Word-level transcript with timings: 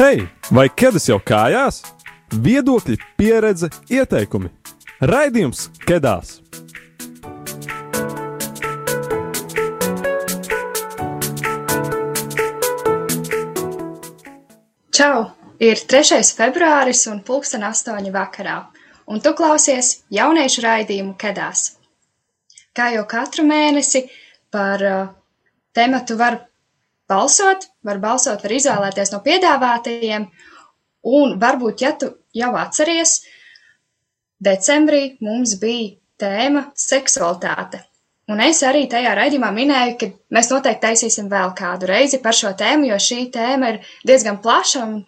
Hei, 0.00 0.22
vai 0.48 0.62
ķēdes 0.72 1.10
jau 1.10 1.18
kājās? 1.20 1.82
Viedokļi, 2.32 2.94
pieredze, 3.20 3.68
ieteikumi. 3.92 4.48
Raidījums 5.04 5.66
Kedās! 5.84 6.38
Čau! 14.88 15.28
Ir 15.60 15.84
3. 15.92 16.24
februāris 16.32 17.04
un 17.12 17.20
pulksten 17.20 17.68
8. 17.68 18.08
vakarā, 18.16 18.56
un 19.04 19.20
tu 19.20 19.36
klausies 19.36 19.98
jauniešu 20.08 20.64
raidījumu 20.64 21.18
Kedās. 21.20 21.74
Kā 22.72 22.94
jau 22.96 23.04
katru 23.04 23.44
mēnesi 23.44 24.06
par 24.48 24.80
uh, 24.80 25.08
tematu 25.76 26.16
var 26.16 26.46
balsot, 27.10 27.66
var 27.86 28.00
balsot, 28.02 28.42
var 28.44 28.54
izvēlēties 28.56 29.12
no 29.14 29.20
piedāvātajiem, 29.26 30.26
un 31.10 31.36
varbūt, 31.42 31.84
ja 31.84 31.92
tu 31.98 32.12
jau 32.36 32.50
atceries, 32.60 33.20
decembrī 34.40 35.16
mums 35.24 35.56
bija 35.60 35.96
tēma 36.20 36.68
seksualitāte. 36.78 37.82
Un 38.30 38.38
es 38.44 38.60
arī 38.62 38.84
tajā 38.90 39.10
raidījumā 39.18 39.48
minēju, 39.54 39.94
ka 39.98 40.08
mēs 40.36 40.52
noteikti 40.52 40.84
taisīsim 40.84 41.26
vēl 41.32 41.50
kādu 41.58 41.88
reizi 41.90 42.20
par 42.22 42.36
šo 42.36 42.52
tēmu, 42.58 42.86
jo 42.92 42.98
šī 43.02 43.24
tēma 43.34 43.72
ir 43.72 43.80
diezgan 44.06 44.38
plaša 44.44 44.84
un, 44.84 45.00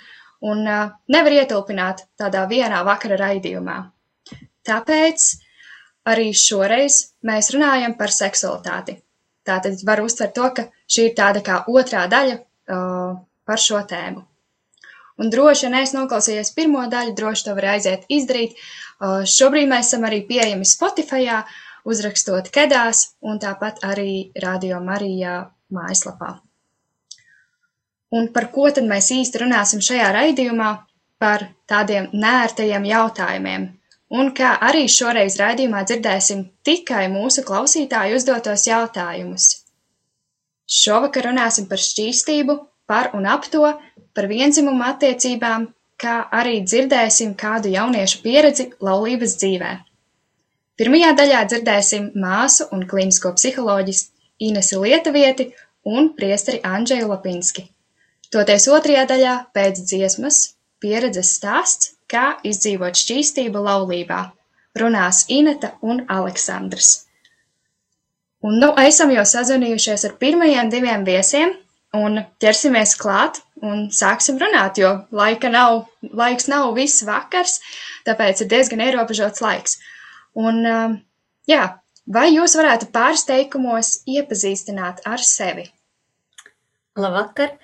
un 0.42 0.64
uh, 0.66 0.88
nevar 1.14 1.36
ietilpināt 1.36 2.02
tādā 2.18 2.42
vienā 2.50 2.82
vakara 2.88 3.20
raidījumā. 3.20 3.78
Tāpēc 4.66 5.28
arī 6.10 6.32
šoreiz 6.34 6.98
mēs 7.28 7.52
runājam 7.54 7.94
par 7.98 8.10
seksualitāti. 8.14 8.98
Tātad 9.46 9.78
var 9.86 10.02
uztvert 10.02 10.34
to, 10.34 10.48
ka 10.56 10.66
šī 10.92 11.08
ir 11.10 11.16
tāda 11.18 11.42
kā 11.44 11.62
otrā 11.70 12.04
daļa 12.10 12.36
uh, 12.38 13.16
par 13.48 13.64
šo 13.64 13.80
tēmu. 13.88 14.22
Un 15.20 15.30
droši, 15.32 15.66
ja 15.66 15.72
neesi 15.74 15.96
noklausījies 15.96 16.54
pirmo 16.56 16.84
daļu, 16.90 17.12
droši 17.18 17.46
to 17.46 17.56
var 17.58 17.68
aiziet 17.74 18.06
izdarīt. 18.10 18.56
Uh, 19.02 19.22
šobrīd 19.28 19.68
mēs 19.70 19.92
esam 19.92 20.06
arī 20.08 20.22
pieejami 20.28 20.68
Spotify, 20.68 21.42
uzrakstot 21.84 22.48
Kedās 22.54 23.12
un 23.20 23.42
tāpat 23.42 23.82
arī 23.86 24.32
Radio 24.42 24.80
Marijā 24.84 25.42
mājaslapā. 25.74 26.36
Un 28.12 28.28
par 28.32 28.50
ko 28.52 28.68
tad 28.70 28.88
mēs 28.88 29.08
īsti 29.14 29.40
runāsim 29.44 29.84
šajā 29.84 30.10
raidījumā? 30.16 30.72
Par 31.22 31.44
tādiem 31.70 32.08
nērtajiem 32.18 32.84
jautājumiem. 32.88 33.68
Un 34.18 34.32
kā 34.36 34.56
arī 34.66 34.88
šoreiz 34.90 35.36
raidījumā 35.40 35.84
dzirdēsim 35.86 36.42
tikai 36.66 37.04
mūsu 37.12 37.44
klausītāju 37.46 38.18
uzdotos 38.18 38.66
jautājumus. 38.66 39.61
Šovakar 40.72 41.28
runāsim 41.28 41.68
par 41.70 41.80
šķīstību, 41.84 42.56
par 42.88 43.10
un 43.18 43.28
ap 43.28 43.48
to, 43.52 43.68
par 44.16 44.28
vienzimumu 44.30 44.84
attiecībām, 44.88 45.66
kā 46.02 46.14
arī 46.40 46.60
dzirdēsim 46.66 47.34
kādu 47.42 47.72
jauniešu 47.72 48.22
pieredzi 48.24 48.70
laulības 48.88 49.36
dzīvē. 49.42 49.72
Pirmajā 50.80 51.12
daļā 51.18 51.42
dzirdēsim 51.50 52.08
māsu 52.22 52.66
un 52.74 52.86
klīnisko 52.90 53.34
psiholoģistu 53.36 54.10
Inesi 54.48 54.80
Lietuvieti 54.80 55.50
un 55.84 56.08
priesteri 56.16 56.62
Andžeju 56.66 57.10
Lapinski. 57.12 57.68
Toties 58.32 58.66
otrajā 58.72 59.04
daļā 59.10 59.34
pēc 59.54 59.82
dziesmas 59.84 60.40
pieredzes 60.82 61.36
stāsts, 61.36 61.92
kā 62.10 62.38
izdzīvot 62.48 62.98
šķīstību 62.98 63.62
laulībā. 63.68 64.22
Runās 64.80 65.26
Ineta 65.28 65.74
un 65.84 66.02
Aleksandrs. 66.08 66.90
Un 68.42 68.58
nu 68.58 68.72
esam 68.82 69.12
jau 69.14 69.22
sazvanījušies 69.28 70.08
ar 70.08 70.16
pirmajiem 70.18 70.70
diviem 70.72 71.04
viesiem 71.06 71.52
un 71.94 72.22
ķersimies 72.42 72.96
klāt 72.98 73.38
un 73.62 73.86
sāksim 73.94 74.40
runāt, 74.40 74.80
jo 74.82 74.90
laika 75.14 75.50
nav, 75.52 75.84
laiks 76.02 76.48
nav 76.50 76.72
viss 76.74 77.04
vakars, 77.06 77.60
tāpēc 78.08 78.42
ir 78.42 78.50
diezgan 78.50 78.82
ierobežots 78.82 79.44
laiks. 79.44 79.78
Un, 80.34 80.58
um, 80.66 80.98
jā, 81.46 81.68
vai 82.08 82.32
jūs 82.32 82.56
varētu 82.58 82.90
pāris 82.94 83.26
teikumos 83.28 84.00
iepazīstināt 84.10 85.04
ar 85.06 85.22
sevi? 85.22 85.68
Labvakar! 86.98 87.54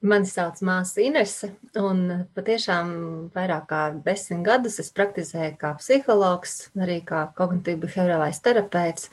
Mani 0.00 0.24
sauc 0.24 0.62
māsa 0.64 1.02
Inese, 1.04 1.50
un 1.76 1.98
patiešām 2.32 2.92
vairāk 3.34 3.66
kā 3.68 3.80
desmit 4.06 4.46
gadus 4.46 4.78
es 4.80 4.88
praktizēju 4.96 5.58
kā 5.60 5.74
psihologs, 5.76 6.54
arī 6.80 7.02
kā 7.04 7.26
kognitīvi 7.36 7.82
behaviorālais 7.82 8.40
terapeits. 8.40 9.10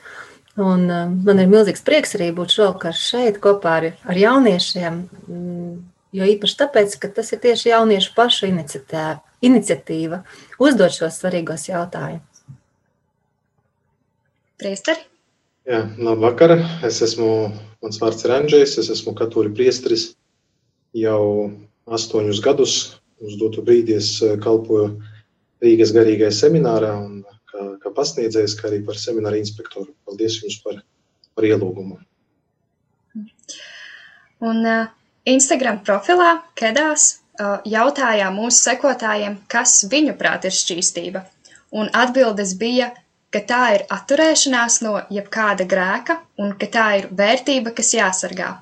Un 0.58 0.88
um, 0.90 1.12
man 1.22 1.38
ir 1.38 1.50
milzīgs 1.50 1.84
prieks 1.86 2.16
arī 2.18 2.32
būt 2.34 2.56
šovakar 2.56 2.96
šeit 2.98 3.38
kopā 3.42 3.74
ar, 3.78 3.84
ar 4.10 4.18
jauniešiem, 4.18 4.96
mm, 5.28 5.74
jo 6.18 6.30
īpaši 6.34 6.58
tāpēc, 6.64 6.96
ka 6.98 7.10
tas 7.14 7.30
ir 7.30 7.42
tieši 7.44 7.70
jauniešu 7.70 8.14
pašu 8.16 8.50
iniciatīva 9.46 10.24
uzdot 10.58 10.96
šos 10.96 11.20
svarīgos 11.20 11.68
jautājumus. 11.70 12.42
Priesteri? 14.58 15.04
Jā, 15.68 15.84
labvakar. 16.02 16.56
Es 16.82 16.98
esmu, 17.04 17.52
mans 17.84 18.00
vārds 18.02 18.24
ir 18.26 18.34
Andrzejs, 18.34 18.78
es 18.82 18.88
esmu 18.90 19.14
katoļu 19.14 19.52
priesteris 19.54 20.08
jau 20.96 21.52
astoņus 21.86 22.40
gadus. 22.42 22.74
Uz 23.22 23.38
dotu 23.38 23.62
brīdi 23.66 23.94
es 23.98 24.16
eh, 24.22 24.34
kalpoju 24.42 24.96
Rīgas 25.62 25.94
garīgajā 25.94 26.34
seminārā 26.34 26.94
un 26.98 27.22
pasniedzējs, 27.98 28.56
kā 28.58 28.70
arī 28.70 28.82
par 28.86 29.00
semināru 29.00 29.40
inspektoru. 29.42 29.92
Paldies 30.06 30.38
jums 30.42 30.60
par, 30.64 30.78
par 31.34 31.48
ielūgumu. 31.48 31.98
Un 34.48 34.62
uh, 34.62 34.86
Instagram 35.26 35.82
profilā 35.84 36.36
Kedās 36.58 37.10
uh, 37.18 37.58
jautājām 37.66 38.38
mūsu 38.38 38.62
sekotājiem, 38.70 39.40
kas 39.50 39.82
viņuprāt 39.90 40.46
ir 40.46 40.54
šķīstība. 40.54 41.26
Un 41.76 41.90
atbildes 41.92 42.54
bija 42.56 42.92
ka 43.34 43.42
tā 43.50 43.62
ir 43.76 43.84
atturēšanās 43.92 44.80
no 44.84 44.94
jebkāda 45.12 45.66
grēka 45.68 46.18
un 46.40 46.54
ka 46.60 46.68
tā 46.76 46.86
ir 47.00 47.08
vērtība, 47.20 47.74
kas 47.76 47.92
jāsargā. 47.96 48.54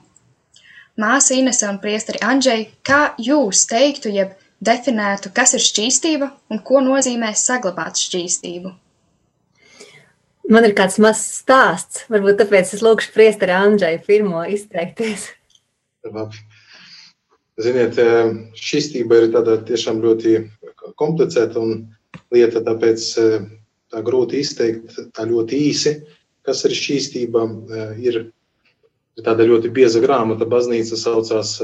Māsa 1.02 1.36
Inese 1.36 1.68
un 1.68 1.78
priesteri 1.82 2.22
Andžei, 2.24 2.70
kā 2.86 3.14
jūs 3.20 3.66
teiktu, 3.70 4.10
jeb 4.16 4.32
definētu, 4.64 5.30
kas 5.36 5.54
ir 5.58 5.62
šķīstība 5.62 6.30
un 6.50 6.62
ko 6.64 6.80
nozīmē 6.82 7.34
saglabāt 7.36 8.00
šķīstību? 8.00 8.72
Man 10.46 10.62
ir 10.62 10.76
kāds 10.78 11.00
mazs 11.02 11.40
stāsts, 11.40 12.04
varbūt 12.12 12.38
tāpēc 12.38 12.70
es 12.76 12.82
lūkšu 12.84 13.10
priesteri 13.16 13.54
Andžai 13.56 13.96
pirmo 14.06 14.44
izteikties. 14.46 15.32
Ziniet, 17.56 17.98
eh, 17.98 18.30
šķīstība 18.54 19.18
ir 19.22 19.30
tāda 19.34 19.56
tiešām 19.66 19.98
ļoti 20.04 20.36
komplicēta 21.00 21.58
un 21.58 21.86
lieta, 22.34 22.62
tāpēc 22.62 23.06
eh, 23.22 23.46
tā 23.90 24.02
grūti 24.06 24.42
izteikt 24.44 24.94
tā 25.16 25.26
ļoti 25.26 25.60
īsi, 25.70 25.96
kas 26.46 26.62
ir 26.68 26.76
šķīstība. 26.78 27.44
Eh, 27.80 28.00
ir, 28.06 28.22
tāda 29.24 29.48
ļoti 29.48 29.72
bieza 29.72 30.02
grāmata, 30.04 30.44
baznīca 30.44 30.98
saucās 31.00 31.56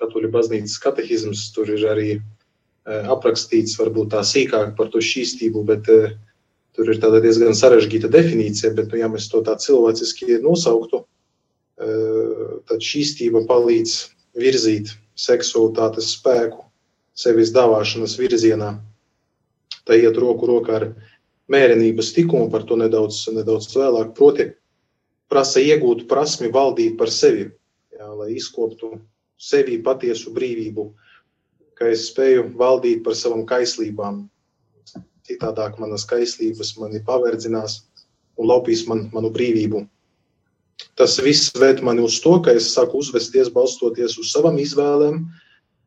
Katoļu 0.00 0.30
baznīcas 0.32 0.78
katehisms. 0.80 1.50
Tur 1.52 1.68
ir 1.74 1.82
arī 1.92 2.14
aprakstīts 2.84 3.76
varbūt 3.76 4.14
tā 4.14 4.22
sīkāk 4.24 4.72
par 4.78 4.88
to 4.88 5.02
šķīstību, 5.04 5.66
bet 5.68 5.90
tur 6.74 6.90
ir 6.90 7.00
tāda 7.02 7.20
diezgan 7.22 7.54
sarežģīta 7.56 8.10
definīcija, 8.12 8.72
bet, 8.76 8.90
nu, 8.92 9.00
ja 9.00 9.08
mēs 9.10 9.28
to 9.32 9.42
tā 9.46 9.56
cilvēciski 9.60 10.40
nosauktu, 10.42 11.04
tad 11.78 12.82
šķīstība 12.82 13.44
palīdz 13.48 13.94
virzīt 14.38 14.92
seksualitātes 15.18 16.12
spēku 16.16 16.64
sevis 17.14 17.52
dāvāšanas 17.54 18.16
virzienā. 18.18 18.74
Tā 19.86 19.98
iet 20.00 20.18
roku 20.18 20.48
rokā 20.48 20.78
ar 20.80 20.86
mērenības 21.52 22.12
tikumu, 22.16 22.48
par 22.50 22.64
to 22.66 22.78
nedaudz, 22.80 23.26
nedaudz 23.34 23.68
vēlāk. 23.76 24.14
Proti, 24.16 24.48
prasa 25.30 25.62
iegūt 25.62 26.06
prasmi 26.10 26.50
valdīt 26.52 26.96
par 26.98 27.12
sevi, 27.12 27.50
jā, 27.94 28.08
lai 28.18 28.32
izkoptu 28.34 28.94
sevi 29.38 29.80
patiesu 29.84 30.32
brīvību, 30.34 30.88
ka 31.78 31.90
es 31.92 32.08
spēju 32.10 32.48
valdīt 32.58 33.04
par 33.04 33.18
savām 33.18 33.44
kaislībām. 33.46 34.24
Citādāk 35.24 35.78
manas 35.80 36.04
kaislības 36.08 36.74
mani 36.80 37.00
paverdzinās 37.04 37.80
un 38.36 38.50
laupīs 38.50 38.84
man, 38.90 39.08
manu 39.14 39.30
brīvību. 39.32 39.86
Tas 40.98 41.16
viss 41.22 41.54
ved 41.56 41.80
mani 41.86 42.02
uz 42.04 42.18
to, 42.20 42.36
ka 42.44 42.52
es 42.58 42.72
sāku 42.74 43.00
uzvesties 43.00 43.48
balstoties 43.54 44.18
uz 44.20 44.34
savām 44.34 44.58
izvēlēm, 44.60 45.22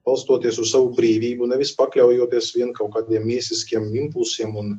balstoties 0.07 0.57
uz 0.63 0.71
savu 0.71 0.93
brīvību, 0.97 1.49
nevis 1.51 1.75
pakļaujoties 1.77 2.53
vien 2.55 2.73
kaut 2.73 2.93
kādiem 2.95 3.27
miesiskiem 3.27 3.91
impulsiem 4.05 4.55
un 4.55 4.77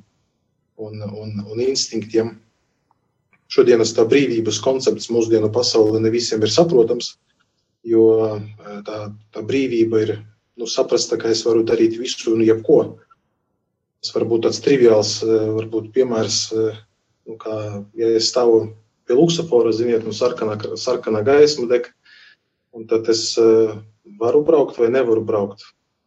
un, 0.79 1.03
un, 1.03 1.45
un 1.51 1.61
instinktiem. 1.61 2.37
Šodienas 3.49 3.95
tā 3.97 4.05
brīvības 4.09 4.61
koncepts 4.65 5.09
mūsdienu 5.13 5.51
pasaulē 5.53 6.03
ne 6.05 6.13
visiem 6.13 6.43
ir 6.45 6.53
saprotams, 6.53 7.15
jo 7.89 8.05
eh, 8.37 8.81
tā, 8.87 8.99
tā 9.35 9.45
brīvība 9.45 10.03
ir 10.05 10.15
nu, 10.59 10.69
saprast, 10.69 11.15
ka 11.17 11.33
es 11.33 11.45
varu 11.47 11.65
darīt 11.67 11.97
visu 12.01 12.35
un 12.35 12.45
jebko. 12.45 12.99
Tas 14.03 14.15
var 14.15 14.27
būt 14.31 14.45
tāds 14.47 14.61
triviāls, 14.63 15.17
eh, 15.27 15.49
varbūt 15.57 15.91
piemērs, 15.95 16.39
eh, 16.55 16.79
nu, 17.27 17.37
kā 17.41 17.57
ja 17.99 18.11
es 18.19 18.31
stāvu 18.31 18.75
pie 19.09 19.17
luksafora, 19.19 19.73
ziniet, 19.73 20.05
un 20.07 20.15
sarkanā, 20.15 20.59
sarkanā 20.79 21.25
gaisma 21.27 21.67
deg, 21.69 21.89
un 22.73 22.87
tad 22.87 23.09
es 23.09 23.39
varu 24.21 24.43
braukt 24.45 24.79
vai 24.79 24.89
nevaru 24.93 25.25
braukt. 25.25 25.65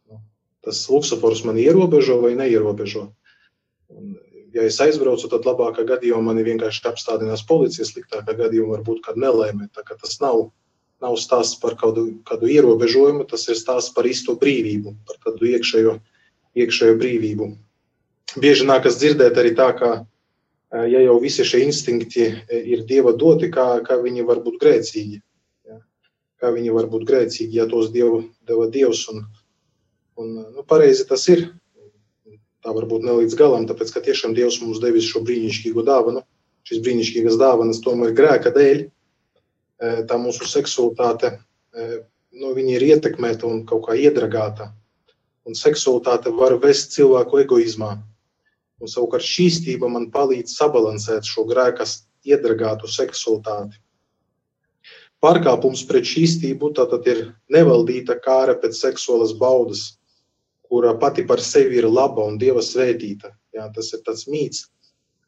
Nu, 0.08 0.20
tas 0.64 0.84
luksofors 0.90 1.44
mani 1.44 1.66
ierobežo 1.66 2.20
vai 2.22 2.34
neierobežo. 2.38 3.08
Un, 3.92 4.14
ja 4.54 4.64
es 4.68 4.78
aizbraucu, 4.84 5.28
tad 5.32 5.46
labākā 5.48 5.84
gadījumā 5.88 6.30
mani 6.30 6.44
vienkārši 6.46 6.84
apstādinās 6.90 7.44
policija, 7.48 7.86
sliktākā 7.88 8.36
gadījumā 8.38 8.78
varbūt 8.78 9.02
kāda 9.06 9.26
nelēmē. 9.26 9.68
Tas 9.74 10.18
nav, 10.22 10.50
nav 11.02 11.18
stāsts 11.20 11.60
par 11.62 11.76
kādu, 11.80 12.08
kādu 12.28 12.50
ierobežojumu, 12.52 13.26
tas 13.30 13.46
ir 13.48 13.58
stāsts 13.58 13.94
par 13.96 14.08
īsto 14.08 14.36
brīvību, 14.38 14.96
par 15.08 15.20
tādu 15.26 15.52
iekšējo, 15.52 15.98
iekšējo 16.62 16.98
brīvību. 17.00 17.52
Bieži 18.40 18.64
nākas 18.64 18.96
dzirdēt 19.00 19.36
arī 19.36 19.52
tā, 19.58 19.68
ka, 19.76 19.90
ja 20.72 21.02
jau 21.04 21.18
visi 21.20 21.44
šie 21.44 21.64
instinkti 21.66 22.30
ir 22.48 22.84
dieva 22.88 23.12
doti, 23.12 23.50
kā, 23.52 23.82
kā 23.84 23.98
viņi 24.00 24.24
var 24.28 24.40
būt 24.44 24.60
grēcīgi. 24.62 25.20
Ja? 25.68 25.80
Kā 26.40 26.52
viņi 26.54 26.72
var 26.72 26.88
būt 26.92 27.04
grēcīgi, 27.08 27.58
ja 27.60 27.68
tos 27.68 27.90
dievu, 27.92 28.22
deva 28.48 28.68
dievs. 28.72 29.04
Un, 29.12 29.26
un, 30.16 30.32
nu, 30.54 30.64
pareizi 30.68 31.04
tas 31.08 31.26
ir 31.28 31.50
tā 32.62 32.72
varbūt 32.72 33.04
ne 33.04 33.18
līdz 33.20 33.36
galam, 33.38 33.66
tāpēc 33.66 33.90
ka 33.90 34.04
tiešām 34.06 34.36
Dievs 34.38 34.60
mums 34.62 34.80
devis 34.82 35.08
šo 35.10 35.24
brīnišķīgo 35.26 35.82
dāvanu. 35.86 36.22
Šīs 36.68 36.78
brīnišķīgās 36.84 37.38
dāvanas 37.40 37.82
tomēr 37.82 38.12
grēka 38.14 38.52
dēļ, 38.54 38.84
e, 38.86 39.88
tā 40.06 40.18
mūsu 40.22 40.46
seksualitāte, 40.46 41.40
nu, 42.38 42.52
ir 42.54 42.84
ietekmēta 42.86 43.48
un 43.48 43.64
kaut 43.66 43.88
kā 43.88 43.96
iedragāta. 43.98 44.70
Un 45.42 45.58
seksualitāte 45.58 46.30
var 46.30 46.54
vest 46.62 46.94
cilvēku 46.94 47.42
egoismā. 47.42 47.96
Un 48.82 48.90
savukārt 48.90 49.22
šīstība 49.22 49.86
man 49.86 50.08
palīdz 50.10 50.56
sabalansēt 50.58 51.28
šo 51.28 51.46
grēkas 51.46 52.02
iedragātu 52.26 52.90
seksualitāti. 52.90 53.78
Pārkāpums 55.22 55.84
pret 55.86 56.08
šīstību 56.10 56.72
tātad 56.74 57.06
ir 57.06 57.20
nevaldīta 57.54 58.16
kāra 58.24 58.56
pēc 58.58 58.74
seksuālas 58.80 59.36
baudas, 59.38 59.84
kura 60.66 60.96
pati 60.98 61.22
par 61.28 61.38
sevi 61.44 61.78
ir 61.78 61.86
laba 61.86 62.24
un 62.26 62.40
dieva 62.42 62.64
svētīta. 62.64 63.30
Jā, 63.54 63.68
tas 63.76 63.92
ir 63.94 64.02
tāds 64.02 64.26
mīts, 64.26 64.64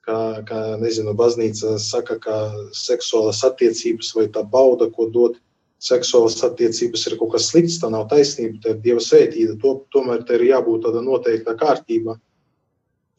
kā, 0.02 0.18
kā 0.48 0.60
nezinu, 0.82 1.14
baznīca 1.14 1.76
saka, 1.78 2.18
ka 2.18 2.38
seksuālas 2.74 3.44
attiecības 3.46 4.10
vai 4.18 4.26
tā 4.34 4.42
bauda, 4.42 4.90
ko 4.90 5.06
dod 5.14 5.38
seksuālas 5.84 6.40
attiecības, 6.46 7.06
ir 7.06 7.18
kaut 7.20 7.34
kas 7.36 7.50
slikts, 7.52 7.78
tā 7.78 7.90
nav 7.92 8.08
taisnība, 8.10 8.58
tā 8.64 8.74
ir 8.74 8.82
dieva 8.82 9.02
svētīta. 9.04 9.54
To, 9.62 9.76
tomēr 9.94 10.24
tā 10.26 10.40
ir 10.40 10.48
jābūt 10.50 10.88
tāda 10.88 11.04
noteikta 11.04 11.54
kārtība. 11.60 12.18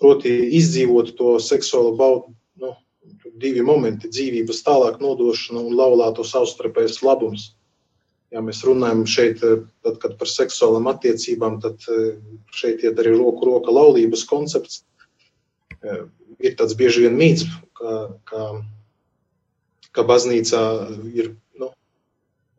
Proti, 0.01 0.31
izdzīvot 0.59 1.13
to 1.17 1.37
seksuālo 1.39 1.95
baudu, 1.99 2.33
nu, 2.61 2.73
divi 3.39 3.63
momenti- 3.63 4.11
dzīvības 4.15 4.63
tālāk 4.65 4.99
nodošana 4.99 5.61
un 5.61 5.77
laulāto 5.79 6.25
savstarpējs 6.27 7.01
labums 7.03 7.53
ja 8.35 8.43
mēs 8.43 8.63
runājam 8.67 9.05
šeit, 9.07 9.43
eh, 9.43 9.63
tad, 9.85 10.17
par 10.19 10.29
seksuālām 10.29 10.89
attiecībām, 10.91 11.59
tad 11.63 11.87
eh, 11.91 12.17
šeit 12.55 12.83
iet 12.83 12.99
arī 13.01 13.15
roku 13.15 13.47
roka 13.49 13.73
laulības 13.73 14.25
koncepts. 14.29 14.83
Eh, 15.81 16.05
ir 16.39 16.55
tāds 16.59 16.75
bieži 16.77 17.05
vien 17.05 17.17
mīts, 17.19 17.45
ka, 17.77 17.95
ka, 18.29 18.45
ka 19.95 20.07
baznīcā 20.07 20.63
ir 21.15 21.35
nu, 21.61 21.71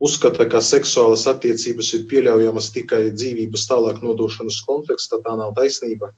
uzskata, 0.00 0.48
ka 0.48 0.62
seksuālas 0.64 1.26
attiecības 1.32 1.92
ir 1.98 2.06
pieļaujamas 2.12 2.70
tikai 2.76 3.02
dzīvības 3.12 3.66
tālāk 3.68 4.00
nodošanas 4.04 4.62
kontekstā. 4.68 5.20
Tā 5.24 5.36
nav 5.36 5.56
taisnība. 5.58 6.14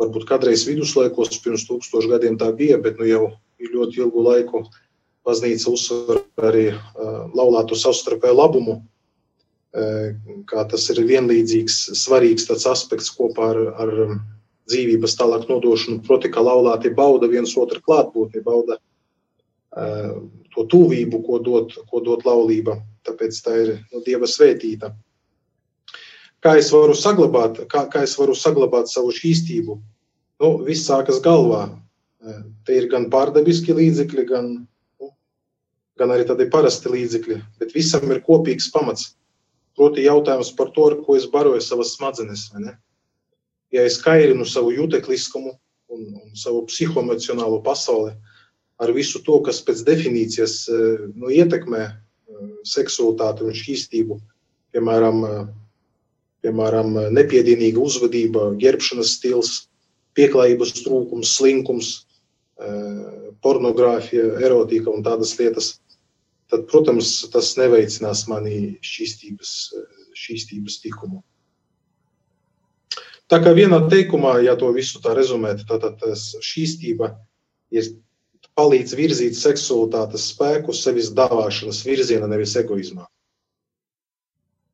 Varbūt 0.00 0.24
kādreiz 0.28 0.64
viduslaikos, 0.66 1.36
pirms 1.44 1.66
tūkstošiem 1.68 2.14
gadiem 2.14 2.38
tā 2.40 2.48
bija, 2.56 2.78
bet 2.80 2.98
nu 3.00 3.08
jau 3.08 3.24
ļoti 3.62 4.02
ilgu 4.02 4.24
laiku 4.24 4.62
baznīca 5.26 5.70
uzsver 5.70 6.22
arī 6.42 6.64
uh, 6.72 7.28
laulāto 7.36 7.78
savstarpēju 7.78 8.38
labumu, 8.38 8.78
uh, 8.80 10.08
kā 10.50 10.64
tas 10.70 10.88
ir 10.90 11.02
vienlīdzīgs, 11.06 11.78
svarīgs 11.98 12.48
aspekts 12.50 13.12
kopā 13.14 13.52
ar, 13.52 13.60
ar 13.84 13.92
dzīvības 14.70 15.16
tālāk 15.18 15.46
nodošanu. 15.50 16.02
Proti, 16.06 16.30
ka 16.32 16.42
laulāti 16.42 16.90
bauda 16.94 17.30
viens 17.30 17.54
otru 17.58 17.82
klātbūtni, 17.84 18.42
bauda 18.42 18.78
uh, 18.80 20.18
to 20.54 20.66
tuvību, 20.74 21.22
ko 21.26 21.38
dot, 21.38 21.78
ko 21.90 22.02
dot 22.04 22.26
laulība. 22.28 22.80
Tāpēc 23.06 23.40
tā 23.44 23.56
ir 23.62 23.72
nu, 23.92 24.02
Dieva 24.06 24.28
svētīta. 24.30 24.92
Kā 26.42 26.56
es 26.58 26.72
varu 26.74 26.94
saglabāt, 26.98 27.62
kā, 27.70 27.86
kā 27.92 28.02
es 28.02 28.16
varu 28.18 28.34
saglabāt 28.34 28.90
savu 28.90 29.12
šķīstību? 29.14 29.78
Nu, 30.42 30.50
viss 30.66 30.88
sākas 30.88 31.20
galvā. 31.22 31.68
Te 32.66 32.74
ir 32.78 32.88
gan 32.90 33.08
pārdabiski 33.10 33.74
līdzekļi, 33.74 34.24
gan 34.26 34.52
gan 36.02 36.12
arī 36.14 36.26
tādi 36.28 36.48
parasti 36.50 36.90
līdzekļi, 36.92 37.38
bet 37.60 37.74
visam 37.76 38.10
ir 38.10 38.22
kopīgs 38.26 38.70
pamats. 38.74 39.12
Proti, 39.78 40.04
jautājums 40.04 40.52
par 40.56 40.72
to, 40.74 40.88
ar 40.90 40.98
ko 41.04 41.16
es 41.16 41.28
baroju 41.32 41.62
savas 41.64 41.94
smadzenes. 41.96 42.48
Ja 43.72 43.86
es 43.88 43.96
kairinu 44.02 44.44
savu 44.48 44.74
jūtekliskumu 44.74 45.54
un, 45.92 46.02
un 46.20 46.34
savu 46.36 46.66
psihoemocionālo 46.68 47.62
pasauli 47.64 48.12
ar 48.82 48.92
visu 48.92 49.22
to, 49.24 49.38
kas 49.46 49.62
pēc 49.64 49.84
definīcijas 49.86 50.56
eh, 50.68 51.06
nu, 51.14 51.30
ietekmē 51.32 51.82
eh, 51.86 51.96
seksualitāti 52.68 53.46
un 53.46 53.56
šķīstību, 53.56 54.18
piemēram, 54.74 55.24
eh, 55.28 55.38
piemēram 56.42 56.96
nepiedienīga 57.14 57.80
uzvedība, 57.82 58.48
gerbšanas 58.60 59.16
stils, 59.18 59.52
pieklājības 60.18 60.74
trūkums, 60.82 61.36
slinkums, 61.38 61.92
pornogrāfija, 63.42 64.36
erotika 64.44 64.92
un 64.92 65.04
tādas 65.06 65.34
lietas 65.38 65.76
tad, 66.52 66.66
protams, 66.70 67.14
tas 67.32 67.54
neveicinās 67.56 68.26
manī 68.30 68.76
šķīstības, 68.84 69.52
šķīstības 70.18 70.80
tikumu. 70.84 71.22
Tā 73.32 73.38
kā 73.40 73.54
vienā 73.56 73.78
teikumā, 73.88 74.36
ja 74.44 74.58
to 74.60 74.68
visu 74.76 75.00
tā 75.00 75.14
rezumēt, 75.16 75.64
tad 75.70 76.02
šķīstība 76.04 77.14
ir 77.72 77.88
palīdz 78.58 78.92
virzīt 78.98 79.38
seksualitātes 79.38 80.26
spēku 80.34 80.74
sevis 80.76 81.08
dāvāšanas 81.16 81.80
virzienā, 81.86 82.28
nevis 82.28 82.52
egoismā. 82.60 83.06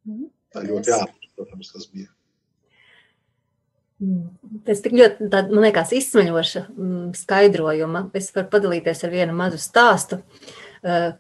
Mhm. 0.09 0.27
Tā 0.51 0.65
ļoti 0.65 0.95
ātri, 0.97 1.18
protams, 1.39 1.71
tas 1.73 1.87
bija. 1.95 2.11
Tas 4.67 4.79
tik 4.85 4.95
ļoti, 4.95 5.27
tā, 5.33 5.43
man 5.51 5.65
liekas, 5.67 5.91
izsmeļoša 5.97 6.61
mm, 6.69 7.07
skaidrojuma. 7.19 8.05
Es 8.19 8.31
varu 8.35 8.47
padalīties 8.53 9.03
ar 9.07 9.15
vienu 9.15 9.35
mazu 9.35 9.59
stāstu. 9.59 10.21
Uh, 10.79 11.17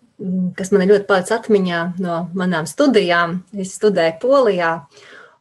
kas 0.59 0.71
man 0.71 0.87
ļoti 0.87 1.07
palicis 1.09 1.35
atmiņā 1.41 1.81
no 2.03 2.21
manām 2.39 2.69
studijām. 2.71 3.41
Es 3.59 3.75
studēju 3.81 4.19
Polijā, 4.23 4.73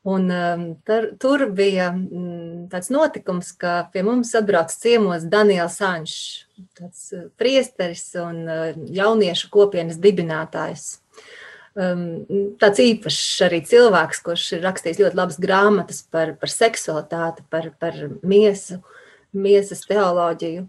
un 0.10 0.26
um, 0.34 0.66
tur, 0.88 1.12
tur 1.22 1.46
bija 1.54 1.92
mm, 1.94 2.68
tāds 2.74 2.90
notikums, 2.94 3.54
ka 3.54 3.84
pie 3.94 4.02
mums 4.08 4.34
atbrauc 4.38 4.74
ciemos 4.74 5.30
Daniels 5.30 5.78
Anšs, 5.86 6.22
tāds 6.80 7.10
uh, 7.14 7.28
priesteris 7.38 8.10
un 8.24 8.48
jauniešu 8.98 9.54
kopienas 9.54 10.02
dibinātājs. 10.02 10.96
Um, 11.78 12.26
tāds 12.58 12.82
īpašs 12.82 13.44
arī 13.46 13.60
cilvēks, 13.70 14.24
kurš 14.26 14.48
ir 14.58 14.64
rakstījis 14.66 14.98
ļoti 15.04 15.20
labas 15.20 15.38
grāmatas 15.38 16.00
par, 16.10 16.32
par 16.42 16.50
seksualitāti, 16.50 17.46
par, 17.54 17.68
par 17.78 18.00
miesu, 18.26 18.80
miesas 19.38 19.86
teoloģiju. 19.86 20.66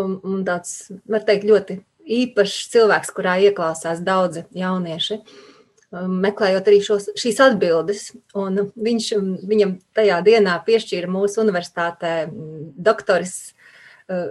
Un, 0.00 0.16
un 0.26 0.42
tāds, 0.48 0.88
var 1.06 1.22
teikt, 1.28 1.46
ļoti 1.46 1.78
īpašs 2.02 2.72
cilvēks, 2.72 3.12
kurā 3.14 3.36
ieklausās 3.46 4.02
daudzi 4.02 4.42
jaunieši. 4.58 5.20
Um, 5.92 6.16
meklējot 6.24 6.72
arī 6.72 6.80
šos, 6.82 7.10
šīs 7.20 7.38
atbildes, 7.44 8.06
un 8.34 8.64
viņš 8.74 9.08
viņam 9.46 9.76
tajā 9.94 10.18
dienā 10.26 10.56
piešķīra 10.66 11.10
mūsu 11.12 11.42
universitātē 11.44 12.14
mm, 12.24 12.70
doktoris, 12.82 13.52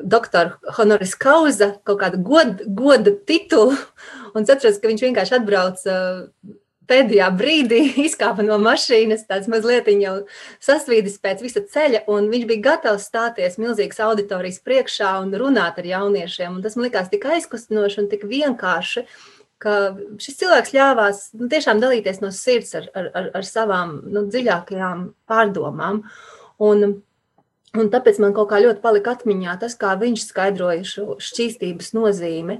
doktoru 0.03 0.73
honoris 0.77 1.15
causa, 1.19 1.73
kaut 1.87 2.01
kādu 2.01 2.21
godu, 2.25 2.65
goda 2.67 3.13
titulu, 3.27 3.77
un 4.35 4.43
es 4.43 4.51
atceros, 4.53 4.81
ka 4.81 4.91
viņš 4.91 5.05
vienkārši 5.07 5.37
atbrauca 5.39 5.97
pēdējā 6.91 7.27
brīdī 7.37 7.81
izkāpa 8.07 8.45
no 8.45 8.57
mašīnas, 8.61 9.27
tāds 9.29 9.49
mazliet 9.51 9.89
jau 9.91 10.15
sasvīdis 10.63 11.19
pēc 11.23 11.43
visa 11.45 11.63
ceļa, 11.73 12.03
viņš 12.07 12.47
bija 12.49 12.65
gatavs 12.71 13.07
stāties 13.09 13.59
milzīgas 13.61 14.01
auditorijas 14.03 14.61
priekšā 14.65 15.13
un 15.23 15.35
runāt 15.39 15.79
ar 15.79 15.91
jauniešiem. 15.91 16.57
Un 16.57 16.65
tas 16.65 16.75
man 16.77 16.89
likās 16.89 17.11
tik 17.11 17.27
aizkustinoši 17.29 18.03
un 18.03 18.09
tik 18.11 18.25
vienkārši, 18.29 19.05
šis 19.61 20.39
cilvēks 20.39 20.73
ļāvās 20.73 21.23
nu, 21.37 21.47
tiešām 21.51 21.81
dalīties 21.83 22.21
no 22.23 22.31
sirds 22.33 22.73
ar, 22.79 22.89
ar, 22.97 23.29
ar 23.37 23.45
savām 23.45 23.99
nu, 24.09 24.25
dziļākajām 24.33 25.05
pārdomām. 25.29 26.01
Un, 26.61 27.01
Un 27.79 27.87
tāpēc 27.87 28.17
man 28.19 28.33
kaut 28.35 28.49
kā 28.51 28.59
ļoti 28.59 28.81
palika 28.83 29.13
atmiņā 29.15 29.55
tas, 29.61 29.77
kā 29.79 29.93
viņš 29.99 30.25
skaidroja 30.27 30.83
šo 30.87 31.15
šķīstības 31.23 31.93
nozīmi, 31.95 32.57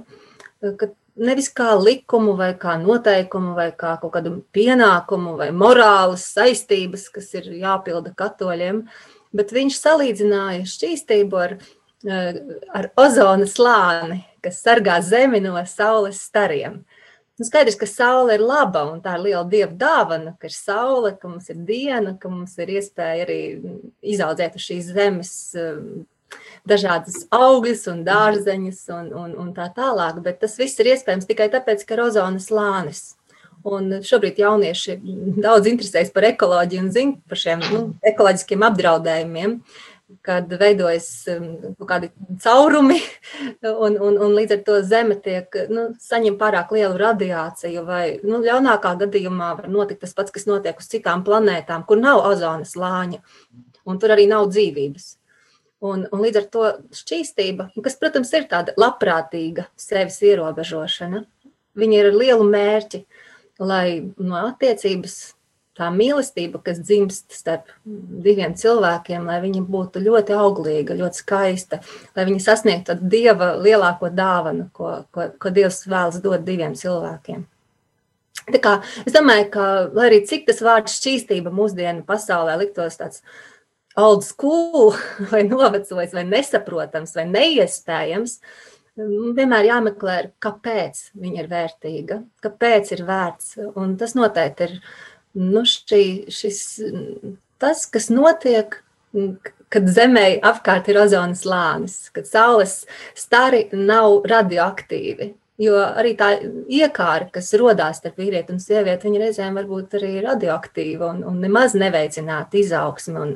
ka 0.80 0.88
nevis 1.20 1.50
kā 1.52 1.74
likumu, 1.76 2.32
vai 2.38 2.52
kā 2.58 2.78
noteikumu, 2.80 3.52
vai 3.58 3.70
kā 3.76 3.96
kaut 4.00 4.14
kādu 4.14 4.38
pienākumu, 4.56 5.36
vai 5.40 5.50
morālas 5.52 6.24
saistības, 6.32 7.08
kas 7.12 7.28
ir 7.36 7.50
jāpilda 7.60 8.14
katoļiem, 8.16 8.86
bet 9.36 9.52
viņš 9.52 9.78
salīdzināja 9.82 10.64
šķīstību 10.72 11.42
ar, 11.42 11.56
eh, 12.08 12.40
ar 12.72 12.90
ozona 12.96 13.48
slāni, 13.48 14.22
kas 14.42 14.62
sargā 14.64 15.00
zemi 15.02 15.42
no 15.42 15.54
saules 15.66 16.20
stariem. 16.20 16.84
Nu, 17.42 17.46
skaidrs, 17.48 17.74
ka 17.74 17.88
saule 17.90 18.36
ir 18.36 18.42
laba 18.46 18.84
un 18.86 19.00
tā 19.02 19.16
ir 19.16 19.22
liela 19.24 19.42
dieva 19.50 19.72
dāvana, 19.74 20.36
ka 20.38 20.46
ir 20.46 20.52
saule, 20.54 21.10
ka 21.18 21.26
mums 21.26 21.48
ir 21.50 21.56
diena, 21.66 22.12
ka 22.14 22.28
mums 22.30 22.52
ir 22.62 22.70
iespēja 22.76 23.24
arī 23.24 23.38
izaudzēt 24.14 24.54
uz 24.60 24.66
šīs 24.68 24.92
zemes 24.94 25.32
um, 25.58 26.04
dažādas 26.70 27.24
augļus 27.34 27.82
un 27.90 28.04
dārzeņus 28.06 28.78
un, 28.94 29.08
un, 29.24 29.34
un 29.42 29.50
tā 29.56 29.66
tālāk. 29.74 30.20
Bet 30.22 30.38
tas 30.44 30.54
viss 30.60 30.78
ir 30.78 30.92
iespējams 30.92 31.26
tikai 31.32 31.50
tāpēc, 31.50 31.82
ka 31.82 31.98
ir 31.98 32.04
ozonas 32.04 32.46
slānis. 32.46 33.02
Un 33.66 33.90
šobrīd 34.06 34.38
jaunieši 34.38 35.00
daudz 35.42 35.66
interesējas 35.72 36.14
par 36.14 36.28
ekoloģiju 36.30 36.86
un 36.86 36.94
zina 36.94 37.18
par 37.26 37.42
šiem 37.42 37.66
nu, 37.74 37.82
ekoloģiskiem 38.14 38.68
apdraudējumiem, 38.70 39.58
kad 40.26 40.50
veidojas 40.60 41.06
um, 41.32 41.46
kaut 41.78 41.88
kādi 41.88 42.10
caurumi, 42.42 42.98
un, 43.86 43.96
un, 43.96 44.18
un 44.18 44.36
līdz 44.36 44.56
ar 44.56 44.62
to 44.66 44.76
zeme 44.86 45.16
tiek 45.24 45.56
nu, 45.72 45.88
saņem 46.02 46.36
pārāk 46.40 46.74
lielu 46.76 46.98
radiāciju, 47.00 47.86
vai 47.88 48.04
nu, 48.22 48.42
ļaunākā 48.44 48.94
gadījumā 49.04 49.50
var 49.62 49.72
notikt 49.72 50.04
tas 50.04 50.14
pats, 50.18 50.34
kas 50.34 50.48
notiek 50.50 50.78
uz 50.78 50.90
citām 50.92 51.24
planētām, 51.26 51.86
kur 51.88 52.00
nav 52.00 52.22
ozonas 52.28 52.76
lāņa, 52.78 53.22
un 53.88 54.00
tur 54.02 54.14
arī 54.14 54.28
nav 54.30 54.50
dzīvības. 54.52 55.10
Un, 55.82 56.04
un 56.14 56.20
līdz 56.22 56.38
ar 56.38 56.44
to 56.54 56.66
šķīstība, 56.94 57.72
kas, 57.82 57.96
protams, 57.98 58.30
ir 58.38 58.44
tāda 58.50 58.74
labprātīga 58.78 59.66
sevis 59.74 60.20
ierobežošana, 60.22 61.24
viņa 61.78 61.96
ir 61.98 62.10
ar 62.12 62.18
lielu 62.20 62.46
mērķi, 62.46 63.00
lai 63.62 63.86
no 64.22 64.38
attiecības 64.44 65.16
tā 65.78 65.88
mīlestība, 65.92 66.60
kas 66.64 66.82
dzimst 66.84 67.32
starp 67.32 67.70
diviem 67.84 68.54
cilvēkiem, 68.58 69.24
lai 69.28 69.38
viņa 69.44 69.62
būtu 69.72 70.02
ļoti 70.04 70.36
auglīga, 70.36 70.96
ļoti 70.98 71.22
skaista, 71.22 71.80
lai 72.16 72.26
viņa 72.28 72.44
sasniegtu 72.44 72.98
dieva 73.00 73.54
lielāko 73.56 74.12
dāvanu, 74.12 74.68
ko, 74.76 74.98
ko, 75.14 75.30
ko 75.40 75.54
Dievs 75.54 75.84
vēlas 75.88 76.20
dot 76.24 76.44
diviem 76.44 76.76
cilvēkiem. 76.78 77.46
Tā 78.52 78.58
kā, 78.58 78.74
es 79.06 79.14
domāju, 79.14 79.46
ka, 79.54 79.64
lai 79.94 80.08
arī 80.10 80.20
cik 80.26 80.48
tas 80.48 80.60
vārds 80.64 80.96
šķīstība 80.98 81.52
mūsdienu 81.54 82.04
pasaulē 82.08 82.56
liktos 82.60 82.98
tāds 82.98 83.22
old 83.96 84.24
school, 84.26 84.92
vai 85.32 85.44
novecojis, 85.46 86.12
vai 86.16 86.26
nesaprotams, 86.28 87.14
vai 87.16 87.26
neiespējams, 87.30 88.36
vienmēr 88.98 89.70
jāmeklē, 89.70 90.16
kāpēc 90.42 91.06
viņa 91.16 91.44
ir 91.44 91.48
vērtīga, 91.48 92.18
kāpēc 92.44 92.92
ir 92.96 93.06
vērts. 93.08 93.54
Un 93.80 93.96
tas 94.00 94.16
noteikti 94.18 94.68
ir 94.68 94.74
nu, 95.38 95.64
šī, 95.68 96.04
šis, 96.32 96.62
tas, 97.62 97.84
kas 97.90 98.08
notiek, 98.12 98.80
kad 99.72 99.88
Zemē 99.88 100.26
apkārt 100.44 100.90
ir 100.92 101.00
ozonas 101.02 101.44
lānis, 101.48 101.96
kad 102.14 102.28
saules 102.28 102.82
stari 103.16 103.66
nav 103.72 104.26
radioaktīvi. 104.28 105.32
Jo 105.62 105.76
arī 105.84 106.14
tā 106.18 106.32
iekāra, 106.72 107.28
kas 107.30 107.52
radās 107.60 108.00
starp 108.00 108.18
vīrieti 108.18 108.54
un 108.54 108.60
sievieti, 108.60 109.06
viņa 109.06 109.20
reizēm 109.20 109.58
var 109.60 109.68
būt 109.68 109.98
arī 109.98 110.12
radioaktīva 110.24 111.12
un, 111.12 111.20
un 111.28 111.38
nemaz 111.44 111.76
neveicināt 111.78 112.56
izaugsmi 112.58 113.20
un, 113.20 113.34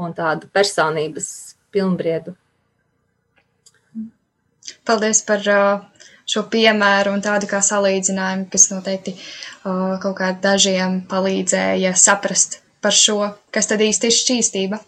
un 0.00 0.14
tādu 0.16 0.48
personības 0.54 1.28
pilnbriedu. 1.74 2.32
Paldies 4.88 5.20
par 5.26 5.44
uh, 5.50 5.97
šo 6.28 6.44
piemēru 6.52 7.14
un 7.16 7.24
tādu 7.24 7.48
kā 7.50 7.60
salīdzinājumu, 7.64 8.48
kas 8.52 8.68
noteikti 8.72 9.14
uh, 9.16 9.96
kaut 10.02 10.16
kā 10.20 10.32
dažiem 10.42 11.00
palīdzēja 11.10 11.94
saprast 11.96 12.60
par 12.84 12.94
šo, 12.94 13.18
kas 13.54 13.70
tad 13.70 13.82
īsti 13.84 14.10
ir 14.10 14.16
šķīstība. 14.18 14.80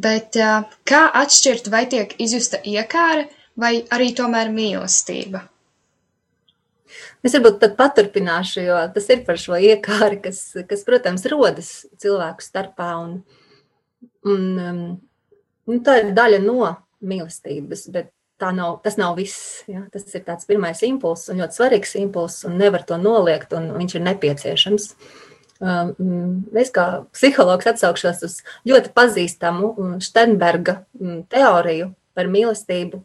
Bet 0.00 0.38
uh, 0.38 0.68
kā 0.86 1.06
atšķirt, 1.22 1.70
vai 1.72 1.86
tiek 1.90 2.12
izjusta 2.22 2.60
iekāra 2.62 3.26
vai 3.58 3.80
arī 3.90 4.12
tomēr 4.16 4.52
mīlestība? 4.54 5.46
Es 7.24 7.34
varbūt 7.36 7.58
pat 7.60 7.74
paturpināšu, 7.76 8.62
jo 8.64 8.78
tas 8.94 9.10
ir 9.12 9.26
par 9.26 9.36
šo 9.40 9.58
iekāri, 9.60 10.22
kas, 10.24 10.40
kas 10.68 10.86
protams, 10.86 11.26
rodas 11.28 11.74
cilvēku 12.00 12.44
starpā. 12.44 12.94
Un, 13.02 13.20
Un, 14.28 14.42
un 15.64 15.78
tā 15.84 15.94
ir 16.00 16.10
daļa 16.16 16.40
no 16.44 16.68
mīlestības, 17.00 17.86
bet 17.92 18.10
nav, 18.56 18.78
tas 18.84 18.96
nav 19.00 19.18
viss. 19.20 19.62
Ja? 19.70 19.84
Tas 19.92 20.08
ir 20.16 20.24
tāds 20.26 20.48
pirmais 20.48 20.80
impulss 20.86 21.30
un 21.30 21.42
ļoti 21.42 21.58
svarīgs 21.58 21.96
impulss, 22.00 22.46
un 22.48 22.56
nevar 22.60 22.86
to 22.88 22.98
noliegt, 23.00 23.52
un 23.56 23.72
viņš 23.76 23.96
ir 23.98 24.06
nepieciešams. 24.08 24.94
Um, 25.60 26.46
es 26.56 26.72
kā 26.72 26.86
psihologs 27.12 27.68
atsaukšos 27.68 28.22
uz 28.24 28.38
ļoti 28.64 28.94
pazīstamu 28.96 29.74
Steinberga 30.00 30.78
um, 30.96 31.18
teoriju 31.28 31.90
par 32.16 32.30
mīlestību, 32.32 33.02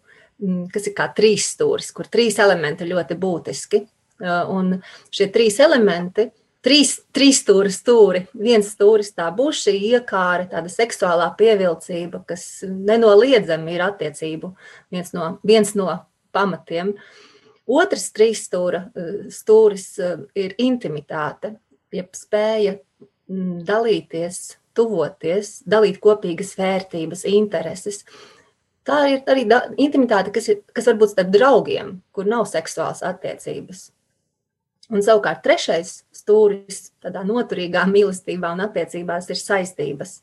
kas 0.71 0.87
ir 0.87 0.95
kā 0.95 1.09
trīs 1.15 1.49
stūris, 1.51 1.91
kur 1.95 2.07
trīs 2.11 2.39
elementi 2.39 2.87
ir 2.87 2.93
ļoti 2.93 3.19
būtiski. 3.19 3.83
Uh, 4.23 4.47
un 4.47 4.77
šie 5.11 5.27
trīs 5.35 5.59
elementi 5.59 6.29
trīs, 6.65 6.95
trīs 7.15 7.41
stūri 7.43 7.71
stūri. 7.73 8.23
Viens 8.33 8.71
stūris 8.73 9.13
tā 9.15 9.29
būs 9.35 9.61
šī 9.65 9.75
iekāra, 9.91 10.47
tāda 10.51 10.71
seksuālā 10.71 11.29
pievilcība, 11.37 12.23
kas 12.27 12.65
nenoliedzami 12.65 13.77
ir 13.77 13.85
attiecību 13.85 14.51
viens 14.93 15.13
no, 15.15 15.35
viens 15.45 15.75
no 15.77 15.91
pamatiem. 16.35 16.95
Otrs 17.65 18.11
trīs 18.13 18.43
stūra, 18.45 18.85
stūris 19.33 19.87
eh, 20.03 20.19
ir 20.37 20.53
intimitāte, 20.61 21.55
jeb 21.95 22.11
spēja 22.13 22.75
mm, 22.77 23.63
dalīties, 23.65 24.43
tuvoties, 24.75 25.61
dalīt 25.65 25.97
kopīgas 26.03 26.53
vērtības, 26.59 27.25
intereses. 27.31 28.03
Tā 28.85 28.99
ir 29.09 29.23
arī 29.31 29.47
intimitāte, 29.81 30.29
kas, 30.35 30.51
ir, 30.51 30.61
kas 30.75 30.91
var 30.91 30.99
būt 31.01 31.15
starp 31.15 31.33
draugiem, 31.33 31.95
kur 32.13 32.29
nav 32.29 32.45
seksuāls 32.51 33.01
attiecības. 33.07 33.87
Un 34.93 35.01
savukārt 35.01 35.41
trešais 35.45 36.03
stūris 36.13 36.91
tādā 37.01 37.23
noturīgā 37.25 37.87
mīlestībā 37.89 38.51
un 38.53 38.61
attiecībās 38.67 39.31
ir 39.33 39.39
saistības, 39.39 40.19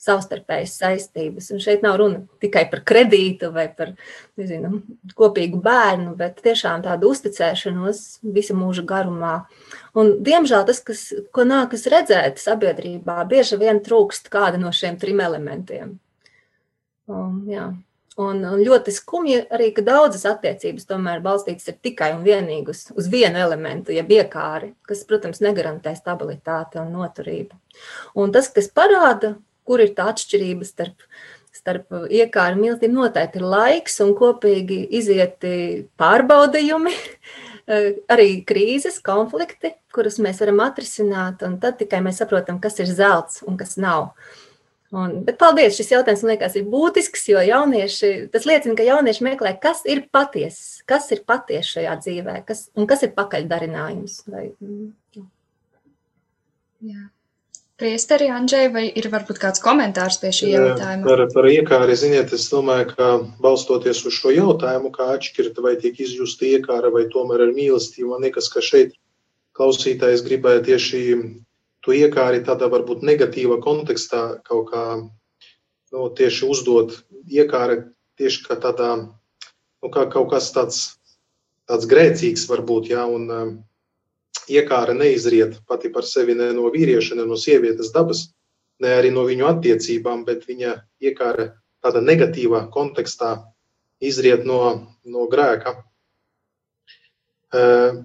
savstarpējas 0.00 0.76
saistības. 0.80 1.50
Un 1.52 1.60
šeit 1.60 1.84
nav 1.84 1.98
runa 2.00 2.22
tikai 2.40 2.64
par 2.72 2.80
kredītu 2.88 3.50
vai 3.52 3.66
par 3.76 3.92
nezinu, 4.40 4.80
kopīgu 5.18 5.60
bērnu, 5.64 6.14
bet 6.16 6.40
tiešām 6.44 6.84
tādu 6.86 7.12
uzticēšanos 7.12 8.02
visa 8.34 8.56
mūža 8.56 8.86
garumā. 8.88 9.34
Un, 9.92 10.16
diemžēl 10.24 10.64
tas, 10.68 10.80
kas, 10.84 11.06
ko 11.34 11.44
nākas 11.48 11.84
redzēt 11.92 12.40
sabiedrībā, 12.42 13.20
bieži 13.28 13.60
vien 13.60 13.84
trūkst 13.84 14.32
kāda 14.32 14.60
no 14.60 14.72
šiem 14.72 14.96
trim 15.00 15.20
elementiem. 15.24 15.98
Um, 17.04 17.42
jā. 17.52 17.68
Un, 18.14 18.44
un 18.46 18.60
ļoti 18.62 18.92
skumji 18.94 19.40
arī, 19.50 19.72
ka 19.74 19.82
daudzas 19.82 20.22
attiecības 20.30 20.86
tomēr 20.86 21.22
balstītas 21.22 21.72
tikai 21.82 22.12
un 22.14 22.20
vienīgi 22.22 22.70
uz, 22.70 22.84
uz 22.94 23.08
vienu 23.10 23.40
elementu, 23.42 23.90
jeb 23.90 24.12
iekāri, 24.14 24.70
kas, 24.86 25.02
protams, 25.08 25.40
negarantē 25.42 25.96
stabilitāti 25.98 26.78
un 26.78 26.92
noturību. 26.94 27.58
Un 28.22 28.30
tas, 28.34 28.52
kas 28.54 28.70
parāda, 28.70 29.32
kur 29.66 29.82
ir 29.82 29.96
tā 29.96 30.06
atšķirība 30.12 30.68
starp, 30.68 31.02
starp 31.54 31.90
iekāru 32.06 32.60
mīlestību, 32.60 33.00
noteikti 33.00 33.42
ir 33.42 33.48
laiks 33.50 33.98
un 34.06 34.14
kopīgi 34.14 34.78
izieti 34.94 35.56
pārbaudījumi, 35.98 36.94
arī 38.14 38.30
krīzes, 38.46 39.00
konflikti, 39.02 39.74
kurus 39.94 40.20
mēs 40.22 40.38
varam 40.44 40.62
atrisināt, 40.68 41.42
un 41.42 41.58
tad 41.58 41.82
tikai 41.82 41.98
mēs 42.04 42.22
saprotam, 42.22 42.62
kas 42.62 42.78
ir 42.78 42.94
zelts 42.94 43.42
un 43.42 43.58
kas 43.58 43.74
nav. 43.74 44.12
Un, 44.94 45.14
bet 45.26 45.38
paldies, 45.40 45.74
šis 45.74 45.90
jautājums 45.90 46.22
man 46.22 46.34
liekas 46.34 46.54
ir 46.60 46.66
būtisks, 46.70 47.24
jo 47.32 47.40
jaunieši, 47.42 48.10
tas 48.30 48.44
liecina, 48.46 48.76
ka 48.78 48.86
jaunieši 48.86 49.24
meklē, 49.26 49.56
kas 49.62 49.82
ir 49.90 50.04
patiesa, 50.14 50.84
kas 50.86 51.08
ir 51.16 51.24
patiesa 51.26 51.80
šajā 51.80 51.96
dzīvē, 52.04 52.36
kas, 52.46 52.68
un 52.78 52.86
kas 52.90 53.02
ir 53.02 53.10
pakaļdarinājums. 53.16 54.20
Vai, 54.30 54.44
mm, 54.62 55.24
jā. 56.92 57.04
Priesteri 57.74 58.28
Andžai, 58.30 58.68
vai 58.70 58.84
ir 58.86 59.08
varbūt 59.10 59.40
kāds 59.42 59.58
komentārs 59.62 60.20
pie 60.22 60.30
šī 60.30 60.52
jautājuma? 60.52 61.08
Par, 61.08 61.22
par 61.32 61.48
iekāri, 61.50 61.96
ziniet, 61.98 62.30
es 62.36 62.46
domāju, 62.52 62.92
ka 62.92 63.08
balstoties 63.42 64.04
uz 64.06 64.14
šo 64.14 64.30
jautājumu, 64.30 64.92
kā 64.94 65.08
atšķirt, 65.16 65.58
vai 65.64 65.74
tiek 65.82 65.98
izjusta 66.04 66.46
iekāra, 66.52 66.92
vai 66.94 67.08
tomēr 67.10 67.48
ir 67.48 67.56
mīlestība, 67.56 68.12
man 68.12 68.28
liekas, 68.28 68.46
ka 68.52 68.62
šeit 68.62 68.94
klausītājs 69.58 70.22
gribēja 70.22 70.62
tieši 70.70 71.02
to 71.84 71.92
iekāri 71.92 72.40
tādā 72.44 72.70
varbūt 72.72 73.04
negatīvā 73.04 73.60
kontekstā 73.64 74.22
kaut 74.48 74.70
kā 74.72 74.84
nu, 75.00 76.08
tieši 76.16 76.48
uzdot 76.48 76.96
iekāri 77.30 77.82
tieši 78.18 78.44
kā 78.46 78.56
tādā, 78.60 78.90
nu, 79.04 79.90
kā 79.92 80.06
kaut 80.10 80.30
kas 80.32 80.50
tāds, 80.54 80.80
tāds 81.68 81.88
grēcīgs 81.90 82.46
varbūt, 82.50 82.90
jā, 82.94 83.04
un 83.06 83.28
um, 83.30 83.52
iekāra 84.50 84.94
neizriet 84.96 85.58
pati 85.68 85.90
par 85.92 86.06
sevi 86.08 86.36
ne 86.38 86.52
no 86.56 86.70
vīrieša, 86.72 87.18
ne 87.18 87.26
no 87.28 87.38
sievietes 87.40 87.92
dabas, 87.94 88.28
ne 88.82 88.94
arī 88.98 89.12
no 89.14 89.26
viņu 89.28 89.48
attiecībām, 89.50 90.24
bet 90.26 90.46
viņa 90.48 90.76
iekāra 91.04 91.52
tāda 91.84 92.02
negatīvā 92.04 92.66
kontekstā 92.74 93.36
izriet 94.04 94.44
no, 94.48 94.88
no 95.04 95.28
grēka. 95.30 95.76
Uh, 97.54 98.02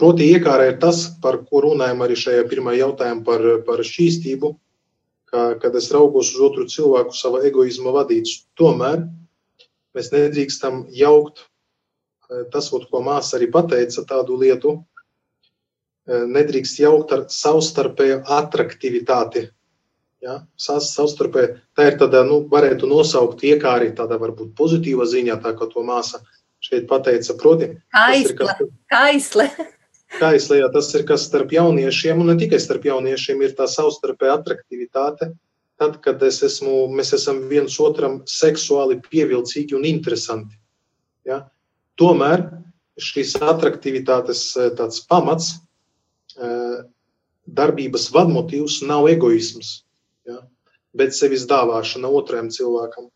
Proti, 0.00 0.30
iekāra 0.32 0.70
ir 0.70 0.78
tas, 0.80 1.02
par 1.20 1.42
ko 1.44 1.60
runājam 1.66 1.98
arī 2.06 2.14
šajā 2.16 2.46
pirmajā 2.48 2.86
jautājumā 2.86 3.24
par, 3.26 3.42
par 3.66 3.82
šķīstību, 3.84 4.48
kā, 5.28 5.42
kad 5.60 5.74
es 5.76 5.90
raugos 5.92 6.30
uz 6.32 6.44
otru 6.46 6.64
cilvēku 6.72 7.12
sava 7.12 7.42
egoisma 7.44 7.92
vadīts. 7.98 8.46
Tomēr 8.56 9.02
mēs 9.92 10.08
nedrīkstam 10.14 10.86
jaukt 10.96 11.44
tas, 12.52 12.70
ko 12.70 13.02
māsa 13.04 13.36
arī 13.36 13.50
pateica, 13.52 14.04
tādu 14.08 14.38
lietu, 14.40 14.76
nedrīkst 16.08 16.80
jaukt 16.80 17.12
ar 17.12 17.24
savstarpēju 17.30 18.22
attraktivitāti. 18.38 19.48
Ja? 20.24 20.38
Savstarpēji 20.56 21.58
tā 21.76 21.90
ir 21.90 21.98
tāda, 22.00 22.22
nu, 22.28 22.40
varētu 22.50 22.88
nosaukt 22.88 23.44
iekāri, 23.46 23.90
tāda 23.98 24.16
varbūt 24.22 24.54
pozitīva 24.58 25.04
ziņā, 25.10 25.40
tā 25.44 25.52
kā 25.58 25.68
to 25.70 25.84
māsa 25.84 26.22
šeit 26.64 26.88
pateica. 26.88 27.36
Proti, 27.40 27.74
kaisle. 27.92 28.56
Kaisle. 28.90 29.50
Kaisle, 29.50 29.50
jā, 30.58 30.68
tas 30.74 30.90
ir 30.98 31.04
kas 31.06 31.28
starp 31.28 31.52
jauniešiem, 31.54 32.20
un 32.20 32.32
ne 32.32 32.36
tikai 32.40 32.58
starp 32.60 32.88
jauniešiem, 32.88 33.42
ir 33.46 33.54
tā 33.58 33.68
savstarpēja 33.70 34.40
attraktivitāte. 34.40 35.30
Tad, 35.80 36.00
kad 36.04 36.20
es 36.26 36.42
esmu, 36.44 36.90
mēs 36.92 37.14
esam 37.16 37.46
viens 37.48 37.78
otram 37.80 38.20
seksuāli 38.28 38.98
pievilcīgi 39.06 39.76
un 39.78 39.86
interesanti. 39.88 40.58
Ja? 41.24 41.46
Tomēr 41.96 42.44
šīs 43.00 43.38
attraktivitātes 43.40 44.42
tāds 44.76 45.00
pamats 45.08 45.54
darbības 47.48 48.10
vadmotīvs 48.12 48.82
nav 48.86 49.08
egoisms, 49.10 49.80
ja? 50.28 50.42
bet 50.96 51.16
sevis 51.16 51.46
dāvāšana 51.48 52.10
otrajam 52.20 52.50
cilvēkam, 52.52 53.08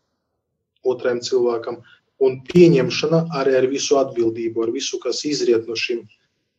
otrajam 0.83 1.21
cilvēkam 1.27 1.79
un 2.25 2.41
pieņemšana 2.47 3.25
arī 3.39 3.57
ar 3.59 3.67
visu 3.71 3.99
atbildību, 3.99 4.65
ar 4.65 4.73
visu, 4.75 4.99
kas 5.03 5.23
izriet 5.27 5.67
no, 5.69 5.75
šim, 5.79 6.05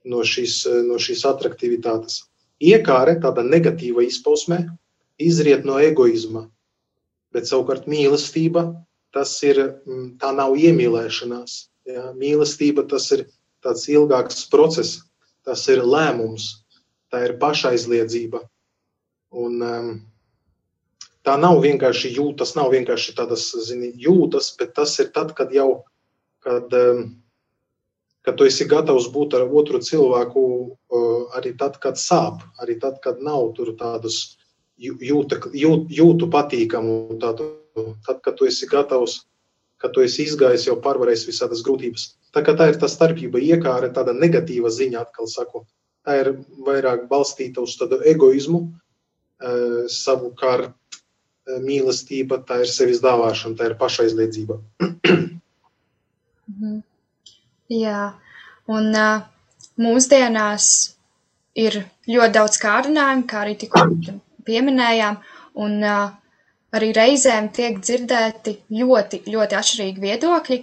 no, 0.08 0.22
šīs, 0.26 0.62
no 0.86 0.98
šīs 1.02 1.24
attraktivitātes. 1.28 2.24
Iekāre, 2.62 3.18
tāda 3.20 3.44
negatīva 3.44 4.04
izpausme, 4.06 4.62
izriet 5.20 5.66
no 5.68 5.76
egoisma, 5.82 6.46
bet 7.34 7.48
savukārt 7.48 7.88
mīlestība, 7.90 8.68
tas 9.12 9.32
ir, 9.44 9.60
tā 10.20 10.32
nav 10.36 10.56
iemīlēšanās. 10.60 11.56
Ja? 11.88 12.10
Mīlestība 12.16 12.86
tas 12.88 13.10
ir 13.16 13.26
tāds 13.64 13.86
ilgāks 13.92 14.44
process, 14.52 15.00
tas 15.46 15.64
ir 15.72 15.84
lēmums, 15.84 16.50
tā 17.12 17.26
ir 17.28 17.36
pašaizliedzība. 17.42 18.40
Un, 19.36 19.60
um, 19.62 19.90
tā 21.26 21.36
nav 21.40 21.60
vienkārši 21.64 22.14
jūtas, 22.16 22.54
tas 22.54 22.56
nav 22.58 22.72
vienkārši 22.72 23.14
tādas 23.18 23.50
zini, 23.68 23.92
jūtas, 24.00 24.54
bet 24.58 24.72
tas 24.78 24.96
ir 25.02 25.12
tad, 25.14 25.34
kad 25.36 25.52
jau 25.54 25.84
kad, 26.46 26.72
um, 26.72 27.16
kad 28.26 28.34
tu 28.34 28.46
esi 28.48 28.66
gatavs 28.66 29.06
būt 29.14 29.36
ar 29.38 29.44
otru 29.46 29.78
cilvēku 29.78 30.42
arī 31.38 31.52
tad, 31.58 31.78
kad 31.82 31.98
sāp, 32.00 32.42
arī 32.62 32.74
tad, 32.82 32.98
kad 33.04 33.20
nav 33.22 33.52
tur 33.54 33.70
tādas 33.78 34.36
jūta, 34.82 35.38
jūt, 35.54 35.86
jūtu 35.94 36.28
patīkamu, 36.32 36.96
tādu, 37.22 37.46
tad, 38.06 38.18
kad 38.24 38.34
tu 38.38 38.48
esi 38.50 38.66
gatavs, 38.70 39.20
kad 39.78 39.94
tu 39.94 40.02
esi 40.02 40.24
izgājis, 40.26 40.66
jau 40.66 40.74
pārvarējis 40.82 41.26
visādas 41.28 41.62
grūtības. 41.66 42.08
Tā 42.34 42.42
tā 42.42 42.66
ir 42.72 42.80
tā 42.82 42.90
starpība, 42.90 43.38
iekāra 43.38 43.92
tāda 43.94 44.16
negatīva 44.16 44.72
ziņa, 44.74 45.06
atkal 45.06 45.30
saku, 45.30 45.62
tā 46.04 46.18
ir 46.24 46.32
vairāk 46.66 47.06
balstīta 47.12 47.62
uz 47.62 47.76
tādu 47.78 48.00
egoismu, 48.10 48.64
savukārt 49.92 50.74
mīlestība, 51.62 52.42
tā 52.42 52.64
ir 52.64 52.74
sevis 52.74 52.98
dāvāšana, 53.04 53.54
tā 53.54 53.70
ir 53.70 53.78
pašaizliedzība. 53.78 54.60
Mhm. 56.46 56.76
Jā, 57.72 58.12
un 58.70 58.92
uh, 58.94 59.24
mūsdienās 59.82 60.68
ir 61.58 61.80
ļoti 62.06 62.34
daudz 62.36 62.60
kārdinājumu, 62.62 63.26
kā 63.26 63.42
arī 63.42 63.56
tikko 63.58 63.86
pieminējām, 64.46 65.18
un 65.64 65.76
uh, 65.82 66.10
arī 66.76 66.92
reizēm 66.94 67.50
tiek 67.56 67.80
dzirdēti 67.80 68.58
ļoti, 68.70 69.24
ļoti 69.32 69.58
atšķirīgi 69.60 70.04
viedokļi, 70.04 70.60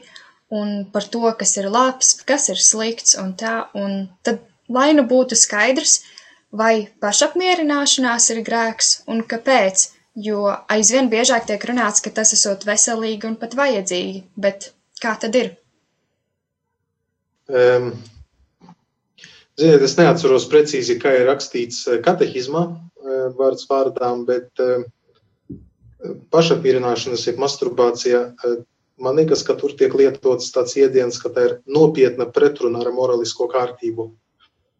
un 0.53 0.73
par 0.93 1.07
to, 1.09 1.25
kas 1.39 1.55
ir 1.57 1.69
labs, 1.73 2.13
kas 2.27 2.49
ir 2.53 2.61
slikts 2.61 3.17
un 3.19 3.33
tā, 3.39 3.55
un 3.73 4.05
tad 4.23 4.43
lai 4.69 4.91
nu 4.97 5.05
būtu 5.09 5.37
skaidrs, 5.39 6.01
vai 6.53 6.87
pašapmierināšanās 7.01 8.29
ir 8.35 8.43
grēks 8.45 8.93
un 9.09 9.23
kāpēc, 9.25 9.89
jo 10.27 10.45
aizvien 10.69 11.09
biežāk 11.09 11.49
tiek 11.49 11.65
runāts, 11.65 12.03
ka 12.05 12.13
tas 12.13 12.35
esot 12.37 12.67
veselīgi 12.69 13.27
un 13.31 13.39
pat 13.41 13.57
vajadzīgi, 13.57 14.23
bet 14.37 14.71
kā 15.01 15.17
tad 15.19 15.35
ir? 15.35 15.55
Um, 17.51 17.89
ziniet, 19.59 19.81
es 19.83 19.97
neatceros 19.99 20.45
precīzi, 20.51 20.95
kā 21.01 21.11
ir 21.17 21.27
rakstīts 21.27 21.81
eh, 21.91 21.99
katehizmā 22.03 22.61
eh, 22.71 23.25
vārds 23.35 23.67
vārdām, 23.67 24.23
bet 24.29 24.63
um, 24.63 24.85
pašapmierināšanas, 26.31 27.25
jeb 27.27 27.41
masturbācija 27.43 28.21
eh, 28.31 28.55
man 29.03 29.19
liekas, 29.19 29.43
ka 29.43 29.57
tur 29.59 29.75
tiek 29.75 29.91
lietots 29.99 30.53
tāds 30.55 30.77
jēdziens, 30.79 31.19
ka 31.19 31.33
tā 31.35 31.47
ir 31.49 31.57
nopietna 31.67 32.29
pretruna 32.31 32.79
ar 32.85 32.93
morālisko 32.95 33.49
kārtību 33.51 34.07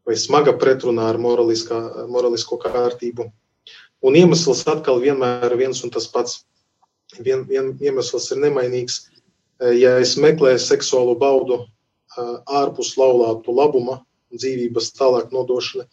vai 0.08 0.16
smaga 0.20 0.56
pretrunā 0.60 1.10
ar 1.12 1.20
morālisko 1.20 2.58
kārtību. 2.64 3.28
Un 4.04 4.18
iemesls 4.20 4.66
atkal 4.68 5.00
vienmēr 5.04 5.52
ir 5.52 5.60
viens 5.60 5.80
un 5.84 5.92
tas 5.92 6.10
pats. 6.12 6.42
Vien, 7.24 7.46
vien 7.48 7.70
iemesls 7.80 8.32
ir 8.36 8.42
nemainīgs. 8.44 8.98
Ja 9.80 9.94
es 10.02 10.18
meklēju 10.20 10.60
seksuālu 10.60 11.16
baudu 11.16 11.62
ārpus 12.18 12.96
laulātu 13.00 13.56
labuma, 13.56 14.02
dzīvības 14.34 14.92
tālāk 14.98 15.34
nodošana, 15.34 15.86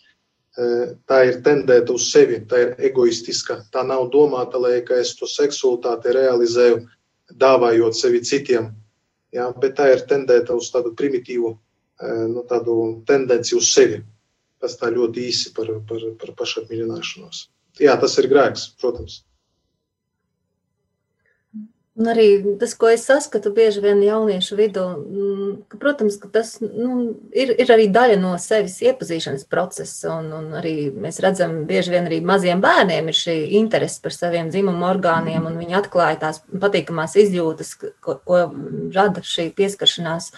tā 1.07 1.19
ir 1.29 1.41
tendēta 1.45 1.95
uz 1.95 2.09
sevi, 2.11 2.41
tā 2.49 2.61
ir 2.65 2.75
egoistiska. 2.91 3.61
Tā 3.73 3.85
nav 3.87 4.09
domāta, 4.13 4.59
lai 4.59 4.81
es 4.99 5.15
to 5.17 5.29
seksualitāti 5.31 6.15
realizēju 6.17 6.81
dāvājot 7.39 7.97
sevi 7.97 8.21
citiem. 8.21 8.73
Ja, 9.33 9.53
bet 9.55 9.77
tā 9.79 9.93
ir 9.95 10.07
tendēta 10.11 10.57
uz 10.59 10.73
tādu 10.75 10.95
primitīvu 10.99 11.53
nu, 12.33 12.43
tādu 12.51 13.03
tendenci 13.07 13.55
uz 13.55 13.71
sevi. 13.71 14.03
Tas 14.61 14.77
tā 14.77 14.91
ļoti 14.93 15.23
īsi 15.31 15.55
par, 15.57 15.71
par, 15.89 16.03
par 16.21 16.35
pašapmierināšanos. 16.37 17.47
Jā, 17.81 17.95
tas 18.01 18.19
ir 18.21 18.29
grēks, 18.29 18.75
protams. 18.81 19.23
Un 22.01 22.09
arī 22.09 22.27
tas, 22.57 22.73
ko 22.81 22.89
es 22.89 23.03
saskatu 23.05 23.51
bieži 23.53 23.83
vien 23.85 23.99
jauniešu 24.01 24.57
vidū, 24.57 24.83
mm, 24.97 25.49
ka, 25.69 25.77
protams, 25.83 26.15
ka 26.23 26.31
tas 26.33 26.55
nu, 26.63 27.11
ir, 27.37 27.51
ir 27.61 27.73
arī 27.75 27.91
daļa 27.93 28.15
no 28.23 28.31
sevis 28.41 28.79
iepazīšanas 28.89 29.45
procesa. 29.51 30.15
Un, 30.15 30.31
un 30.33 30.55
arī 30.57 30.73
mēs 30.97 31.19
redzam, 31.21 31.59
bieži 31.69 31.93
vien 31.93 32.07
arī 32.09 32.23
maziem 32.25 32.63
bērniem 32.65 33.11
ir 33.11 33.19
šī 33.19 33.35
interese 33.59 34.01
par 34.01 34.17
saviem 34.17 34.49
dzimumu 34.49 34.87
orgāniem, 34.89 35.45
un 35.45 35.59
viņi 35.61 35.77
atklāja 35.77 36.17
tās 36.23 36.41
patīkamās 36.63 37.19
izjūtas, 37.21 37.75
ko, 37.77 38.15
ko 38.25 38.39
rada 38.97 39.21
šī 39.21 39.51
pieskaršanās 39.59 40.31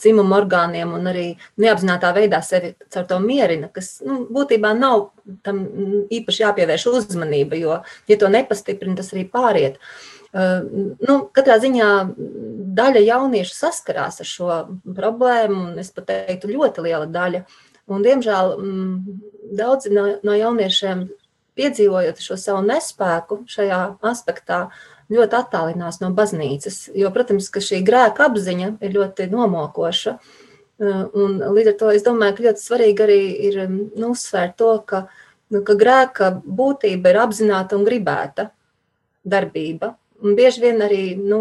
dzimumu 0.00 0.38
orgāniem, 0.38 0.94
un 0.96 1.10
arī 1.10 1.26
neapzinātā 1.60 2.14
veidā 2.16 2.40
sevi 2.46 2.72
caur 2.88 3.04
to 3.10 3.18
mierina, 3.20 3.68
kas 3.68 3.98
nu, 4.06 4.22
būtībā 4.32 4.72
nav 4.78 5.10
tam 5.44 5.60
īpaši 6.08 6.46
jāpievērš 6.46 6.88
uzmanība, 6.94 7.60
jo, 7.60 7.76
ja 8.08 8.18
to 8.22 8.32
nepastiprina, 8.32 8.96
tas 9.02 9.12
arī 9.12 9.26
pāriet. 9.28 9.76
Uh, 9.76 10.16
Nu, 10.30 11.14
katrā 11.34 11.56
ziņā 11.58 11.88
daļa 12.78 13.00
jauniešu 13.02 13.56
saskarās 13.56 14.20
ar 14.22 14.28
šo 14.28 14.58
problēmu, 14.94 15.72
un 15.72 15.80
es 15.82 15.90
pat 15.94 16.06
teiktu, 16.12 16.52
ļoti 16.54 16.84
liela 16.86 17.08
daļa. 17.10 17.42
Un, 17.90 18.04
diemžēl 18.06 18.52
daudzi 19.58 19.90
no, 19.90 20.06
no 20.22 20.36
jauniešiem, 20.38 21.08
piedzīvojot 21.58 22.22
šo 22.22 22.38
savu 22.38 22.62
nespēku 22.68 23.42
šajā 23.50 23.80
aspektā, 24.06 24.68
ļoti 25.10 25.36
attālinās 25.40 25.98
no 26.02 26.12
baznīcas. 26.14 26.84
Jo, 26.94 27.10
protams, 27.14 27.50
ka 27.50 27.62
šī 27.64 27.82
grēka 27.86 28.28
apziņa 28.30 28.76
ir 28.78 28.94
ļoti 28.94 29.26
nomokoša. 29.32 30.14
Un, 30.80 31.40
līdz 31.42 31.72
ar 31.72 31.78
to 31.80 31.90
es 31.92 32.06
domāju, 32.06 32.36
ka 32.36 32.46
ļoti 32.46 32.62
svarīgi 32.62 33.04
arī 33.04 33.20
ir 33.50 33.58
nu, 33.68 34.12
uzsvērt 34.14 34.54
to, 34.62 34.76
ka, 34.86 35.02
nu, 35.52 35.64
ka 35.66 35.74
grēka 35.76 36.30
būtība 36.46 37.10
ir 37.10 37.20
apzināta 37.26 37.76
un 37.76 37.84
gribēta 37.88 38.48
darbība. 39.26 39.96
Un 40.20 40.36
bieži 40.36 40.64
vien 40.64 40.82
arī 40.84 41.04
nu, 41.16 41.40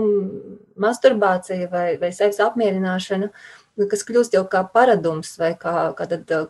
masturbācija 0.79 1.69
vai, 1.71 1.87
vai 1.99 2.11
sevis 2.15 2.39
apmierināšana, 2.43 3.29
nu, 3.79 3.87
kas 3.91 4.03
kļūst 4.07 4.35
jau 4.35 4.43
kā 4.51 4.61
paradums 4.73 5.31
vai 5.39 5.53
kā, 5.59 5.91
kā 5.97 6.07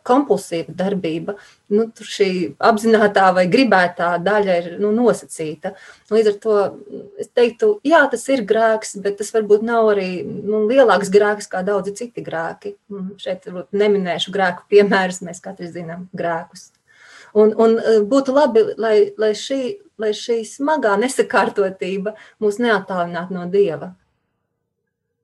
kompulsīva 0.07 0.73
darbība, 0.77 1.35
nu, 1.73 1.85
tur 1.93 2.09
šī 2.09 2.29
apzināta 2.69 3.27
vai 3.37 3.45
gribētā 3.51 4.11
daļa 4.25 4.57
ir 4.61 4.71
nu, 4.81 4.91
nosacīta. 4.95 5.75
Līdz 6.13 6.31
ar 6.33 6.39
to 6.45 6.57
es 7.21 7.29
teiktu, 7.33 7.75
jā, 7.85 8.01
tas 8.11 8.25
ir 8.33 8.45
grēks, 8.49 8.97
bet 9.03 9.19
tas 9.21 9.33
varbūt 9.35 9.65
nav 9.65 9.93
arī 9.93 10.09
nu, 10.25 10.65
lielāks 10.69 11.13
grēks 11.13 11.49
kā 11.51 11.63
daudzi 11.65 11.95
citi 12.01 12.25
grēki. 12.25 12.75
Šeit 13.21 13.45
varbūt 13.49 13.77
neminēšu 13.77 14.33
grēku 14.35 14.65
piemērus, 14.73 15.23
mēs 15.25 15.41
katrs 15.45 15.75
zinām 15.77 16.09
grēkus. 16.17 16.71
Un, 17.39 17.53
un 17.55 17.77
uh, 17.77 18.01
būtu 18.09 18.35
labi, 18.35 18.65
lai, 18.81 18.95
lai 19.21 19.31
šī 19.37 19.61
lai 19.99 20.13
šī 20.15 20.41
smagā 20.47 20.95
nesakārtotība 21.01 22.15
mūs 22.39 22.59
neattālinātu 22.63 23.35
no 23.35 23.45
Dieva, 23.51 23.91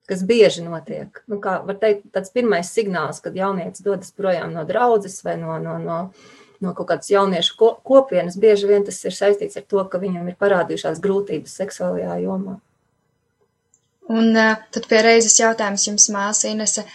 kas 0.10 0.23
bieži 0.28 0.65
notiek. 0.65 1.21
Nu, 1.32 1.39
kā 1.43 1.58
var 1.65 1.80
teikt, 1.82 2.10
tāds 2.15 2.34
pirmais 2.36 2.71
signāls, 2.75 3.21
kad 3.23 3.38
jaunietis 3.38 3.86
dodas 3.86 4.12
projām 4.15 4.54
no 4.56 4.65
draudzes 4.67 5.21
vai 5.25 5.38
no, 5.41 5.56
no, 5.63 5.78
no, 5.82 6.01
no 6.62 6.75
kaut 6.75 6.91
kādas 6.91 7.12
jauniešu 7.13 7.71
kopienas, 7.88 8.38
bieži 8.41 8.69
vien 8.69 8.86
tas 8.86 8.99
ir 9.08 9.15
saistīts 9.15 9.58
ar 9.60 9.65
to, 9.71 9.82
ka 9.89 10.01
viņam 10.04 10.28
ir 10.30 10.39
parādījušās 10.43 11.01
grūtības 11.04 11.58
seksuālajā 11.63 12.19
jomā. 12.28 12.60
Un 14.12 14.36
uh, 14.38 14.60
tad 14.75 14.86
pie 14.91 14.99
reizes 15.01 15.39
jautājums 15.39 15.88
jums, 15.88 16.12
māsa 16.13 16.51
Inese, 16.51 16.86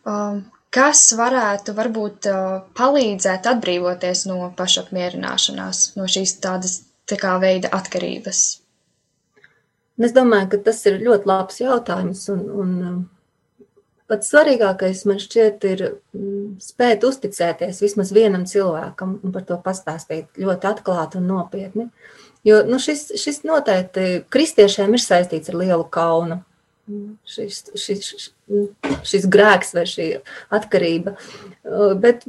Um, 0.00 0.46
kas 0.74 1.02
varētu 1.18 1.74
varbūt 1.76 2.30
uh, 2.30 2.48
palīdzēt 2.78 3.48
atbrīvoties 3.50 4.26
no 4.30 4.50
pašapmierināšanās, 4.58 5.84
no 5.98 6.08
šīs 6.10 6.38
tādas 6.42 6.80
tā 7.10 7.18
kā 7.20 7.36
veida 7.42 7.72
atkarības? 7.74 8.42
Es 10.00 10.14
domāju, 10.16 10.54
ka 10.54 10.60
tas 10.70 10.78
ir 10.88 11.00
ļoti 11.02 11.28
labs 11.28 11.58
jautājums. 11.60 12.22
Un, 12.32 12.44
un 12.62 12.70
um, 12.88 13.00
pats 14.08 14.30
svarīgākais 14.32 15.04
man 15.10 15.20
šķiet 15.20 15.66
ir 15.68 15.82
mm, 15.90 16.54
spēt 16.64 17.04
uzticēties 17.06 17.82
vismaz 17.84 18.14
vienam 18.16 18.46
cilvēkam 18.48 19.18
un 19.20 19.34
par 19.34 19.44
to 19.48 19.58
pastāstīt 19.64 20.40
ļoti 20.40 20.70
atklāti 20.70 21.20
un 21.20 21.28
nopietni. 21.30 21.90
Jo 22.46 22.62
nu, 22.64 22.78
šis, 22.80 23.10
šis 23.20 23.42
noteikti 23.44 24.22
kristiešiem 24.32 24.96
ir 24.96 25.04
saistīts 25.04 25.52
ar 25.52 25.60
lielu 25.60 25.84
kaunu 25.92 26.40
šis, 27.28 27.62
šis, 27.78 28.30
šis 29.06 29.26
grēks 29.30 29.74
vai 29.76 29.86
šī 29.88 30.10
atkarība. 30.56 31.16
Bet 32.02 32.26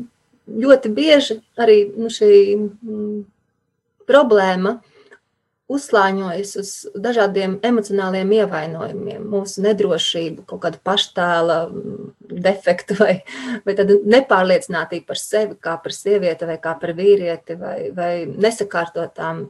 ļoti 0.48 0.92
bieži 0.94 1.42
arī 1.60 1.84
nu, 1.96 2.10
šī 2.12 2.32
mm, 2.56 3.20
problēma 4.10 4.80
uzslāņojas 5.72 6.52
uz 6.60 6.72
dažādiem 7.00 7.56
emocionāliem 7.64 8.34
ievainojumiem, 8.42 9.24
mūsu 9.32 9.64
nedrošību, 9.64 10.44
kaut 10.50 10.64
kādu 10.66 10.82
paštēla 10.84 11.60
mm, 11.70 12.12
defektu 12.44 12.98
vai, 13.00 13.14
vai 13.68 13.78
tādu 13.78 14.02
nepārliecinātību 14.12 15.08
par 15.08 15.22
sevi, 15.22 15.56
kā 15.64 15.78
par 15.84 15.96
sievieti 15.96 16.50
vai 16.50 16.60
kā 16.64 16.76
par 16.82 16.96
vīrieti, 16.98 17.58
vai, 17.62 17.78
vai 17.96 18.14
nesakārtotām 18.28 19.46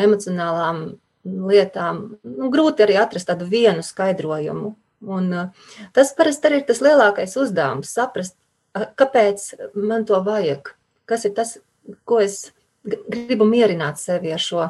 emocionālām 0.00 0.84
lietām. 1.24 2.02
Nu, 2.24 2.50
grūti 2.52 2.84
arī 2.84 2.96
atrast 3.00 3.28
tādu 3.30 3.48
vienu 3.50 3.84
skaidrojumu. 3.86 4.74
Un, 5.10 5.32
uh, 5.32 5.74
tas 5.96 6.12
parasti 6.16 6.48
arī 6.48 6.60
ir 6.60 6.66
tas 6.68 6.82
lielākais 6.84 7.36
uzdevums- 7.40 7.92
saprast, 7.96 8.36
kāpēc 8.74 9.46
man 9.74 10.04
to 10.04 10.20
vajag, 10.24 10.74
kas 11.06 11.24
ir 11.24 11.34
tas, 11.34 11.58
ko 12.04 12.20
es 12.20 12.52
gribu 12.84 13.44
mierināt 13.48 13.98
sevi 13.98 14.32
ar 14.32 14.38
šo 14.38 14.68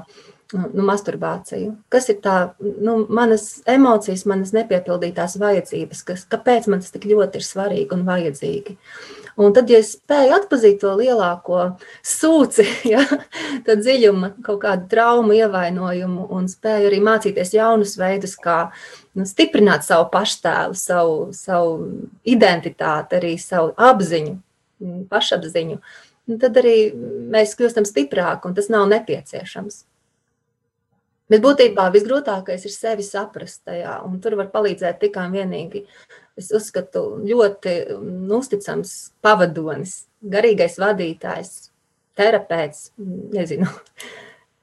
nu, 0.57 0.85
masturbāciju. 0.87 1.75
Kas 1.93 2.09
ir 2.13 2.21
tā, 2.25 2.37
nu, 2.61 2.97
manas 3.13 3.61
emocijas, 3.71 4.27
manas 4.29 4.53
nepiepildītās 4.57 5.39
vajadzības, 5.41 6.03
kas, 6.09 6.27
kāpēc 6.31 6.69
man 6.71 6.83
tas 6.83 6.95
tik 6.95 7.07
ļoti 7.11 7.41
ir 7.41 7.47
svarīgi 7.47 7.97
un 7.97 8.05
vajadzīgi. 8.09 8.77
Un 9.41 9.55
tad, 9.57 9.71
ja 9.73 9.79
es 9.81 9.95
spēju 9.95 10.35
atpazīt 10.37 10.81
to 10.83 10.93
lielāko 10.99 11.63
sūci, 12.07 12.67
ja, 12.93 13.05
tad 13.67 13.85
dziļuma 13.85 14.35
kaut 14.47 14.61
kādu 14.65 14.89
traumu, 14.91 15.37
ievainojumu 15.39 16.27
un 16.37 16.51
spēju 16.51 16.91
arī 16.91 17.01
mācīties 17.05 17.55
jaunus 17.57 17.97
veidus, 18.01 18.37
kā 18.41 18.59
nu, 19.17 19.27
stiprināt 19.29 19.87
savu 19.87 20.11
paštēlu, 20.13 20.77
savu, 20.77 21.19
savu 21.37 21.77
identitāti, 22.29 23.21
arī 23.21 23.37
savu 23.41 23.73
apziņu, 23.79 24.39
pašapziņu, 25.11 25.79
tad 26.41 26.59
arī 26.61 26.77
mēs 27.33 27.57
kļūstam 27.59 27.87
stiprāki 27.89 28.51
un 28.51 28.59
tas 28.59 28.71
nav 28.73 28.89
nepieciešams. 28.91 29.85
Bet 31.31 31.45
būtībā 31.45 31.87
visgrūtākais 31.95 32.65
ir 32.67 32.75
sevi 32.75 33.07
saprast 33.07 33.63
tajā, 33.69 34.01
un 34.07 34.19
tur 34.23 34.35
var 34.41 34.51
palīdzēt 34.51 34.99
tikai 35.05 35.29
un 35.29 35.37
vienīgi 35.39 35.85
es 36.41 36.51
uzskatu, 36.57 37.05
ļoti 37.27 37.75
mm, 37.95 38.31
uzticams 38.39 38.95
pavadonis, 39.23 39.95
garīgais 40.35 40.79
vadītājs, 40.81 41.53
terapeits, 42.19 42.91
nezinu, 42.99 43.69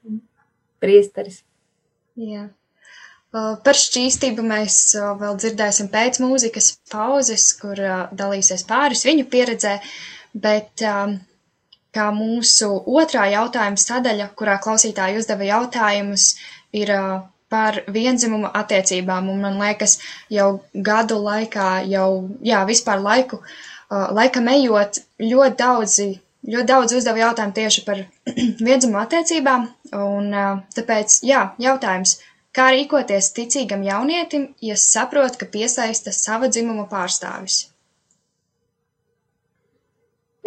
priesteris. 0.83 1.43
Jā. 2.17 2.47
Par 3.31 3.77
šķīstību 3.77 4.43
mēs 4.47 4.77
vēl 4.95 5.35
dzirdēsim 5.37 5.89
pēc 5.93 6.21
mūzikas 6.23 6.71
pauzes, 6.89 7.49
kur 7.59 7.79
dalīsies 8.17 8.63
pāris 8.65 9.03
viņu 9.05 9.27
pieredzē, 9.29 9.75
bet 10.33 10.81
kā 11.97 12.07
mūsu 12.15 12.69
otrā 12.99 13.27
jautājuma 13.33 13.81
sadaļa, 13.83 14.29
kurā 14.39 14.57
klausītāji 14.63 15.19
uzdeva 15.21 15.47
jautājumus, 15.47 16.29
ir 16.75 16.91
par 17.49 17.79
vienzimumu 17.87 18.49
attiecībām, 18.53 19.29
un 19.31 19.41
man 19.41 19.59
liekas, 19.61 19.97
jau 20.33 20.47
gadu 20.73 21.19
laikā, 21.23 21.67
jau, 21.87 22.09
jā, 22.43 22.63
vispār 22.67 22.99
laiku, 23.03 23.39
laikam 23.89 24.49
ejot, 24.51 24.99
ļoti 25.21 25.59
daudzi, 25.61 26.07
ļoti 26.47 26.67
daudz 26.73 26.97
uzdeva 26.97 27.23
jautājumu 27.23 27.55
tieši 27.55 27.85
par 27.87 28.03
vienzimumu 28.67 28.99
attiecībām, 29.03 29.69
un 30.01 30.35
tāpēc, 30.75 31.21
jā, 31.27 31.45
jautājums, 31.63 32.17
kā 32.51 32.67
rīkoties 32.75 33.31
ticīgam 33.37 33.85
jaunietim, 33.87 34.51
ja 34.61 34.75
saprot, 34.75 35.39
ka 35.39 35.47
piesaista 35.47 36.11
sava 36.15 36.51
dzimuma 36.51 36.87
pārstāvis? 36.91 37.67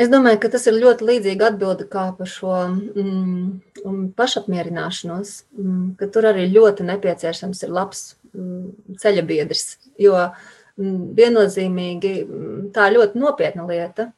Es 0.01 0.09
domāju, 0.09 0.39
ka 0.41 0.49
tas 0.55 0.63
ir 0.71 0.79
ļoti 0.81 1.05
līdzīgi 1.05 1.45
atbildi 1.45 1.85
kā 1.93 2.07
par 2.17 2.29
šo 2.31 2.55
mm, 2.71 4.13
pašapmierināšanos, 4.17 5.33
mm, 5.59 5.83
ka 6.01 6.09
tur 6.15 6.31
arī 6.31 6.47
ļoti 6.55 6.87
nepieciešams 6.89 7.61
ir 7.67 7.75
labs 7.77 8.01
mm, 8.33 8.97
ceļa 9.03 9.27
biedrs, 9.29 9.67
jo 10.01 10.15
mm, 10.17 10.97
viennozīmīgi 11.19 12.15
mm, 12.23 12.65
tā 12.77 12.89
ļoti 12.95 13.21
nopietna 13.21 13.69
lieta 13.69 14.09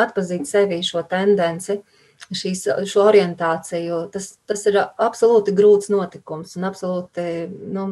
atpazīt 0.00 0.44
sevi 0.48 0.82
šo 0.84 1.06
tendenci, 1.08 1.80
šīs, 2.36 2.66
šo 2.92 3.08
orientāciju, 3.08 4.04
tas, 4.12 4.34
tas 4.44 4.68
ir 4.68 4.76
absolūti 4.84 5.56
grūts 5.56 5.88
notikums 5.92 6.52
un 6.60 6.68
absolūti 6.68 7.24
nu, 7.48 7.88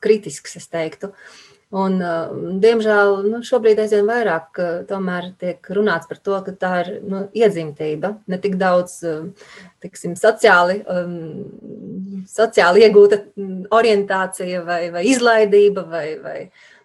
kritisks, 0.00 0.56
es 0.56 0.72
teiktu. 0.72 1.12
Uh, 1.12 1.51
Un, 1.72 1.94
uh, 2.04 2.32
diemžēl 2.60 3.22
nu, 3.32 3.38
šobrīd 3.48 3.78
aizvien 3.80 4.04
vairāk 4.04 4.58
uh, 4.60 5.30
tiek 5.40 5.70
runāts 5.72 6.10
par 6.10 6.18
to, 6.20 6.34
ka 6.44 6.52
tā 6.52 6.72
ir 6.82 6.90
nu, 7.08 7.22
iedzimtība, 7.32 8.18
ne 8.28 8.38
tik 8.42 8.58
daudz 8.60 8.98
uh, 9.08 9.22
tiksim, 9.80 10.12
sociāli, 10.12 10.82
um, 10.84 12.26
sociāli 12.28 12.84
iegūta 12.84 13.22
mm, 13.24 13.72
orientācija 13.72 14.60
vai, 14.68 14.90
vai 14.92 15.06
izlaidība 15.14 15.86
vai, 15.88 16.04
vai, 16.20 16.36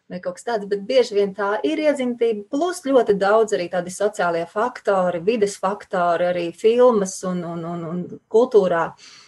vai 0.07 0.23
kaut 0.23 0.39
kas 0.39 0.47
tāds, 0.53 0.71
bet 0.71 0.87
bieži 0.87 1.19
vien 1.19 1.35
tā 1.35 1.57
ir 1.67 1.83
iedzimtība, 1.83 2.47
plus 2.47 2.79
ļoti 2.87 3.19
daudz 3.19 3.59
arī 3.59 3.67
tādi 3.75 3.91
sociālie 3.91 4.47
faktori, 4.47 5.19
vides 5.19 5.59
faktori, 5.59 6.31
arī 6.31 6.49
filmas 6.55 7.19
un, 7.27 7.43
un, 7.43 7.67
un, 7.75 7.87
un 7.91 8.03
kultūrā. 8.31 8.87
Uh, 8.95 9.26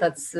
tāds 0.00 0.30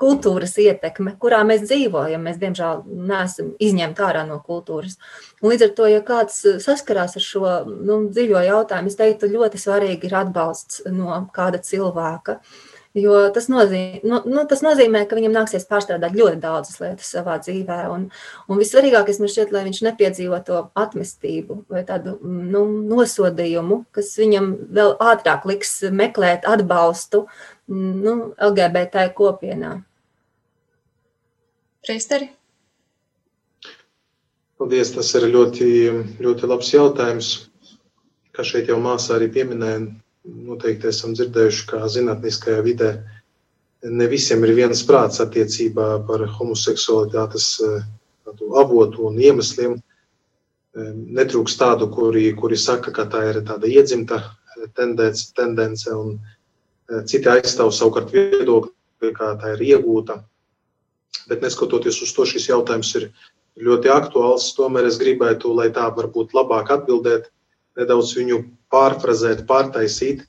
kultūras 0.00 0.56
ietekme, 0.60 1.14
kurā 1.20 1.40
mēs 1.46 1.64
dzīvojam. 1.68 2.26
Mēs, 2.26 2.38
diemžēl, 2.42 2.84
neesam 3.10 3.52
izņemti 3.62 4.04
ārā 4.04 4.24
no 4.28 4.40
kultūras. 4.44 4.98
Un 5.42 5.52
līdz 5.52 5.68
ar 5.68 5.74
to, 5.78 5.88
ja 5.92 6.02
kāds 6.06 6.40
saskarās 6.64 7.18
ar 7.20 7.24
šo 7.24 7.56
nu, 7.70 8.00
dziļo 8.10 8.44
jautājumu, 8.48 8.92
es 8.92 8.98
teiktu, 9.00 9.30
ļoti 9.32 9.60
svarīgi 9.62 10.10
ir 10.10 10.18
atbalsts 10.24 10.84
no 10.92 11.22
kāda 11.34 11.62
cilvēka. 11.64 12.40
Jo 12.94 13.14
tas 13.34 13.48
nozīmē, 13.50 14.04
nu, 14.06 14.20
nu, 14.30 14.42
tas 14.46 14.60
nozīmē, 14.62 15.00
ka 15.10 15.16
viņam 15.18 15.32
nāksies 15.34 15.64
pārstrādāt 15.66 16.14
ļoti 16.14 16.38
daudzas 16.38 16.76
lietas 16.78 17.08
savā 17.10 17.40
dzīvē. 17.42 17.78
Un, 17.90 18.04
un 18.46 18.60
vissvarīgākais 18.60 19.18
man 19.18 19.32
šķiet, 19.32 19.50
lai 19.50 19.64
viņš 19.66 19.80
nepiedzīvo 19.88 20.38
to 20.46 20.60
atmestību 20.78 21.56
vai 21.74 21.82
tādu 21.88 22.14
nu, 22.22 22.62
nosodījumu, 22.92 23.80
kas 23.94 24.12
viņam 24.20 24.52
vēl 24.78 24.94
ātrāk 25.02 25.42
liks 25.50 25.74
meklēt 25.90 26.46
atbalstu 26.46 27.24
nu, 27.66 28.14
LGBT 28.38 29.08
kopienā? 29.18 29.74
Priesteri? 31.82 32.30
Paldies, 34.54 34.94
tas 34.94 35.10
ir 35.18 35.26
ļoti, 35.34 35.66
ļoti 36.22 36.46
labs 36.46 36.70
jautājums. 36.70 37.34
Kā 38.34 38.46
šeit 38.46 38.70
jau 38.70 38.78
māsā 38.78 39.18
arī 39.18 39.32
pieminēja, 39.34 39.82
noteikti 40.24 40.88
esam 40.90 41.14
dzirdējuši, 41.16 41.66
kā 41.70 41.82
zinātniskajā 41.90 42.62
vidē 42.64 42.90
ne 43.84 44.06
visiem 44.08 44.44
ir 44.46 44.54
viens 44.56 44.80
prāts 44.88 45.20
attiecībā 45.20 45.88
par 46.08 46.24
homoseksualitātes 46.38 47.48
avotu 48.56 49.10
un 49.10 49.18
iemesliem. 49.20 49.74
Netrūks 51.18 51.58
tādu, 51.60 51.90
kuri, 51.92 52.30
kuri 52.38 52.56
saka, 52.58 52.90
ka 52.94 53.04
tā 53.12 53.20
ir 53.30 53.42
tāda 53.46 53.68
iedzimta 53.68 54.22
tendence, 54.74 55.28
tendence 55.36 55.92
un 55.92 56.16
Eh, 56.84 57.00
citi 57.08 57.30
aizstāv 57.32 57.70
savukārt 57.72 58.10
viedokli, 58.12 59.10
kā 59.16 59.30
tā 59.40 59.54
ir 59.54 59.62
iegūta. 59.70 60.18
Bet 61.30 61.40
neskatoties 61.44 62.02
uz 62.04 62.12
to, 62.12 62.26
šis 62.28 62.50
jautājums 62.50 62.90
ir 63.00 63.06
ļoti 63.56 63.88
aktuāls. 63.92 64.50
Tomēr 64.56 64.90
es 64.90 64.98
gribētu, 65.00 65.54
lai 65.56 65.70
tā 65.72 65.86
varbūt 65.96 66.36
labāk 66.36 66.74
atbildēt, 66.74 67.30
nedaudz 67.78 68.14
viņu 68.18 68.40
pārfrazēt, 68.74 69.44
pārtaisīt. 69.50 70.24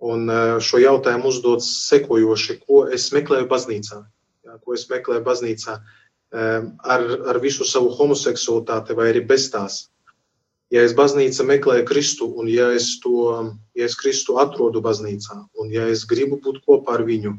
Un 0.00 0.30
eh, 0.32 0.56
šo 0.64 0.80
jautājumu 0.80 1.28
uzdot 1.28 1.64
sekojoši, 1.66 2.60
ko 2.64 2.86
es 2.88 3.10
meklēju 3.12 3.48
baznīcā. 3.50 4.02
Jā, 4.48 4.58
ko 4.64 4.76
es 4.76 4.86
meklēju 4.88 5.24
baznīcā 5.26 5.76
eh, 5.76 6.68
ar, 6.96 7.06
ar 7.32 7.40
visu 7.42 7.68
savu 7.68 7.92
homoseksualitāti 7.98 8.96
vai 8.96 9.10
arī 9.12 9.26
bez 9.28 9.50
tās 9.52 9.84
ja 10.70 10.82
es 10.86 10.94
baznīca 10.96 11.44
meklēju 11.46 11.86
Kristu, 11.88 12.30
un 12.40 12.48
ja 12.50 12.70
es 12.74 12.92
to, 13.02 13.32
ja 13.78 13.86
es 13.86 13.96
Kristu 13.98 14.38
atrodu 14.42 14.82
baznīcā, 14.84 15.36
un 15.60 15.72
ja 15.74 15.86
es 15.90 16.06
gribu 16.08 16.38
būt 16.42 16.62
kopā 16.66 16.98
ar 16.98 17.04
viņu, 17.08 17.34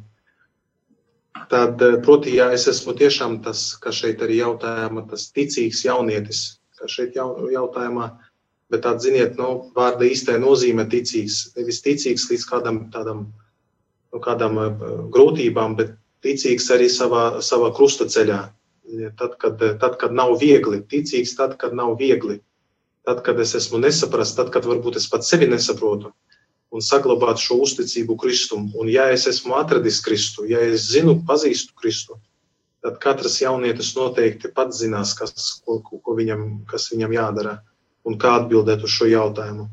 tad, 1.52 1.82
proti, 2.06 2.36
ja 2.38 2.52
es 2.56 2.68
esmu 2.72 2.96
tiešām 3.00 3.40
tas, 3.46 3.72
kas 3.82 4.02
šeit 4.04 4.24
arī 4.24 4.42
jautājama, 4.42 5.06
tas 5.10 5.30
ticīgs 5.36 5.86
jaunietis, 5.88 6.44
kā 6.80 6.90
šeit 6.92 7.16
jautājumā, 7.18 8.12
bet 8.72 8.86
tā, 8.86 8.96
ziniet, 9.04 9.36
nu, 9.40 9.72
vārda 9.76 10.08
īstajā 10.08 10.40
nozīmē 10.42 10.88
ticīgs. 10.92 11.52
Nevis 11.58 11.82
ticīgs 11.86 12.30
līdz 12.32 12.46
kādam 12.50 12.80
tādam, 12.94 13.26
nu, 14.14 14.22
kādam 14.24 14.60
uh, 14.62 14.72
grūtībām, 15.14 15.76
bet 15.80 15.98
ticīgs 16.26 16.70
arī 16.74 16.88
savā, 16.92 17.42
savā 17.44 17.72
krusta 17.76 18.08
ceļā. 18.10 18.42
Tad 19.20 19.38
kad, 19.40 19.62
tad, 19.80 19.98
kad 20.02 20.16
nav 20.16 20.38
viegli, 20.42 20.82
ticīgs 20.92 21.36
tad, 21.38 21.56
kad 21.62 21.76
nav 21.78 21.96
viegli. 22.00 22.42
Tad, 23.08 23.22
kad 23.26 23.40
es 23.42 23.54
esmu 23.58 23.80
nesaprasts, 23.82 24.36
tad, 24.38 24.52
kad 24.54 24.68
varbūt 24.68 25.00
es 25.00 25.08
pats 25.10 25.32
sevi 25.32 25.48
nesaprotu, 25.50 26.12
un 26.72 26.84
saglabāt 26.86 27.42
šo 27.42 27.58
uzticību 27.66 28.18
Kristum. 28.22 28.68
Un, 28.78 28.92
ja 28.92 29.08
es 29.14 29.26
esmu 29.32 29.56
atradis 29.58 30.02
Kristu, 30.06 30.46
ja 30.50 30.62
es 30.62 30.92
zinu, 30.92 31.16
pazīstu 31.28 31.74
Kristu, 31.82 32.20
tad 32.86 33.00
katrs 33.02 33.40
jaunietis 33.42 33.94
noteikti 33.98 34.52
pats 34.54 34.84
zinās, 34.84 35.16
kas, 35.18 35.34
ko, 35.66 35.80
ko 35.82 36.18
viņam, 36.18 36.46
kas 36.70 36.92
viņam 36.94 37.18
jādara 37.18 37.58
un 38.08 38.18
kā 38.22 38.38
atbildēt 38.40 38.86
uz 38.86 38.94
šo 38.94 39.10
jautājumu. 39.12 39.68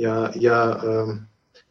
Ja, 0.00 0.32
ja 0.34 0.58
um, 0.74 1.18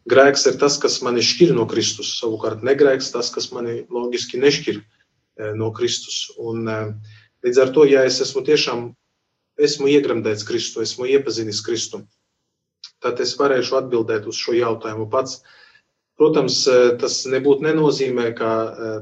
grēks 0.09 0.47
ir 0.49 0.57
tas, 0.59 0.77
kas 0.81 1.01
mani 1.05 1.23
šķir 1.23 1.53
no 1.55 1.65
Kristus, 1.69 2.15
savukārt 2.19 2.63
negrēks 2.65 3.11
tas, 3.13 3.31
kas 3.33 3.51
mani 3.55 3.83
loģiski 3.91 4.41
nešķir 4.41 4.79
eh, 4.79 5.53
no 5.59 5.71
Kristus. 5.75 6.27
Un, 6.39 6.67
eh, 6.67 7.15
līdz 7.45 7.63
ar 7.63 7.73
to, 7.75 7.87
ja 7.89 8.03
es 8.07 8.19
esmu 8.23 8.43
tiešām 8.47 8.89
esmu 9.63 9.91
iegremdēts 9.91 10.47
Kristu, 10.47 10.83
esmu 10.83 11.07
iepazinis 11.11 11.61
Kristu, 11.65 12.03
tad 13.03 13.19
es 13.23 13.35
varēšu 13.39 13.77
atbildēt 13.83 14.27
uz 14.27 14.39
šo 14.39 14.55
jautājumu 14.57 15.09
pats. 15.11 15.41
Protams, 16.19 16.59
eh, 16.67 16.93
tas 17.01 17.23
nebūtu 17.29 17.65
nenozīmē, 17.65 18.31
ka 18.37 18.51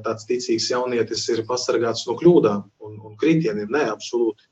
tāds 0.06 0.28
ticīgs 0.30 0.70
jaunietis 0.72 1.28
ir 1.34 1.44
pasargāts 1.50 2.08
no 2.08 2.16
kļūdām 2.20 2.64
un, 2.88 3.02
un 3.10 3.18
kritieniem. 3.20 3.70
Nē, 3.70 3.90
absolūti. 3.92 4.48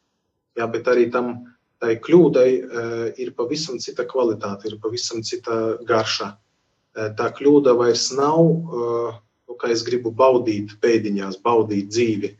Jā, 0.58 0.67
bet 0.67 0.89
arī 0.91 1.08
tam 1.13 1.38
tai 1.79 1.95
kļūdai 2.03 2.49
eh, 2.51 3.01
ir 3.23 3.33
pavisam 3.37 3.79
cita 3.81 4.05
kvalitāte, 4.07 4.69
ir 4.69 4.77
pavisam 4.83 5.23
cita 5.25 5.79
garša. 5.87 6.29
Eh, 6.97 7.09
tā 7.17 7.29
kļūda 7.35 7.75
vairs 7.79 8.09
nav, 8.17 8.39
nu, 8.39 9.57
kā 9.59 9.71
es 9.73 9.83
gribu 9.87 10.11
baudīt 10.15 10.77
pēdiņās, 10.83 11.39
baudīt 11.43 11.89
dzīvi, 11.91 12.33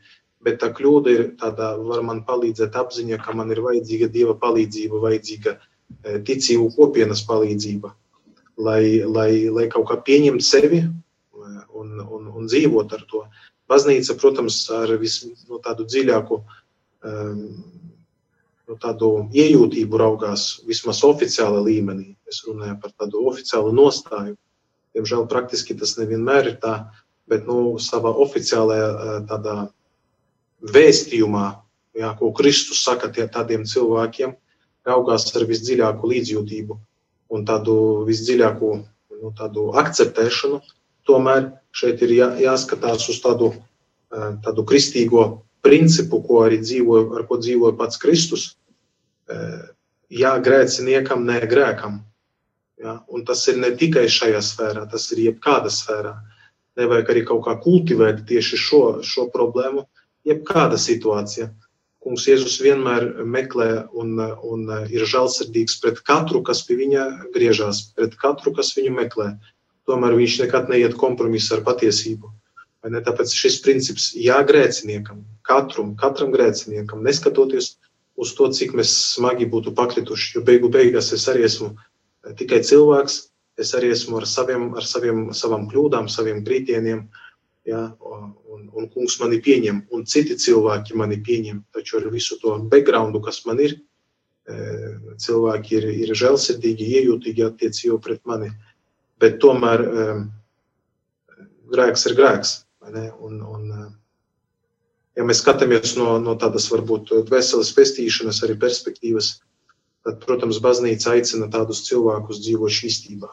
bet 0.44 0.60
tā 0.62 0.70
kļūda 0.76 1.14
ir 1.16 1.24
tāda, 1.40 1.74
var 1.84 2.04
man 2.06 2.22
palīdzēt 2.28 2.76
apziņa, 2.80 3.20
ka 3.24 3.34
man 3.36 3.52
ir 3.52 3.62
vajadzīga 3.64 4.08
Dieva 4.12 4.36
palīdzība, 4.40 5.02
vajadzīga 5.02 5.56
ticību 6.24 6.70
kopienas 6.76 7.24
palīdzība, 7.28 7.90
lai, 8.62 9.02
lai, 9.04 9.32
lai 9.52 9.66
kaut 9.72 9.88
kā 9.90 9.98
pieņemt 10.06 10.44
sevi 10.44 10.84
un, 11.80 12.00
un, 12.00 12.30
un 12.30 12.48
dzīvot 12.48 12.94
ar 12.96 13.04
to. 13.10 13.24
Baznīca, 13.70 14.16
protams, 14.18 14.62
ar 14.74 14.92
visu 15.00 15.30
no 15.48 15.60
tādu 15.62 15.86
dziļāku 15.86 16.40
um, 16.40 17.44
nu, 18.70 18.78
tādu 18.78 19.10
iejūtību 19.34 19.98
raugās 19.98 20.60
vismaz 20.68 21.02
oficiāla 21.06 21.62
līmenī. 21.66 22.14
Es 22.30 22.44
runāju 22.46 22.76
par 22.82 22.94
tādu 22.94 23.24
oficiālu 23.26 23.74
nostāju. 23.74 24.36
Diemžēl 24.94 25.26
praktiski 25.30 25.74
tas 25.78 25.96
nevienmēr 25.98 26.52
ir 26.52 26.58
tā, 26.62 26.74
bet 27.30 27.46
nu, 27.50 27.78
savā 27.82 28.12
oficiālajā 28.24 28.90
eh, 28.90 29.16
tādā 29.30 29.56
vēstījumā, 30.60 31.46
jā, 31.98 32.12
ko 32.18 32.30
Kristus 32.36 32.84
saka 32.84 33.10
tie, 33.14 33.26
tādiem 33.30 33.66
cilvēkiem, 33.66 34.36
raugās 34.86 35.26
ar 35.34 35.46
visdziļāku 35.48 36.10
līdzjūtību 36.10 36.78
un 37.34 37.46
tādu 37.46 37.74
visdziļāku 38.08 38.70
nu, 38.76 39.32
tādu 39.38 39.70
akceptēšanu. 39.82 40.60
Tomēr 41.08 41.50
šeit 41.74 42.02
ir 42.06 42.14
jā, 42.14 42.32
jāskatās 42.46 43.08
uz 43.10 43.18
tādu, 43.24 43.54
eh, 44.14 44.32
tādu 44.46 44.66
kristīgo 44.66 45.42
principu, 45.66 46.22
ko 46.24 46.44
arī 46.46 46.62
dzīvoja, 46.62 47.10
ar 47.18 47.26
ko 47.28 47.38
dzīvoja 47.42 47.76
pats 47.78 48.00
Kristus, 48.00 48.54
jā, 50.10 50.32
grēciniekam, 50.44 51.24
nē, 51.28 51.40
grēkam. 51.50 52.00
Ja? 52.80 52.98
Un 53.12 53.24
tas 53.28 53.46
ir 53.52 53.60
ne 53.60 53.72
tikai 53.76 54.06
šajā 54.10 54.42
sfērā, 54.44 54.86
tas 54.90 55.10
ir 55.14 55.24
jebkāda 55.28 55.72
sfērā. 55.72 56.14
Nevajag 56.80 57.10
arī 57.12 57.24
kaut 57.28 57.44
kā 57.46 57.56
kultivēt 57.60 58.24
tieši 58.28 58.58
šo, 58.60 58.84
šo 59.04 59.26
problēmu, 59.34 59.84
jebkāda 60.28 60.78
situācija. 60.80 61.50
Kungs 62.00 62.24
Jēzus 62.24 62.56
vienmēr 62.64 63.26
meklē 63.28 63.68
un, 63.92 64.14
un 64.16 64.68
ir 64.88 65.04
žēlsirdīgs 65.04 65.80
pret 65.82 66.00
katru, 66.08 66.40
kas 66.46 66.62
pie 66.64 66.78
viņa 66.78 67.06
griežās, 67.34 67.90
pret 67.96 68.16
katru, 68.22 68.54
kas 68.56 68.72
viņu 68.76 68.94
meklē. 68.96 69.34
Tomēr 69.88 70.16
viņš 70.16 70.38
nekad 70.46 70.70
neiet 70.72 70.96
kompromisā 71.00 71.58
ar 71.58 71.66
patiesību. 71.66 72.30
Tāpēc 72.80 73.34
šis 73.36 73.58
princips 73.60 74.06
jāgrēciniekam, 74.16 75.20
katram, 75.44 75.92
katram 76.00 76.32
grēciniekam, 76.32 77.02
neskatoties 77.04 77.74
uz 77.74 77.89
uz 78.20 78.34
to, 78.36 78.48
cik 78.52 78.74
mēs 78.78 78.92
smagi 79.16 79.48
būtu 79.50 79.72
pakrituši. 79.76 80.36
Jo 80.36 80.44
beigu 80.46 80.70
beigās 80.72 81.12
es 81.16 81.26
arī 81.32 81.46
esmu 81.48 81.72
eh, 81.72 82.34
tikai 82.38 82.62
cilvēks, 82.66 83.18
es 83.60 83.74
arī 83.76 83.92
esmu 83.94 84.20
ar, 84.20 84.28
saviem, 84.28 84.70
ar 84.78 84.86
saviem, 84.86 85.28
savām 85.36 85.68
kļūdām, 85.70 86.08
saviem 86.12 86.44
kritieniem. 86.46 87.04
Ja, 87.68 87.82
un, 88.00 88.70
un 88.72 88.86
kungs 88.88 89.18
mani 89.20 89.36
pieņem, 89.44 89.82
un 89.94 90.06
citi 90.08 90.34
cilvēki 90.40 90.96
mani 90.96 91.18
pieņem. 91.22 91.60
Taču 91.76 91.98
ar 91.98 92.08
visu 92.12 92.38
to 92.40 92.54
backgroundu, 92.72 93.20
kas 93.24 93.42
man 93.46 93.60
ir, 93.60 93.76
eh, 94.48 94.96
cilvēki 95.20 95.76
ir, 95.78 95.88
ir 96.06 96.14
žēlsirdīgi, 96.22 96.88
iejūtīgi 97.00 97.46
attiecībā 97.46 98.00
pret 98.02 98.24
mani. 98.28 98.50
Bet 99.20 99.38
tomēr 99.44 99.84
eh, 99.86 100.22
grēks 101.70 102.08
ir 102.08 102.16
grēks. 102.18 102.56
Un, 102.90 103.42
un, 103.44 103.66
ja 105.18 105.26
mēs 105.26 105.42
skatāmies 105.42 105.96
no, 105.98 106.14
no 106.22 106.36
tādas 106.40 106.68
varbūt 106.72 107.12
veselas 107.30 107.72
pestīšanas 107.76 108.42
arī 108.46 108.56
perspektīvas, 108.62 109.34
tad, 110.06 110.20
protams, 110.24 110.60
baznīca 110.62 111.14
aicina 111.16 111.50
tādus 111.52 111.84
cilvēkus 111.88 112.42
dzīvot 112.44 112.76
šķīstībā. 112.78 113.30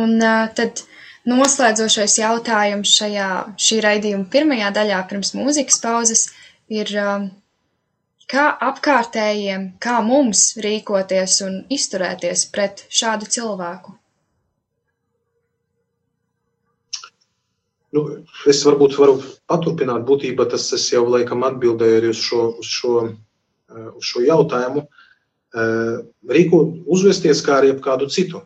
Un 0.00 0.20
tad 0.54 0.84
noslēdzošais 1.28 2.18
jautājums 2.20 2.92
šajā 3.00 3.30
šī 3.58 3.80
raidījuma 3.84 4.28
pirmajā 4.32 4.70
daļā 4.76 5.00
pirms 5.10 5.34
mūzikas 5.34 5.80
pauzes 5.82 6.28
ir, 6.70 6.92
kā 8.30 8.44
apkārtējiem, 8.70 9.72
kā 9.82 9.98
mums 10.06 10.44
rīkoties 10.62 11.40
un 11.48 11.58
izturēties 11.74 12.46
pret 12.54 12.84
šādu 13.00 13.26
cilvēku? 13.34 13.99
Nu, 17.96 18.04
es 18.50 18.60
varbūt 18.62 18.94
varu 19.00 19.16
paturpināt, 19.50 20.04
būtībā 20.06 20.46
tas 20.50 20.68
es 20.76 20.84
jau 20.92 21.02
laikam 21.10 21.42
atbildēju 21.46 21.96
arī 21.98 22.10
uz 22.14 22.20
šo, 22.22 22.42
uz 22.62 22.68
šo, 22.70 22.92
eh, 23.10 23.88
uz 23.98 24.04
šo 24.06 24.22
jautājumu. 24.22 24.84
Eh, 25.50 25.96
Rīko 26.30 26.60
uzvesties 26.86 27.42
kā 27.42 27.58
ar 27.58 27.66
jebkādu 27.66 28.06
citu. 28.06 28.44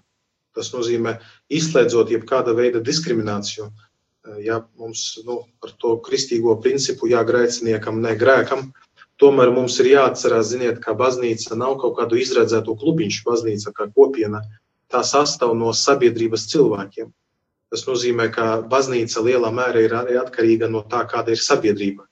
Tas 0.56 0.70
nozīmē 0.72 1.18
izslēdzot 1.52 2.12
jebkāda 2.14 2.54
veida 2.56 2.80
diskrimināciju. 2.80 3.68
Eh, 3.68 4.38
ja 4.46 4.62
mums 4.80 5.18
nu, 5.26 5.42
par 5.60 5.74
to 5.76 5.98
kristīgo 6.00 6.56
principu 6.62 7.10
jāgrēciniekam, 7.12 8.00
ne 8.00 8.14
grēkam, 8.16 8.70
tomēr 9.20 9.52
mums 9.52 9.76
ir 9.80 9.90
jāatcerās, 9.92 10.54
ziniet, 10.54 10.80
ka 10.80 10.94
baznīca 10.96 11.58
nav 11.60 11.76
kaut 11.82 11.98
kādu 11.98 12.16
izredzēto 12.16 12.78
klubiņš, 12.80 13.20
baznīca 13.28 13.74
kā 13.76 13.90
kopiena. 13.92 14.40
Tā 14.88 15.04
sastāv 15.04 15.52
no 15.58 15.74
sabiedrības 15.76 16.48
cilvēkiem. 16.48 17.12
Tas 17.74 17.88
nozīmē, 17.88 18.28
ka 18.30 18.60
baznīca 18.70 19.24
lielā 19.26 19.48
mērā 19.50 19.80
ir 19.82 19.94
arī 19.98 20.18
atkarīga 20.20 20.68
no 20.70 20.84
tā, 20.86 21.00
kāda 21.10 21.34
ir 21.34 21.40
sabiedrība. 21.42 22.04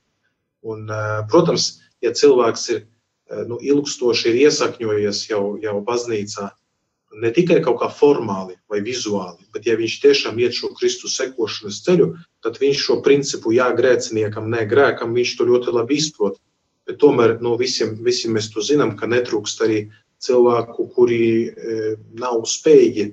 Un, 0.66 0.88
eh, 0.90 1.20
protams, 1.30 1.68
ja 2.02 2.10
cilvēks 2.10 2.64
ir 2.74 2.80
eh, 2.82 3.44
nu, 3.46 3.60
ilgstoši 3.62 4.32
ir 4.32 4.40
iesakņojies 4.48 5.20
jau, 5.30 5.44
jau 5.62 5.76
baznīcā, 5.86 6.48
ne 7.22 7.30
tikai 7.30 7.60
kaut 7.62 7.78
kā 7.78 7.88
formāli 7.92 8.56
vai 8.70 8.80
vizuāli, 8.82 9.46
bet 9.54 9.70
ja 9.70 9.76
viņš 9.78 9.96
tiešām 10.02 10.42
iet 10.42 10.58
šo 10.58 10.72
Kristus 10.74 11.14
sekošanas 11.20 11.78
ceļu, 11.86 12.10
tad 12.42 12.58
viņš 12.58 12.84
šo 12.88 12.98
principu, 13.06 13.54
jā, 13.54 13.70
grēciniekam, 13.78 14.50
nē, 14.50 14.66
grēkam, 14.66 15.14
viņš 15.14 15.36
to 15.38 15.46
ļoti 15.46 15.78
labi 15.78 16.02
izprot. 16.02 16.40
Bet 16.90 16.98
tomēr 16.98 17.36
no 17.38 17.54
visiem, 17.60 17.94
visiem 18.02 18.34
mēs 18.34 18.50
to 18.50 18.66
zinām, 18.66 18.96
ka 18.98 19.06
netrūkst 19.06 19.62
arī 19.62 19.84
cilvēku, 20.22 20.88
kuri 20.96 21.22
e, 21.46 21.82
nav 22.18 22.42
spējīgi 22.50 23.12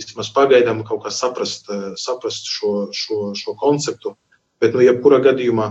vismaz 0.00 0.30
pagaidām 0.34 0.84
kaut 0.86 1.04
kā 1.04 1.12
saprast, 1.12 1.68
eh, 1.70 1.92
saprast 1.96 2.48
šo, 2.48 2.90
šo, 2.92 3.32
šo 3.36 3.56
konceptu. 3.60 4.14
Bet, 4.60 4.74
nu, 4.74 4.84
jebkurā 4.84 5.20
gadījumā, 5.24 5.66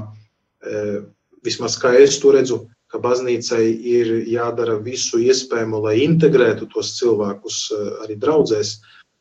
eh, 0.66 1.00
vismaz 1.46 1.78
kā 1.80 1.94
es 2.00 2.20
to 2.20 2.34
redzu, 2.36 2.68
ka 2.90 3.00
baznīcai 3.00 3.66
ir 3.86 4.26
jādara 4.26 4.80
visu 4.82 5.22
iespējamo, 5.22 5.82
lai 5.84 6.00
integrētu 6.06 6.70
tos 6.74 6.98
cilvēkus 7.00 7.58
eh, 7.72 7.90
arī 8.06 8.20
draudzēs. 8.20 8.78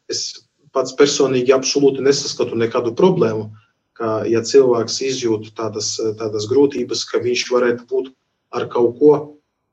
Es 0.09 0.45
pats 0.73 0.95
personīgi 0.97 1.53
absolūti 1.53 2.05
nesaskatu 2.05 2.57
nekādu 2.57 2.95
problēmu, 2.97 3.51
ka, 3.99 4.23
ja 4.29 4.41
cilvēks 4.41 5.01
izjūt 5.03 5.53
tādas, 5.59 5.97
tādas 6.19 6.47
grūtības, 6.49 7.05
ka 7.11 7.21
viņš 7.25 7.49
varētu 7.51 7.89
būt 7.91 8.13
ar 8.55 8.69
kaut 8.73 8.99
ko 9.01 9.13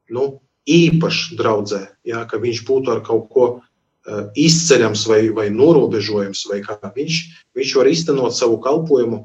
nu, 0.09 0.41
īpašs 0.65 1.35
draudzē, 1.37 1.81
jā, 2.09 2.23
ka 2.25 2.39
viņš 2.41 2.63
būtu 2.65 2.91
ar 2.91 3.01
kaut 3.05 3.29
ko 3.33 3.45
izceļams 4.37 5.05
vai, 5.09 5.21
vai 5.33 5.47
norobežojams, 5.53 6.45
vai 6.51 6.61
kā 6.65 6.77
viņš, 6.83 7.19
viņš 7.57 7.75
var 7.79 7.89
iztenot 7.89 8.35
savu 8.37 8.59
kalpojumu, 8.61 9.23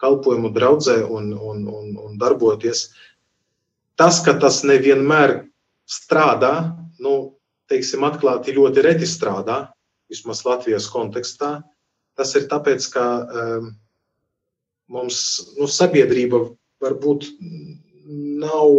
kalpojumu 0.00 0.50
draudzē 0.54 1.02
un, 1.04 1.32
un, 1.36 1.66
un, 1.68 1.92
un 2.00 2.18
darboties. 2.18 2.90
tas, 3.96 4.22
ka 4.24 4.34
tas 4.40 4.62
nevienmēr 4.64 5.44
strādā, 5.86 6.72
nu, 7.02 7.36
teiksim, 7.68 8.04
atklāti 8.08 8.56
ļoti 8.56 8.82
reti 8.84 9.06
strādā, 9.06 9.72
vismaz 10.10 10.42
Latvijas 10.44 10.88
kontekstā, 10.92 11.60
tas 12.16 12.34
ir 12.36 12.48
tāpēc, 12.50 12.88
ka 12.92 13.04
um, 13.22 13.70
mums 14.92 15.20
nu, 15.58 15.68
sabiedrība 15.68 16.42
varbūt 16.82 17.28
nav 18.42 18.72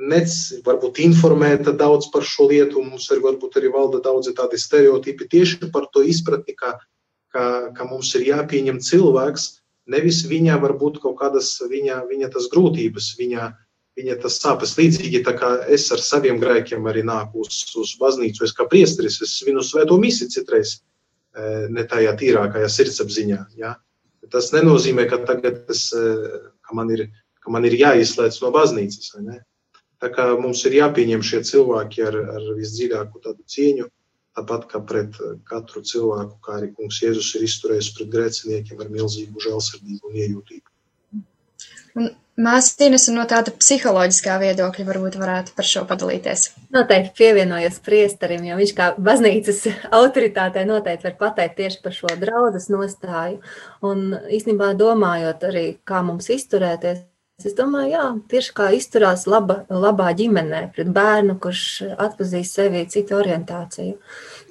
nec, 0.00 0.32
varbūt 0.64 1.00
informēta 1.04 1.74
daudz 1.76 2.08
par 2.12 2.24
šo 2.24 2.48
lietu, 2.50 2.80
un 2.80 2.94
mums 2.94 3.08
ir 3.12 3.20
varbūt 3.24 3.58
arī 3.60 3.70
valda 3.74 4.00
daudzi 4.04 4.32
tādi 4.36 4.58
stereotipi 4.60 5.28
tieši 5.28 5.70
par 5.74 5.90
to 5.92 6.02
izpratni, 6.06 6.56
ka, 6.56 6.78
ka, 7.34 7.44
ka 7.76 7.88
mums 7.88 8.14
ir 8.16 8.24
jāpieņem 8.30 8.80
cilvēks, 8.84 9.48
nevis 9.92 10.22
viņa 10.30 10.56
varbūt 10.62 11.00
kaut 11.02 11.18
kādas 11.20 11.52
viņa, 11.60 12.04
viņa 12.08 12.30
tas 12.32 12.48
grūtības, 12.52 13.10
viņa, 13.20 13.50
viņa 14.00 14.16
tas 14.22 14.38
sāpes. 14.40 14.76
Līdzīgi 14.78 15.22
tā 15.26 15.36
kā 15.36 15.52
es 15.68 15.90
ar 15.92 16.02
saviem 16.04 16.40
grēkiem 16.40 16.88
arī 16.88 17.04
nāku 17.06 17.44
uz, 17.44 17.60
uz 17.76 17.94
baznīcu, 18.00 18.46
es 18.46 18.56
kā 18.56 18.68
priesteris, 18.70 19.20
es 19.20 19.36
svinu 19.42 19.64
svēto 19.66 19.98
misi 20.00 20.30
citreiz, 20.32 20.78
e, 21.34 21.66
ne 21.74 21.84
tajā 21.84 22.16
tīrākajā 22.22 22.72
sirdsapziņā. 22.72 23.42
Ja? 23.60 23.76
Tas 24.32 24.52
nenozīmē, 24.54 25.08
ka 25.10 25.20
tagad 25.28 25.66
es, 25.72 25.90
e, 25.92 26.40
ka 26.64 26.76
man 26.78 26.92
ir, 26.94 27.08
ka 27.44 27.52
man 27.52 27.68
ir 27.68 27.76
jāizslēdz 27.76 28.40
no 28.44 28.54
baznīcas, 28.54 29.12
vai 29.16 29.26
ne? 29.26 29.40
Tā 30.00 30.08
kā 30.14 30.26
mums 30.40 30.62
ir 30.68 30.78
jāpieņem 30.78 31.22
šie 31.26 31.42
cilvēki 31.44 32.04
ar, 32.08 32.16
ar 32.36 32.46
visdziļāku 32.56 33.20
tādu 33.24 33.44
cieņu, 33.54 33.88
tāpat 34.38 34.66
kā 34.70 34.80
pret 34.92 35.18
katru 35.50 35.82
cilvēku, 35.84 36.38
kā 36.46 36.56
arī 36.56 36.70
kungs 36.76 37.02
Jēzus 37.02 37.34
ir 37.36 37.44
izturējis 37.48 37.92
pret 37.98 38.12
grēciniekiem 38.14 38.80
ar 38.80 38.90
milzīgu 38.94 39.44
žēlsirdību 39.44 40.10
un 40.12 40.20
iejūtību. 40.24 40.66
Un 42.00 42.12
Māsīnes 42.40 43.04
no 43.12 43.26
tāda 43.28 43.52
psiholoģiskā 43.52 44.38
viedokļa 44.40 44.84
varbūt 44.86 45.16
varētu 45.20 45.52
par 45.56 45.66
šo 45.66 45.82
padalīties. 45.88 46.46
Noteikti 46.72 47.12
pievienojos 47.18 47.80
priesterim, 47.84 48.46
jo 48.48 48.56
viņš 48.56 48.72
kā 48.78 48.86
baznīcas 48.96 49.66
autoritātei 49.98 50.64
noteikti 50.68 51.10
var 51.10 51.18
pateikt 51.20 51.58
tieši 51.58 51.82
par 51.84 51.96
šo 51.98 52.14
draudzes 52.22 52.70
nostāju. 52.72 53.42
Un 53.84 54.14
īstenībā 54.32 54.72
domājot 54.78 55.44
arī, 55.50 55.66
kā 55.84 56.00
mums 56.06 56.30
izturēties, 56.32 57.02
Es 57.46 57.54
domāju, 57.56 57.90
jā, 57.94 58.04
tieši 58.28 58.52
kā 58.56 58.66
izturās 58.76 59.22
laba, 59.30 59.62
labā 59.72 60.10
ģimenē 60.16 60.66
pret 60.74 60.90
bērnu, 60.92 61.38
kurš 61.40 61.62
atpazīst 61.96 62.58
sevi 62.58 62.82
citu 62.92 63.16
orientāciju. 63.16 63.94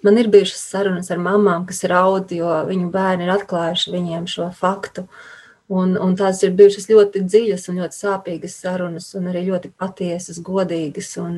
Man 0.05 0.17
ir 0.17 0.29
bijušas 0.33 0.63
sarunas 0.71 1.11
ar 1.13 1.21
mamām, 1.21 1.67
kas 1.69 1.83
raud, 1.91 2.31
jo 2.33 2.49
viņu 2.69 2.89
bērni 2.93 3.27
ir 3.27 3.33
atklājuši 3.35 3.93
viņiem 3.93 4.25
šo 4.31 4.49
faktu. 4.57 5.05
Un, 5.69 5.93
un 6.01 6.15
tās 6.17 6.41
ir 6.41 6.55
bijušas 6.57 6.89
ļoti 6.89 7.21
dziļas 7.27 7.69
un 7.69 7.83
ļoti 7.83 7.99
sāpīgas 7.99 8.57
sarunas, 8.63 9.11
un 9.19 9.29
arī 9.29 9.45
ļoti 9.51 9.69
patiesas, 9.77 10.41
godīgas. 10.41 11.11
Un, 11.21 11.35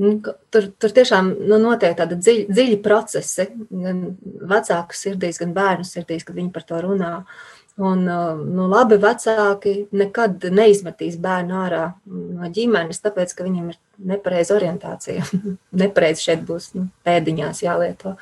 nu, 0.00 0.12
tur, 0.24 0.70
tur 0.80 0.94
tiešām 0.96 1.28
nu, 1.42 1.58
notiek 1.60 1.98
tādi 1.98 2.16
dziļi, 2.22 2.46
dziļi 2.48 2.78
procesi, 2.86 3.50
gan 3.68 4.06
vecāku 4.48 4.96
sirdīs, 4.96 5.42
gan 5.42 5.52
bērnu 5.52 5.84
sirdīs, 5.84 6.24
kad 6.24 6.40
viņi 6.40 6.54
par 6.54 6.64
to 6.70 6.80
runā. 6.86 7.18
Uh, 7.20 7.61
Un, 7.80 8.02
uh, 8.04 8.36
nu, 8.36 8.66
labi 8.68 8.98
vecāki 9.00 9.86
nekad 9.96 10.44
neizmetīs 10.52 11.14
bērnu 11.22 11.54
ārā 11.56 11.84
no 12.04 12.50
ģimenes, 12.52 13.00
tāpēc, 13.00 13.32
ka 13.32 13.46
viņam 13.46 13.70
ir 13.72 13.78
nepareiza 14.12 14.56
orientācija. 14.58 15.24
Nepareizi 15.82 16.26
šeit 16.26 16.42
būs 16.48 16.72
nu, 16.76 16.90
pēdiņās 17.06 17.62
jālieto. 17.64 18.16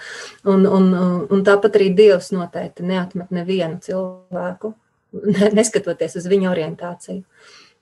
Un, 0.47 0.63
un, 0.71 0.93
un 1.27 1.43
tāpat 1.47 1.81
arī 1.81 1.91
Dievs 1.99 2.31
noteikti 2.37 2.87
neatmet 2.87 3.35
nevienu 3.35 3.81
cilvēku, 3.83 4.75
neskatoties 5.59 6.15
uz 6.21 6.31
viņa 6.31 6.53
orientāciju. 6.53 7.25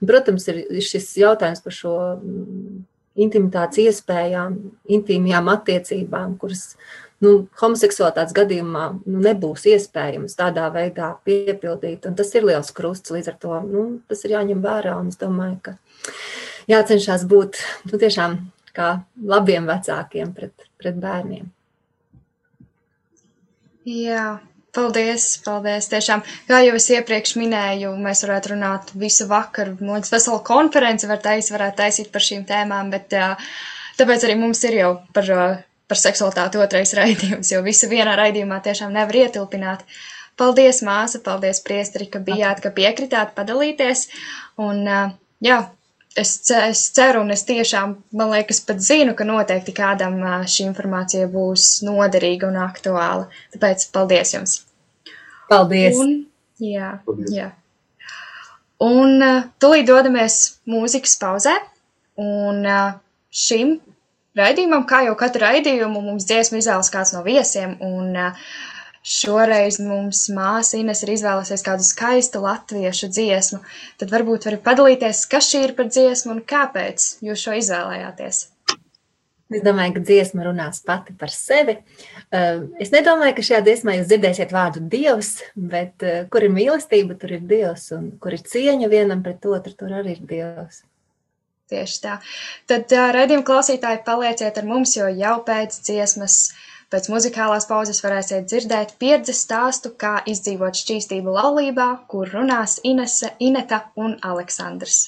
Protams, 0.09 0.47
ir 0.49 0.81
šis 0.85 1.11
jautājums 1.19 1.61
par 1.61 1.75
šo 1.75 1.95
mm, 2.15 2.81
intimitātes 3.27 3.83
iespējām, 3.83 4.57
intīmajām 4.95 5.51
attiecībām, 5.53 6.37
kuras 6.41 6.71
nu, 7.25 7.33
homoseksualitātes 7.61 8.37
gadījumā 8.37 8.85
nu, 9.05 9.23
nebūs 9.25 9.67
iespējams 9.73 10.39
tādā 10.39 10.69
veidā 10.75 11.13
piepildīt. 11.27 12.09
Tas 12.19 12.35
ir 12.39 12.47
liels 12.49 12.73
krusts, 12.75 13.13
līdz 13.15 13.33
ar 13.33 13.39
to 13.43 13.61
nu, 13.67 13.87
tas 14.11 14.25
ir 14.25 14.37
jāņem 14.37 14.63
vērā. 14.65 14.97
Es 15.11 15.21
domāju, 15.21 15.59
ka 15.69 15.77
jācenšas 16.71 17.27
būt 17.31 17.63
nu, 17.91 17.99
tiešām 17.99 18.39
kā 18.77 18.91
labiem 19.19 19.67
vecākiem 19.69 20.35
pret, 20.37 20.69
pret 20.79 21.01
bērniem. 21.03 21.49
Jā, 23.89 24.39
Paldies, 24.79 25.25
paldies. 25.43 25.89
Tiešām, 25.91 26.21
kā 26.47 26.59
jau 26.63 26.75
es 26.79 26.85
iepriekš 26.93 27.33
minēju, 27.41 27.95
mēs 28.05 28.21
varētu 28.27 28.53
runāt 28.53 28.91
visu 29.01 29.25
vakaru. 29.31 29.79
Mums 29.83 30.13
vesela 30.13 30.43
konference 30.45 31.09
var 31.09 31.23
taisīt, 31.25 31.55
varētu 31.57 31.81
taisīt 31.81 32.11
par 32.15 32.23
šīm 32.23 32.45
tēmām, 32.47 32.93
bet 32.93 33.17
tāpēc 33.99 34.27
arī 34.29 34.37
mums 34.39 34.61
ir 34.69 34.77
jau 34.77 34.93
par 35.17 35.33
par 35.89 36.01
seksualitāti 36.01 36.61
otrais 36.61 36.93
raidījums, 36.97 37.53
jo 37.55 37.63
visu 37.65 37.89
vienā 37.91 38.15
raidījumā 38.19 38.61
tiešām 38.65 38.93
nevar 38.95 39.23
ietilpināt. 39.25 39.85
Paldies, 40.39 40.85
māsa, 40.87 41.19
paldies, 41.25 41.59
priesteri, 41.65 42.07
ka 42.13 42.21
bijāt, 42.23 42.61
ka 42.63 42.71
piekritāt 42.75 43.33
padalīties. 43.35 44.05
Un, 44.63 44.85
jā, 45.43 45.57
es, 46.15 46.37
es 46.55 46.85
ceru 46.95 47.25
un 47.25 47.35
es 47.35 47.43
tiešām, 47.49 47.97
man 48.21 48.31
liekas, 48.37 48.61
pat 48.69 48.85
zinu, 48.85 49.17
ka 49.19 49.27
noteikti 49.27 49.75
kādam 49.75 50.21
šī 50.47 50.69
informācija 50.69 51.27
būs 51.33 51.81
noderīga 51.89 52.53
un 52.53 52.61
aktuāla. 52.69 53.27
Tāpēc 53.57 53.89
paldies 53.97 54.35
jums! 54.37 54.61
Paldies! 55.51 55.99
Un, 55.99 56.15
jā, 56.63 56.95
paldies. 57.09 57.35
jā. 57.35 57.51
Un 58.85 59.19
tūlīt 59.59 59.89
dodamies 59.89 60.39
mūzikas 60.71 61.19
pauzē. 61.19 61.57
Un 62.19 62.63
šim 63.35 63.79
raidījumam, 64.41 64.85
kā 64.89 65.05
jau 65.07 65.15
katru 65.19 65.45
raidījumu, 65.45 66.03
mums 66.05 66.27
dziesmu 66.29 66.61
izvēlas 66.61 66.91
kāds 66.95 67.15
no 67.17 67.23
viesiem, 67.27 67.77
un 67.85 68.17
šoreiz 69.09 69.79
mums 69.81 70.27
māsa 70.35 70.79
Ines 70.81 71.05
ir 71.05 71.15
izvēlēsies 71.15 71.65
kādu 71.65 71.87
skaistu 71.87 72.43
latviešu 72.45 73.09
dziesmu. 73.15 73.63
Tad 74.01 74.13
varbūt 74.13 74.49
vari 74.51 74.61
padalīties, 74.65 75.25
kas 75.31 75.49
šī 75.53 75.65
ir 75.69 75.75
par 75.79 75.91
dziesmu 75.91 76.37
un 76.37 76.45
kāpēc 76.55 77.11
jūs 77.25 77.47
šo 77.47 77.59
izvēlējāties. 77.63 78.47
Es 79.49 79.63
domāju, 79.65 79.95
ka 79.97 80.01
dziesma 80.05 80.45
runās 80.45 80.83
pati 80.85 81.15
par 81.17 81.33
sevi. 81.33 81.79
Es 82.83 82.91
nedomāju, 82.93 83.33
ka 83.39 83.45
šajā 83.49 83.63
dziesmā 83.65 83.95
jūs 83.97 84.11
dzirdēsiet 84.11 84.53
vārdu 84.53 84.83
Dievs, 84.93 85.39
bet 85.57 86.05
kur 86.29 86.45
ir 86.45 86.53
mīlestība, 86.53 87.17
tur 87.17 87.33
ir 87.39 87.47
Dievs, 87.49 87.87
un 87.97 88.11
kur 88.21 88.37
ir 88.37 88.45
cieņa 88.45 88.93
vienam 88.93 89.25
pret 89.25 89.49
otru, 89.49 89.73
tur 89.73 89.95
arī 90.03 90.19
ir 90.19 90.27
Dievs. 90.29 90.83
Tieši 91.69 92.01
tā. 92.05 92.17
Tad 92.71 92.95
uh, 92.97 93.11
redzījuma 93.17 93.45
klausītāji 93.51 94.01
palieciet 94.07 94.61
ar 94.61 94.69
mums, 94.69 94.95
jo 94.97 95.11
jau 95.13 95.35
pēc 95.45 95.77
dziesmas, 95.85 96.39
pēc 96.93 97.11
muzikālās 97.13 97.69
pauzes 97.69 98.01
varēsiet 98.05 98.49
dzirdēt 98.49 98.97
pieredzes 99.03 99.45
stāstu, 99.45 99.93
kā 100.01 100.17
izdzīvot 100.33 100.81
šķīstību 100.81 101.37
laulībā, 101.37 101.91
kur 102.09 102.33
runās 102.33 102.81
Inese, 102.89 103.35
Ineta 103.51 103.85
un 104.01 104.17
Aleksandrs. 104.33 105.05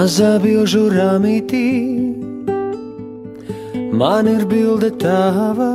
Mazā 0.00 0.38
bilžu 0.40 0.86
rāmītī 0.88 1.66
man 4.00 4.28
ir 4.30 4.46
bilde 4.48 4.88
tava, 4.96 5.74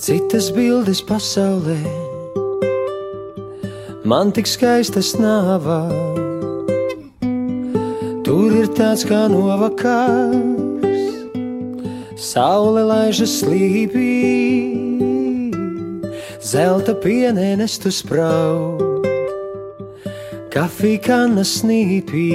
citas 0.00 0.46
bildes 0.56 1.02
pasaulē. 1.04 1.76
Man 4.08 4.32
tik 4.32 4.48
skaistas 4.48 5.10
nāvā, 5.20 5.82
tur 8.24 8.56
ir 8.62 8.70
tāds 8.78 9.04
kā 9.10 9.26
novakars, 9.34 11.12
saule 12.16 12.86
laižas 12.88 13.36
slīpī, 13.42 14.14
zelta 16.40 16.96
pienēnes 17.04 17.76
tu 17.84 17.92
sprauž 17.92 18.81
kafija 20.62 20.98
kanna 21.02 21.42
snīpī. 21.42 22.26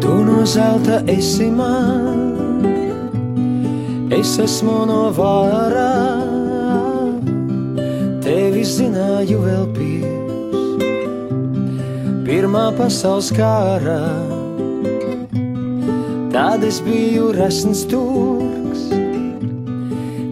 Tu 0.00 0.16
no 0.24 0.46
zelta 0.46 1.02
esi 1.18 1.50
man, 1.52 2.24
es 4.08 4.38
esmu 4.46 4.86
no 4.88 5.02
varas 5.20 5.65
pasaules 12.78 13.32
kārā 13.36 14.00
Tad 16.32 16.64
es 16.68 16.82
biju 16.84 17.32
resns 17.36 17.86
turks 17.88 18.86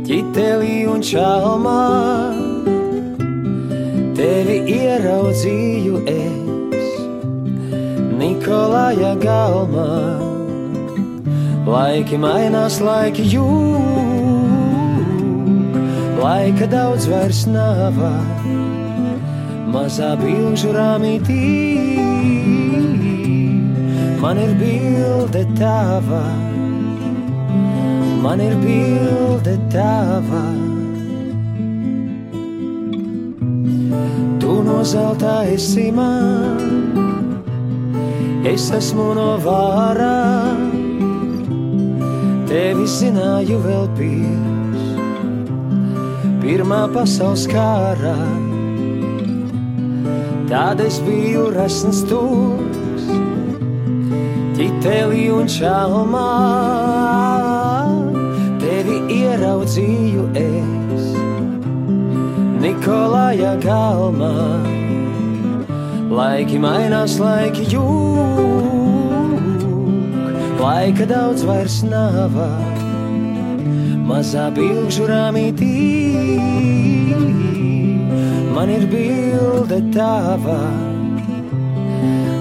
Ķitelī 0.04 0.84
un 0.84 1.00
čalmā. 1.00 1.80
Tevi 4.14 4.58
ieraudzīju 4.74 6.02
es 6.12 6.90
Nikolāja 8.20 9.14
galmā. 9.22 9.88
Laiki 11.64 12.20
mainās, 12.20 12.76
laiki 12.84 13.24
jūg 13.32 13.94
Laika 16.20 16.68
daudz 16.68 17.08
vairs 17.08 17.46
nav 17.48 17.96
Mazā 19.74 20.14
bilžu 20.20 20.70
rāmītī 20.76 21.40
Man 24.22 24.38
ir 24.38 24.54
bilde 24.60 25.42
tava 25.58 26.22
Man 28.22 28.40
ir 28.40 28.54
bilde 28.62 29.58
tava 29.74 30.44
Tu 34.44 34.62
no 34.62 34.82
zelta 34.84 35.42
esi 35.48 35.90
man, 35.92 36.58
es 38.44 38.66
esmu 38.76 39.06
no 39.16 39.28
vārā. 39.40 40.52
Tevi 42.50 42.84
zināju 42.84 43.56
vēl 43.64 43.86
pirms 43.96 44.84
pirmā 46.44 46.82
pasaules 46.92 47.46
kārā. 47.48 48.18
Tad 50.48 50.80
es 50.80 50.98
biju 51.00 51.46
resns 51.54 52.02
turs, 52.04 53.06
ķitelī 54.58 55.22
un 55.32 55.48
čalmā. 55.48 56.24
Tevi 58.60 58.98
ieraudzīju 59.22 60.26
es. 60.36 61.08
Nikolāja 62.60 63.54
galmā. 63.64 64.34
Laiki 66.14 66.60
mainās, 66.60 67.16
laiki 67.18 67.64
jūg, 67.72 69.64
laika 70.60 71.08
daudz 71.08 71.48
vairs 71.48 71.80
nav. 71.88 72.36
Mazā 74.04 74.50
bilžu 74.52 75.08
rāmītī 75.08 76.03
man 78.54 78.70
ir 78.70 78.92
bilde 78.92 79.78
tava, 79.92 80.58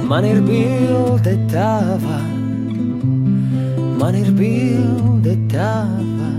man 0.09 0.23
ir 0.23 0.41
bilde 0.47 1.33
tava, 1.53 2.19
man 3.99 4.15
ir 4.15 4.29
bilde 4.39 5.33
tava. 5.53 6.29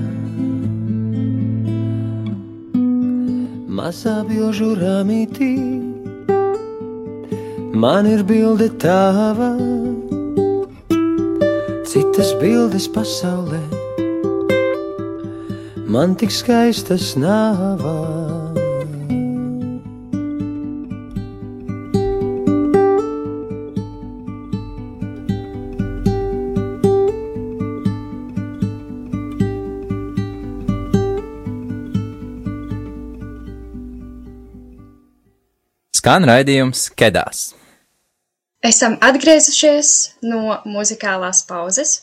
Mazā 3.75 4.21
bilžu 4.29 4.71
rāmītī 4.79 5.55
man 7.75 8.07
ir 8.07 8.23
bilde 8.29 8.69
tava, 8.85 9.51
citas 11.91 12.31
bildes 12.41 12.87
pasaulē, 12.95 13.65
man 15.91 16.15
tik 16.15 16.31
skaistas 16.31 17.17
nav. 17.19 18.24
Skan 36.05 36.27
raidījums 36.29 36.91
Kedās. 37.01 37.39
Esam 38.69 38.99
atgriezušies 39.07 39.93
no 40.29 40.59
muzikālās 40.69 41.41
pauzes, 41.49 41.95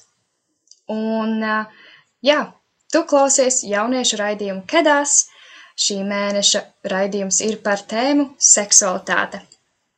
un 0.89 1.37
jā, 2.25 2.39
tu 2.89 3.03
klausies 3.11 3.59
jauniešu 3.61 4.17
raidījumu 4.23 4.65
Kedās. 4.73 5.19
Šī 5.77 5.99
mēneša 6.09 6.63
raidījums 6.95 7.43
ir 7.45 7.61
par 7.61 7.85
tēmu 7.93 8.31
seksualitāte. 8.41 9.43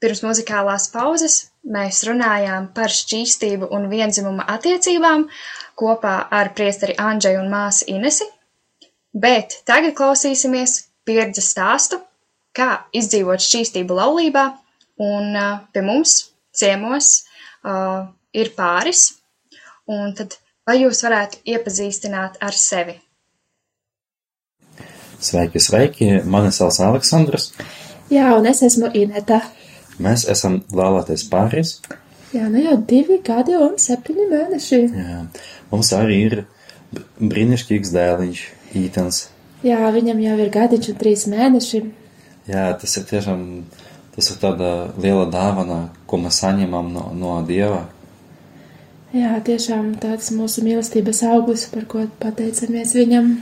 Pirms 0.03 0.25
muzikālās 0.27 0.91
pauzes 0.91 1.39
mēs 1.63 2.03
runājām 2.11 2.73
par 2.75 2.91
šķīstību 2.91 3.71
un 3.71 3.87
vienzimuma 3.87 4.51
attiecībām 4.59 5.29
kopā 5.79 6.17
ar 6.41 6.51
priesteri 6.59 6.99
Andžeju 6.99 7.45
un 7.47 7.53
māsu 7.55 7.87
Inesi, 7.95 8.27
bet 9.15 9.61
tagad 9.63 9.95
klausīsimies 9.95 10.81
pieredzes 11.07 11.55
stāstu, 11.55 12.03
kā 12.55 12.69
izdzīvot 12.95 13.41
šķīstību 13.43 13.97
laulībā, 13.97 14.45
un 15.01 15.37
pie 15.73 15.83
mums 15.85 16.15
ciemos 16.53 17.23
uh, 17.65 18.05
ir 18.33 18.53
pāris, 18.57 19.07
un 19.89 20.13
tad 20.17 20.37
vai 20.67 20.79
jūs 20.83 21.01
varētu 21.05 21.41
iepazīstināt 21.55 22.39
ar 22.43 22.57
sevi? 22.57 22.99
Sveiki, 25.23 25.59
sveiki! 25.63 26.07
Mani 26.27 26.51
sauc 26.51 26.77
Aleksandrs. 26.83 27.53
Jā, 28.11 28.33
un 28.35 28.47
es 28.49 28.59
esmu 28.65 28.91
Ineta. 28.97 29.39
Mēs 30.03 30.25
esam 30.29 30.59
laulātais 30.73 31.23
pāris. 31.31 31.77
Jā, 32.33 32.49
nu 32.51 32.59
jau 32.63 32.75
divi 32.89 33.19
gadi 33.23 33.55
un 33.55 33.77
septiņi 33.79 34.25
mēneši. 34.31 34.79
Jā. 34.97 35.19
Mums 35.71 35.91
arī 35.95 36.17
ir 36.27 36.35
brīnišķīgs 37.21 37.93
dēliņš, 37.93 38.43
Ītens. 38.81 39.27
Jā, 39.63 39.79
viņam 39.95 40.19
jau 40.19 40.37
ir 40.41 40.49
gadiņš 40.53 40.89
un 40.91 40.97
trīs 40.99 41.27
mēneši. 41.31 41.83
Jā, 42.47 42.67
tas 42.75 42.97
ir 42.99 43.07
tiešām 43.07 43.43
tas 44.15 44.29
ir 44.29 44.37
tāda 44.41 44.69
liela 45.01 45.25
dāvana, 45.31 45.87
ko 46.05 46.19
mēs 46.21 46.41
saņemam 46.43 46.91
no, 46.93 47.07
no 47.17 47.37
Dieva. 47.47 47.85
Jā, 49.13 49.37
tiešām 49.45 49.93
tāds 50.01 50.31
mūsu 50.33 50.63
mīlestības 50.65 51.21
auglis, 51.29 51.67
par 51.69 51.85
ko 51.89 52.05
pateicamies 52.21 52.93
viņam. 52.97 53.33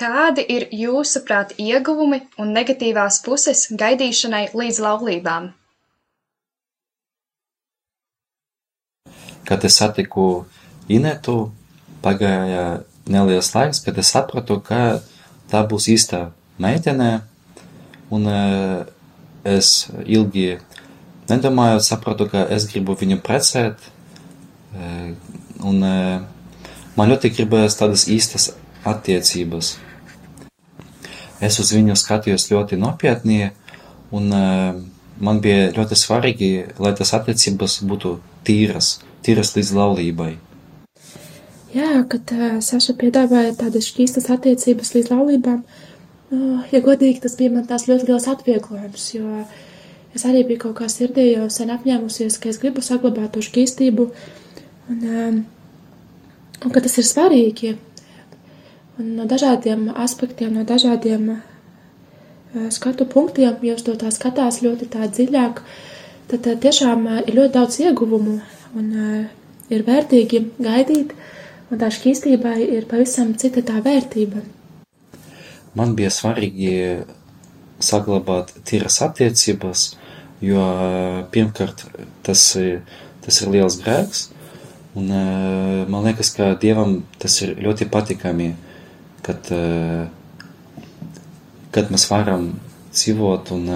Kādi 0.00 0.44
ir 0.48 0.68
jūsuprāt 0.72 1.56
ieguvumi 1.60 2.22
un 2.40 2.54
negatīvās 2.56 3.20
puses 3.26 3.66
gaidīšanai 3.82 4.46
līdz 4.56 4.78
laulībām? 4.86 5.50
Kad 9.44 9.66
es 9.66 9.76
satiku 9.82 10.46
Inetu, 10.90 11.50
pagāja 12.02 12.80
neliels 13.08 13.54
laiks, 13.54 13.80
kad 13.84 13.98
es 13.98 14.10
sapratu, 14.12 14.60
ka 14.60 15.00
tā 15.50 15.62
būs 15.66 15.88
īsta 15.92 16.30
meitene, 16.60 17.22
un 18.10 18.26
eh, 18.30 18.84
es 19.46 19.88
ilgi 20.04 20.58
nedomājot, 21.30 21.84
sapratu, 21.86 22.28
ka 22.30 22.44
es 22.52 22.66
gribu 22.70 22.96
viņu 22.98 23.20
precēt, 23.24 23.78
eh, 24.74 25.12
un 25.62 25.86
eh, 25.86 26.18
man 26.96 27.12
ļoti 27.12 27.32
gribējās 27.36 27.78
tādas 27.80 28.06
īstas 28.10 28.50
attiecības. 28.84 29.76
Es 31.40 31.56
uz 31.62 31.72
viņu 31.72 31.96
skatījos 31.96 32.50
ļoti 32.50 32.76
nopietni, 32.76 33.48
un 34.12 34.26
man 34.28 35.38
bija 35.40 35.70
ļoti 35.72 35.96
svarīgi, 35.96 36.50
lai 36.76 36.92
tas 36.98 37.14
attiecības 37.16 37.78
būtu 37.88 38.18
tīras, 38.44 38.98
tīras 39.24 39.54
līdz 39.56 39.72
laulībai. 39.78 40.34
Jā, 41.70 42.00
kad 42.10 42.32
uh, 42.34 42.56
Saša 42.58 42.96
piedāvāja 42.98 43.52
tādas 43.54 43.86
šķīstas 43.92 44.24
attiecības 44.34 44.88
līdz 44.96 45.10
laulībām, 45.12 45.60
uh, 45.62 46.64
ja 46.72 46.80
godīgi, 46.82 47.20
tas 47.22 47.36
bija 47.38 47.52
man 47.54 47.68
tās 47.68 47.86
ļoti 47.86 48.08
liels 48.08 48.26
atvieglojums, 48.32 49.04
jo 49.14 49.44
es 50.18 50.24
arī 50.26 50.42
biju 50.48 50.64
kaut 50.64 50.80
kā 50.80 50.88
sirdī 50.90 51.28
jau 51.28 51.46
sen 51.52 51.70
apņēmusies, 51.70 52.40
ka 52.42 52.50
es 52.50 52.58
gribu 52.58 52.82
saglabāt 52.82 53.30
to 53.36 53.44
šķīstību, 53.46 54.08
un, 54.90 55.06
um, 55.06 55.38
un 56.64 56.74
ka 56.74 56.82
tas 56.82 56.98
ir 56.98 57.06
svarīgi. 57.06 57.76
Un 58.98 59.14
no 59.20 59.30
dažādiem 59.30 59.86
aspektiem, 59.94 60.56
no 60.58 60.66
dažādiem 60.66 61.32
uh, 61.36 62.68
skatu 62.74 63.06
punktiem, 63.06 63.62
uz 63.70 63.86
to 63.86 63.94
tā 63.94 64.10
skatās 64.10 64.58
ļoti 64.66 64.90
tā 64.90 65.06
dziļāk, 65.06 65.62
tad 66.34 66.50
uh, 66.50 66.62
tiešām 66.66 67.06
uh, 67.06 67.20
ir 67.22 67.44
ļoti 67.44 67.60
daudz 67.60 67.82
ieguvumu 67.86 68.40
un 68.74 68.90
uh, 68.90 69.20
ir 69.70 69.86
vērtīgi 69.86 70.48
gaidīt, 70.58 71.14
un 71.70 71.80
tā 71.80 71.90
šķīstībai 71.94 72.58
ir 72.66 72.88
pavisam 72.90 73.32
cita 73.38 73.62
tā 73.66 73.78
vērtība. 73.84 74.42
Man 75.78 75.94
bija 75.98 76.10
svarīgi 76.10 76.72
saglabāt 77.80 78.52
tīras 78.66 78.98
attiecības, 79.06 79.84
jo 80.44 80.60
eh, 80.60 81.20
pirmkārt 81.32 81.84
tas, 82.26 82.42
tas 83.24 83.42
ir 83.42 83.52
liels 83.54 83.78
grēks, 83.80 84.24
un 84.98 85.12
eh, 85.14 85.84
man 85.90 86.08
liekas, 86.08 86.32
ka 86.36 86.52
Dievam 86.60 87.00
tas 87.22 87.38
ir 87.44 87.54
ļoti 87.62 87.88
patīkami, 87.92 88.50
kad 89.26 89.52
eh, 89.54 90.08
kad 91.70 91.92
mēs 91.94 92.08
varam 92.10 92.50
dzīvot 92.90 93.52
un 93.54 93.68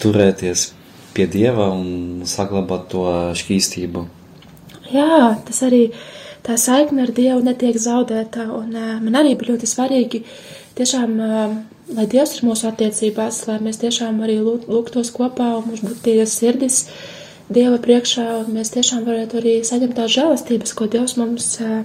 turēties 0.00 0.68
pie 1.16 1.26
Dieva 1.26 1.66
un 1.74 2.22
saglabāt 2.30 2.86
to 2.92 3.02
šķīstību. 3.40 4.04
Jā, 4.90 5.36
tas 5.46 5.60
arī 5.66 5.84
tā 6.46 6.56
saikne 6.58 7.04
ar 7.06 7.12
Dievu 7.14 7.44
netiek 7.46 7.76
zaudēta, 7.78 8.48
un 8.56 8.74
uh, 8.74 8.96
man 9.04 9.20
arī 9.20 9.36
bija 9.38 9.52
ļoti 9.52 9.68
svarīgi 9.70 10.22
tiešām, 10.78 11.16
uh, 11.22 11.54
lai 11.94 12.06
Dievs 12.10 12.36
ir 12.38 12.48
mūsu 12.48 12.66
attiecībās, 12.70 13.44
lai 13.46 13.60
mēs 13.62 13.78
tiešām 13.84 14.18
arī 14.26 14.40
lūgtos 14.42 15.12
kopā 15.14 15.52
un 15.60 15.70
mums 15.70 15.84
būtu 15.86 16.02
tie 16.08 16.26
sirdis 16.26 16.84
Dieva 17.50 17.78
priekšā, 17.82 18.26
un 18.42 18.52
mēs 18.54 18.70
tiešām 18.74 19.06
varētu 19.06 19.40
arī 19.40 19.56
saņemt 19.66 19.96
tās 19.98 20.14
žēlastības, 20.14 20.74
ko 20.78 20.90
Dievs 20.90 21.16
mums 21.20 21.52
uh, 21.62 21.82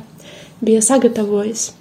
bija 0.65 0.81
sagatavojis. 0.85 1.71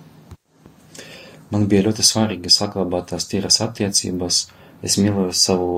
Man 1.54 1.68
bija 1.70 1.84
ļoti 1.86 2.04
svarīgi 2.04 2.50
saglabāt 2.50 3.12
tās 3.12 3.28
tīras 3.30 3.60
attiecības. 3.62 4.44
Es 4.84 4.96
mīlēju 5.00 5.34
savu, 5.38 5.74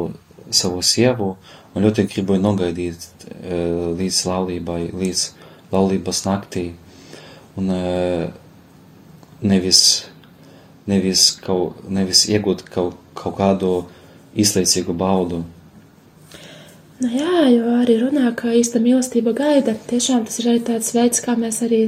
savu 0.51 0.82
sievu 0.82 1.34
un 1.76 1.84
ļoti 1.84 2.07
gribu 2.11 2.38
nogaidīt 2.40 3.03
e, 3.05 3.59
līdz 3.99 4.20
laulībai, 4.30 4.80
līdz 4.97 5.24
laulības 5.72 6.22
naktī. 6.26 6.66
Un 7.56 7.72
e, 7.72 8.28
nevis, 9.42 9.80
nevis, 10.90 11.28
kaut, 11.44 11.84
nevis 11.88 12.26
iegūt 12.30 12.66
kaut, 12.72 12.96
kaut 13.16 13.38
kādu 13.38 13.74
izlaicīgu 14.36 14.96
baudu. 14.96 15.44
Nu 17.00 17.12
jā, 17.12 17.44
jo 17.52 17.76
arī 17.82 17.98
runā, 18.00 18.30
ka 18.36 18.54
īsta 18.56 18.80
mīlestība 18.80 19.34
gaida. 19.36 19.76
Tiešām 19.88 20.24
tas 20.28 20.40
ir 20.40 20.52
arī 20.52 20.64
tāds 20.64 20.94
veids, 20.96 21.20
kā 21.24 21.36
mēs 21.36 21.60
arī, 21.66 21.82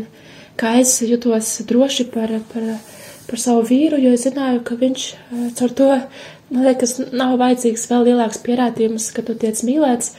kā 0.61 0.77
es 0.83 0.99
jutos 1.05 1.55
droši 1.69 2.11
par, 2.13 2.35
par 2.53 2.73
par 3.29 3.41
savu 3.41 3.65
vīru, 3.69 3.99
jo 4.01 4.15
es 4.17 4.25
zināju, 4.25 4.63
ka 4.65 4.77
viņš 4.81 5.05
caur 5.59 5.75
to, 5.77 5.89
man 6.49 6.65
liekas, 6.65 6.97
nav 7.13 7.37
vajadzīgs 7.41 7.87
vēl 7.91 8.07
lielāks 8.09 8.41
pierādījums, 8.45 9.11
ka 9.13 9.25
tu 9.27 9.37
tiec 9.37 9.61
mīlēts, 9.69 10.15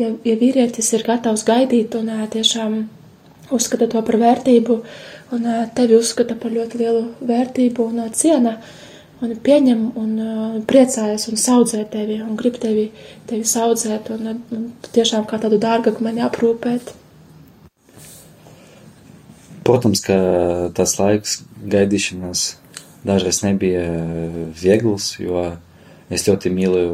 ja, 0.00 0.12
ja 0.12 0.36
vīrietis 0.40 0.92
ir 0.96 1.04
gatavs 1.06 1.44
gaidīt 1.46 1.94
un 1.98 2.10
tiešām 2.32 2.80
uzskata 3.54 3.88
to 3.90 4.02
par 4.02 4.18
vērtību 4.20 4.80
un 5.36 5.46
tevi 5.76 5.96
uzskata 5.98 6.36
par 6.38 6.54
ļoti 6.54 6.82
lielu 6.82 7.04
vērtību 7.26 7.86
un 7.90 8.02
ciena 8.14 8.56
un 9.24 9.32
pieņem 9.42 9.82
un 9.96 10.12
priecājas 10.68 11.26
un 11.30 11.40
saudzē 11.40 11.86
tevi 11.92 12.20
un 12.22 12.36
grib 12.36 12.58
tevi, 12.60 12.90
tevi 13.28 13.48
saudzēt 13.48 14.10
un, 14.14 14.36
un 14.52 14.68
tiešām 14.92 15.26
kā 15.28 15.40
tādu 15.40 15.60
dārgakmeni 15.62 16.24
aprūpēt. 16.26 16.92
Protams, 19.66 20.02
ka 20.04 20.16
tas 20.76 20.94
laiks 21.00 21.40
gaidīšanas 21.66 22.42
dažreiz 23.06 23.40
nebija 23.42 23.86
viegls, 24.60 25.16
jo 25.18 25.42
es 26.12 26.26
ļoti 26.28 26.52
mīlu 26.54 26.84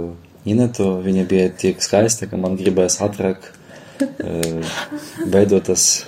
Inetu. 0.49 0.89
Viņa 1.05 1.27
bija 1.31 1.51
tik 1.59 1.83
skaista, 1.85 2.29
ka 2.31 2.39
man 2.41 2.57
gribējās 2.59 3.01
ātrāk 3.05 3.47
veidot, 5.35 5.69
tas, 5.69 6.07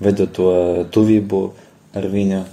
veidot 0.00 0.32
to 0.36 0.50
tuvību 0.94 1.42
ar 1.94 2.08
viņu. 2.12 2.44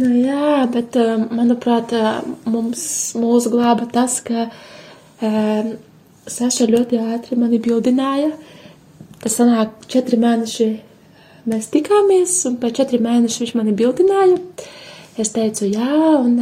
Nu, 0.00 0.08
jā, 0.14 0.64
bet 0.72 0.96
manuprāt, 1.34 1.92
mums 2.48 2.82
mūs 3.18 3.48
glāba 3.52 3.86
tas, 3.90 4.20
ka 4.24 4.48
um, 5.20 5.72
Saša 6.30 6.68
ļoti 6.68 6.98
ātri 7.00 7.36
mani 7.40 7.58
bildināja. 7.62 8.30
Tas 9.20 9.34
sanāk 9.40 9.86
četri 9.90 10.18
mēneši 10.20 10.68
mēs 11.50 11.70
tikāmies, 11.72 12.34
un 12.48 12.58
pēc 12.60 12.80
četriem 12.80 13.06
mēnešiem 13.08 13.46
viņš 13.46 13.54
mani 13.58 13.74
bildināja. 13.76 14.38
Es 15.20 15.32
teicu, 15.34 15.66
jā, 15.68 15.96
un, 16.20 16.36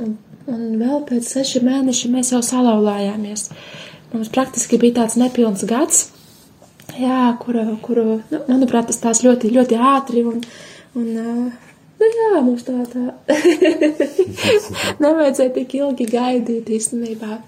un, 0.00 0.14
un 0.50 0.64
vēl 0.80 1.02
pēc 1.08 1.28
sešiem 1.36 1.66
mēnešiem 1.68 2.16
mēs 2.18 2.32
jau 2.34 2.42
salauzājāmies. 2.44 3.48
Mums 4.12 4.30
praktiski 4.32 4.78
bija 4.80 5.02
tāds 5.02 5.18
nepilns 5.20 5.64
gads, 5.68 6.06
jā, 6.96 7.36
kuru, 7.42 7.64
kuru 7.82 8.06
nu, 8.30 8.42
manuprāt, 8.48 8.88
tas 8.90 9.02
tās 9.02 9.22
ļoti, 9.26 9.50
ļoti 9.56 9.80
ātri 9.94 10.22
un, 10.26 10.42
un 10.96 11.08
Nu 11.12 11.50
jā, 12.16 12.40
mums 12.44 12.64
tā 12.66 12.74
tā. 12.90 13.02
Nevajadzēja 15.02 15.52
tik 15.54 15.74
ilgi 15.78 16.06
gaidīt 16.10 16.70
īstenībā. 16.76 17.38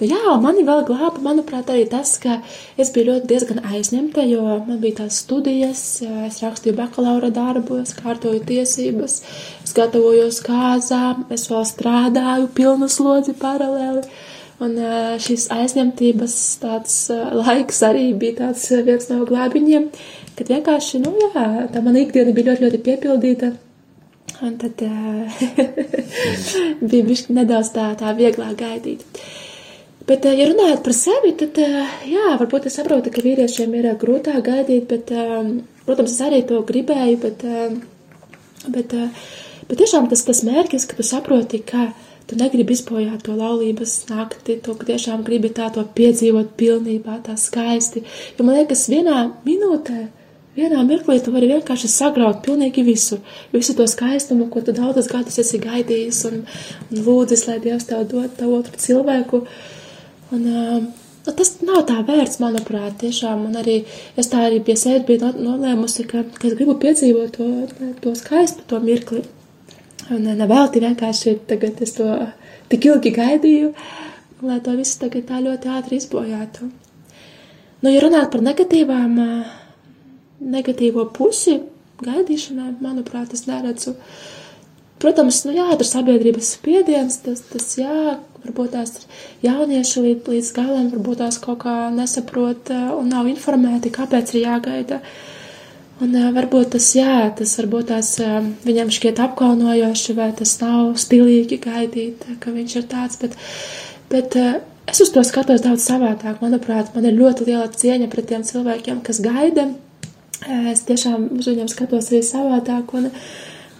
Nu 0.00 0.08
jā, 0.08 0.34
mani 0.42 0.64
vēl 0.66 0.84
glāba, 0.88 1.22
manuprāt, 1.24 1.70
arī 1.72 1.86
tas, 1.90 2.16
ka 2.22 2.38
es 2.80 2.92
biju 2.94 3.10
ļoti 3.10 3.30
diezgan 3.30 3.62
aizņemta, 3.66 4.24
jo 4.30 4.42
man 4.66 4.80
bija 4.82 5.02
tās 5.02 5.20
studijas, 5.24 5.84
es 6.26 6.40
rakstīju 6.44 6.76
bakalaura 6.78 7.32
darbu, 7.34 7.80
es 7.84 7.94
kārtoju 7.98 8.42
tiesības, 8.48 9.20
es 9.64 9.76
gatavojos 9.76 10.42
kāzām, 10.46 11.26
es 11.32 11.48
vēl 11.50 11.64
strādāju 11.68 12.50
pilnu 12.56 12.90
slodzi 12.90 13.36
paralēli. 13.40 14.04
Un 14.60 14.74
šīs 15.24 15.46
aizņemtības 15.54 16.34
tāds 16.60 16.96
laiks 17.08 17.78
arī 17.86 18.10
bija 18.12 18.42
tāds 18.42 18.66
viens 18.84 19.08
no 19.08 19.22
glābiņiem, 19.24 19.88
kad 20.36 20.52
vienkārši, 20.52 21.00
nu 21.00 21.14
jā, 21.16 21.46
tā 21.72 21.80
mana 21.80 22.02
ikdiena 22.02 22.36
bija 22.36 22.52
ļoti, 22.52 22.66
ļoti 22.66 22.84
piepildīta 22.84 23.52
Un 24.40 24.56
tad 24.60 24.80
uh, 24.86 25.40
bija 26.90 27.06
bišķi 27.06 27.36
nedaudz 27.36 27.72
tā, 27.74 27.90
tā 28.00 28.12
vieglāk 28.16 28.54
gaidīt. 28.60 29.04
Bet, 30.08 30.24
uh, 30.24 30.32
ja 30.32 30.46
runājot 30.48 30.84
par 30.86 30.96
sevi, 30.96 31.34
tad, 31.40 31.58
uh, 31.60 31.96
jā, 32.08 32.36
varbūt 32.40 32.70
es 32.70 32.78
saprotu, 32.80 33.12
ka 33.12 33.24
vīriešiem 33.24 33.74
ir 33.76 33.90
grūtāk 34.00 34.40
gaidīt, 34.46 34.86
bet, 34.90 35.12
protams, 35.86 36.14
es 36.14 36.22
arī 36.24 36.40
to 36.48 36.62
gribēju, 36.66 37.18
bet, 37.24 37.44
bet, 38.68 38.94
bet 39.68 39.82
tiešām 39.82 40.08
tas, 40.12 40.24
tas 40.28 40.44
mērķis, 40.46 40.88
ka 40.88 40.96
tu 40.96 41.06
saproti, 41.06 41.60
ka 41.66 41.90
tu 42.30 42.38
negribi 42.40 42.76
izbojāt 42.76 43.26
to 43.26 43.34
laulības 43.36 43.96
nakti, 44.08 44.56
to, 44.64 44.76
ka 44.78 44.88
tiešām 44.92 45.26
gribi 45.26 45.50
tā 45.52 45.68
to 45.74 45.84
piedzīvot 45.98 46.54
pilnībā, 46.56 47.18
tā 47.26 47.36
skaisti. 47.40 48.06
Jo 48.38 48.46
man 48.46 48.60
liekas, 48.60 48.86
vienā 48.92 49.24
minūtē 49.44 50.06
Vienā 50.60 50.80
mirklī 50.84 51.16
tu 51.24 51.32
vari 51.32 51.48
vienkārši 51.48 51.88
sagraut 51.88 52.42
pilnīgi 52.44 52.82
visu, 52.84 53.16
visu 53.54 53.72
to 53.78 53.86
skaistumu, 53.88 54.50
ko 54.52 54.60
tu 54.64 54.74
daudzus 54.76 55.08
gadus 55.08 55.38
esi 55.40 55.60
gaidījis 55.62 56.18
un, 56.28 56.42
un 56.90 57.04
lūdzis, 57.06 57.46
lai 57.48 57.60
Dievs 57.64 57.86
tev 57.88 58.02
dod 58.10 58.34
tavu 58.36 58.58
otru 58.58 58.80
cilvēku. 58.82 59.40
Un, 60.36 60.42
uh, 60.44 61.30
tas 61.38 61.52
nav 61.64 61.84
tā 61.88 62.00
vērts, 62.04 62.40
manuprāt, 62.42 62.98
tiešām, 63.00 63.46
un 63.48 63.56
arī 63.60 63.78
es 64.20 64.28
tā 64.32 64.42
arī 64.48 64.58
pie 64.66 64.76
sevis 64.76 65.06
biju 65.08 65.30
nolēmusi, 65.38 66.04
ka, 66.10 66.26
ka 66.36 66.50
es 66.50 66.58
gribu 66.58 66.76
piedzīvot 66.82 67.38
to, 67.38 67.48
to 68.04 68.12
skaistu, 68.18 68.66
to 68.68 68.82
mirkli. 68.84 69.24
Un 70.10 70.26
nevelti 70.42 70.82
vienkārši 70.82 71.38
tagad 71.48 71.80
es 71.86 71.94
to 71.96 72.10
tik 72.68 72.90
ilgi 72.90 73.14
gaidīju, 73.16 73.72
lai 74.44 74.60
to 74.66 74.76
visu 74.76 75.00
tagad 75.06 75.28
tā 75.30 75.40
ļoti 75.46 75.72
ātri 75.78 76.02
izbojātu. 76.02 76.68
Nu, 77.80 77.88
ja 77.88 78.04
runāt 78.04 78.28
par 78.34 78.44
negatīvām 78.44 79.18
uh, 79.24 79.56
negatīvo 80.40 81.06
pusi 81.14 81.60
gaidīšanai, 82.04 82.74
manuprāt, 82.80 83.34
es 83.36 83.46
neredzu. 83.48 83.94
Protams, 85.00 85.44
nu 85.46 85.54
jā, 85.56 85.68
tur 85.80 85.88
sabiedrības 85.88 86.54
spiediens, 86.58 87.16
tas, 87.24 87.40
tas 87.48 87.72
jā, 87.78 88.18
varbūt 88.44 88.74
tās 88.74 89.06
jaunieši 89.44 90.04
līdz, 90.04 90.30
līdz 90.34 90.52
galam 90.56 90.88
varbūt 90.92 91.22
tās 91.22 91.40
kaut 91.40 91.62
kā 91.64 91.74
nesaprot 91.94 92.72
eh, 92.72 92.88
un 92.96 93.08
nav 93.12 93.28
informēti, 93.30 93.92
kāpēc 93.94 94.34
ir 94.34 94.44
jāgaida. 94.44 95.00
Un 96.04 96.16
eh, 96.16 96.30
varbūt 96.36 96.74
tas, 96.76 96.90
jā, 96.96 97.30
tas 97.36 97.56
varbūt 97.62 97.90
tās 97.92 98.14
eh, 98.20 98.40
viņam 98.66 98.92
šķiet 98.96 99.24
apkaunojoši, 99.24 100.16
vai 100.20 100.30
tas 100.36 100.56
nav 100.60 100.96
stilīgi 101.00 101.60
gaidīt, 101.64 102.26
ka 102.40 102.52
viņš 102.52 102.76
ir 102.80 102.88
tāds, 102.92 103.20
bet, 103.20 103.36
bet 104.12 104.36
es 104.36 105.00
uz 105.00 105.12
to 105.14 105.24
skatos 105.24 105.64
daudz 105.64 105.88
savādāk. 105.88 106.42
Manuprāt, 106.44 106.92
man 106.96 107.08
ir 107.08 107.16
ļoti 107.16 107.48
liela 107.48 107.68
cieņa 107.72 108.12
pret 108.12 108.32
tiem 108.32 108.44
cilvēkiem, 108.44 109.00
kas 109.06 109.24
gaida 109.24 109.70
es 110.48 110.84
tiešām 110.88 111.28
uz 111.38 111.48
viņiem 111.50 111.68
skatos 111.68 112.10
arī 112.10 112.22
savādāk, 112.24 112.94
un, 112.96 113.10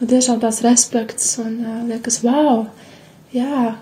un 0.01 0.11
tiešām 0.11 0.41
tās 0.43 0.61
respekts, 0.67 1.33
un 1.43 1.57
liekas, 1.89 2.21
wow, 2.27 2.67
jā, 3.35 3.75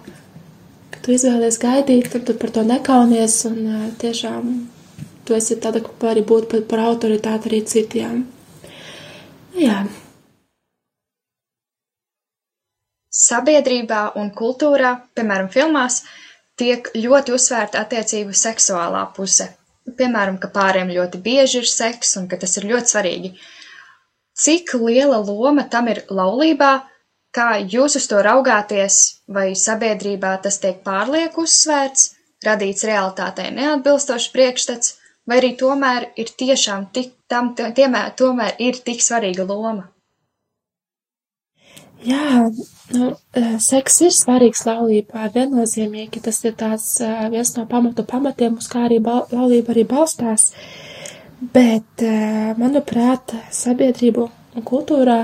ka 0.95 1.03
tu 1.03 1.14
izvēlies 1.16 1.59
gaidīt, 1.62 2.11
tad 2.12 2.26
tu 2.29 2.37
par 2.39 2.55
to 2.55 2.64
nekaunies, 2.66 3.41
un 3.51 3.91
tiešām 4.01 4.53
tu 5.26 5.37
esi 5.37 5.59
tāda, 5.61 5.83
ka 5.85 5.93
vari 6.07 6.24
būt 6.24 6.49
par, 6.53 6.64
par 6.70 6.85
autoritāti 6.87 7.51
arī 7.51 7.62
citiem. 7.66 8.22
Nu 9.55 9.64
jā. 9.64 9.83
Sabiedrībā 13.18 14.12
un 14.20 14.31
kultūrā, 14.31 14.95
piemēram, 15.18 15.51
filmās, 15.53 16.05
tiek 16.59 16.89
ļoti 16.95 17.35
uzsvērta 17.35 17.83
attiecību 17.83 18.37
seksuālā 18.37 19.09
puse 19.16 19.49
piemēram, 19.99 20.36
ka 20.43 20.51
pāriem 20.55 20.93
ļoti 20.93 21.20
bieži 21.24 21.62
ir 21.62 21.70
seks 21.70 22.16
un 22.20 22.28
ka 22.30 22.39
tas 22.41 22.57
ir 22.61 22.68
ļoti 22.70 22.93
svarīgi. 22.93 23.32
Cik 24.39 24.74
liela 24.78 25.18
loma 25.24 25.64
tam 25.72 25.89
ir 25.91 26.05
laulībā, 26.11 26.72
kā 27.34 27.49
jūs 27.74 27.99
uz 27.99 28.07
to 28.11 28.20
raugāties, 28.24 29.01
vai 29.26 29.51
sabiedrībā 29.59 30.36
tas 30.45 30.61
tiek 30.62 30.80
pārlieku 30.86 31.45
uzsvērts, 31.49 32.12
radīts 32.47 32.86
realitātei 32.86 33.51
neatbilstošs 33.57 34.30
priekšstats, 34.34 34.97
vai 35.26 35.41
arī 35.43 35.55
tomēr 35.61 36.11
ir 36.16 36.30
tiešām 36.43 36.89
tik, 36.95 37.14
tam, 37.28 37.55
tiemēr, 37.59 38.14
tomēr 38.18 38.61
ir 38.62 38.78
tik 38.86 39.03
svarīga 39.05 39.47
loma? 39.49 39.89
Jā, 42.07 42.46
nu, 42.94 43.09
seks 43.59 43.96
ir 44.07 44.12
svarīgs 44.14 44.62
laulībā, 44.68 45.26
viennozīmīgi. 45.34 46.22
Tas 46.22 46.38
ir 46.46 46.55
tāds 46.59 46.86
viens 47.32 47.55
no 47.57 47.64
pamatu 47.70 48.05
pamatiem, 48.07 48.61
uz 48.61 48.68
kā 48.70 48.84
arī 48.86 49.01
bal, 49.03 49.24
laulība 49.34 49.74
arī 49.74 49.84
balstās. 49.88 50.53
Bet, 51.55 52.03
manuprāt, 52.59 53.34
sabiedrību 53.55 54.28
un 54.59 54.66
kultūrā, 54.66 55.18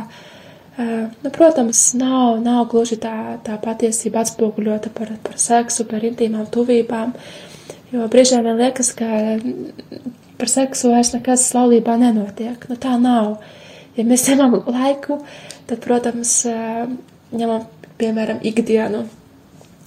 nu, 0.79 1.31
protams, 1.35 1.87
nav, 1.99 2.43
nav 2.43 2.67
gluži 2.71 2.99
tā, 3.03 3.15
tā 3.47 3.59
patiesība 3.63 4.23
atspoguļota 4.23 4.91
par, 4.95 5.15
par 5.27 5.39
seksu, 5.39 5.87
par 5.91 6.07
intīmām 6.07 6.47
tuvībām, 6.55 7.15
jo 7.95 8.07
brīžiem 8.11 8.47
vien 8.47 8.63
liekas, 8.63 8.93
ka 8.99 9.11
par 10.39 10.51
seksu 10.51 10.91
vairs 10.91 11.15
nekas 11.15 11.47
laulībā 11.55 11.99
nenotiek. 12.01 12.67
Nu, 12.71 12.79
tā 12.79 12.99
nav. 13.01 13.39
Ja 13.95 14.05
mēs 14.07 14.27
ņemam 14.27 14.57
laiku, 14.67 15.21
tad, 15.69 15.83
protams, 15.85 16.41
ņemam, 17.35 17.69
piemēram, 18.01 18.41
ikdienu. 18.43 19.05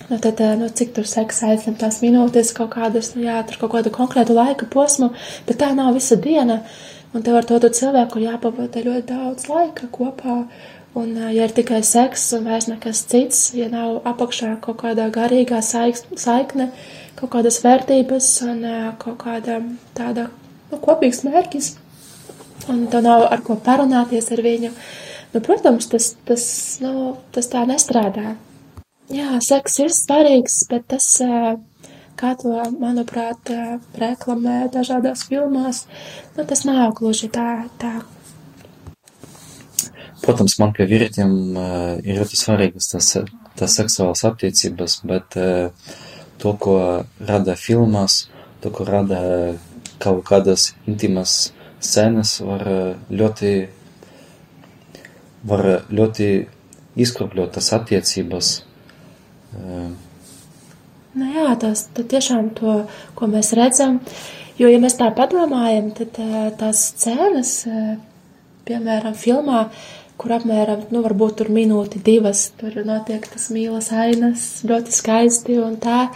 Nu, 0.08 0.20
tad, 0.24 0.40
nu, 0.60 0.70
cik 0.72 0.94
tur 0.96 1.08
seksa 1.10 1.50
aizņem 1.52 1.76
tās 1.82 2.00
minūtes, 2.00 2.54
kaut 2.56 2.72
kādas, 2.78 3.12
nu, 3.16 3.26
jā, 3.28 3.42
tur 3.50 3.60
kaut 3.66 3.74
kādu 3.74 3.92
konkrētu 3.92 4.38
laika 4.38 4.68
posmu, 4.72 5.10
bet 5.50 5.60
tā 5.60 5.74
nav 5.76 5.98
visa 5.98 6.16
diena. 6.16 6.62
Un 7.16 7.24
tev 7.24 7.40
ar 7.40 7.48
to 7.48 7.58
cilvēku 7.60 8.22
jāpavada 8.24 8.84
ļoti 8.84 9.04
daudz 9.10 9.48
laika 9.52 9.90
kopā. 9.92 10.44
Un, 10.98 11.12
ja 11.34 11.46
ir 11.46 11.54
tikai 11.54 11.82
seks 11.86 12.24
un 12.38 12.48
vairs 12.48 12.70
nekas 12.72 13.04
cits, 13.10 13.42
ja 13.58 13.68
nav 13.70 14.00
apakšā 14.08 14.56
kaut 14.64 14.80
kādā 14.82 15.10
garīgā 15.14 15.60
saikne, 15.62 16.70
kaut 17.20 17.34
kādas 17.36 17.60
vērtības 17.66 18.30
un 18.48 18.64
kaut 19.02 19.20
kāda 19.22 19.60
tāda 19.98 20.30
nu, 20.72 20.80
kopīgs 20.80 21.22
mērķis, 21.28 21.76
un 22.72 22.86
tev 22.92 23.06
nav 23.06 23.28
ar 23.32 23.44
ko 23.46 23.58
parunāties 23.64 24.32
ar 24.36 24.42
viņu. 24.46 24.72
Nu, 25.34 25.42
protams, 25.44 25.90
tas, 25.92 26.12
tas, 26.28 26.44
nu, 26.84 27.16
tas 27.36 27.50
tā 27.52 27.64
nestrādā. 27.68 28.36
Jā, 29.14 29.38
seks 29.44 29.80
ir 29.84 29.92
svarīgs, 29.96 30.62
bet 30.72 30.88
tas, 30.92 31.08
kā 32.20 32.34
to, 32.40 32.54
manuprāt, 32.80 33.52
reklamē 33.96 34.66
dažādās 34.74 35.24
filmās, 35.30 35.86
nu, 36.36 36.44
tas 36.48 36.66
nav 36.68 36.96
gluži 36.98 37.30
tā, 37.32 37.68
tā. 37.80 37.94
Protams, 40.24 40.58
man 40.60 40.74
kā 40.76 40.88
vīrietim 40.90 41.56
ir 42.04 42.20
ļoti 42.20 42.40
svarīgas 42.40 42.90
tas, 42.92 43.12
tas 43.60 43.76
seksuālas 43.80 44.26
attiecības, 44.28 45.00
bet 45.08 45.38
to, 46.42 46.56
ko 46.60 46.78
rada 47.22 47.56
filmās, 47.60 48.26
to, 48.64 48.74
ko 48.74 48.88
rada 48.88 49.22
kaut 50.02 50.26
kādas 50.28 50.72
intimas 50.90 51.54
scenas 51.84 52.38
var 52.42 52.64
ļoti, 53.10 53.52
var 55.48 55.66
ļoti 55.90 56.30
izkropļot 56.98 57.54
tas 57.58 57.70
attiecības. 57.78 58.52
Nu 61.18 61.30
jā, 61.34 61.52
tas 61.62 61.88
tiešām 61.98 62.52
to, 62.58 62.82
ko 63.18 63.30
mēs 63.32 63.54
redzam, 63.58 64.02
jo, 64.60 64.70
ja 64.70 64.82
mēs 64.82 64.98
tā 65.00 65.10
padomājam, 65.18 65.92
tad 65.98 66.20
tās 66.60 66.84
scēnas, 66.92 67.54
piemēram, 68.68 69.16
filmā, 69.18 69.68
kur 70.18 70.34
apmēram, 70.38 70.88
nu, 70.94 71.02
varbūt 71.06 71.40
tur 71.42 71.52
minūti, 71.54 72.02
divas, 72.04 72.48
tur 72.58 72.76
notiek 72.86 73.26
tas 73.30 73.50
mīlas 73.54 73.92
ainas, 73.94 74.48
ļoti 74.68 74.94
skaisti 74.94 75.60
un 75.62 75.78
tā, 75.82 76.08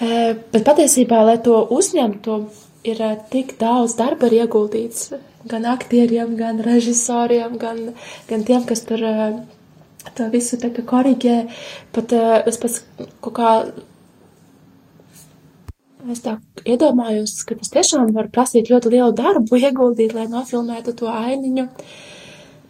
bet 0.00 0.64
patiesībā, 0.66 1.22
lai 1.26 1.38
to 1.42 1.62
uzņemtu, 1.74 2.40
ir 2.86 3.00
tik 3.32 3.56
daudz 3.60 3.96
darba 3.98 4.30
ieguldīts 4.32 5.10
gan 5.48 5.64
aktieriem, 5.68 6.36
gan 6.36 6.60
režisoriem, 6.64 7.56
gan, 7.60 7.94
gan 8.28 8.44
tiem, 8.44 8.64
kas 8.68 8.84
tur 8.88 9.04
to 10.16 10.28
visu 10.32 10.58
tā 10.60 10.70
kā 10.74 10.84
koriģē. 10.86 11.36
Pat 11.94 12.12
es 12.48 12.60
pats 12.60 12.82
kaut 13.20 13.34
kā. 13.36 13.54
Es 16.10 16.22
tā 16.24 16.38
iedomājos, 16.64 17.42
ka 17.44 17.58
tas 17.60 17.72
tiešām 17.74 18.14
var 18.16 18.30
prasīt 18.32 18.70
ļoti 18.72 18.94
lielu 18.94 19.12
darbu, 19.16 19.58
ieguldīt, 19.60 20.14
lai 20.16 20.24
nofilmētu 20.32 20.96
to 20.96 21.10
ainiņu. 21.12 21.66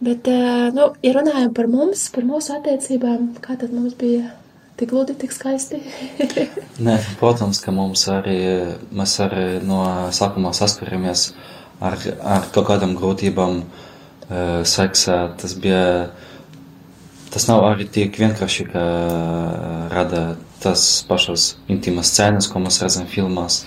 Bet, 0.03 0.27
nu, 0.75 0.89
ja 1.05 1.13
runājam 1.15 1.53
par 1.55 1.69
mums, 1.71 2.09
par 2.11 2.25
mūsu 2.27 2.57
attiecībām, 2.57 3.29
kā 3.39 3.55
tad 3.61 3.71
mums 3.71 3.95
bija 3.95 4.33
tik 4.81 4.89
gludi, 4.89 5.13
tik 5.13 5.33
skaisti. 5.33 5.77
Nē, 6.85 6.97
protams, 7.19 7.59
ka 7.61 7.73
mums 7.75 8.07
arī, 8.09 8.39
mēs 8.89 9.13
arī 9.21 9.45
no 9.61 9.83
sākumā 10.15 10.55
saskaramies 10.57 11.27
ar, 11.77 11.99
ar 12.25 12.47
kaut 12.55 12.65
kādām 12.71 12.95
grūtībām 12.97 13.59
uh, 13.61 14.63
seksā. 14.65 15.19
Tas 15.37 15.53
bija, 15.61 16.09
tas 17.29 17.45
nav 17.51 17.67
arī 17.69 17.85
tik 17.93 18.17
vienkārši, 18.23 18.67
ka 18.73 18.85
rada 19.93 20.23
tas 20.61 20.87
pašas 21.05 21.55
intimas 21.69 22.09
scēnas, 22.13 22.49
ko 22.49 22.61
mēs 22.65 22.81
redzam 22.81 23.05
filmās, 23.09 23.63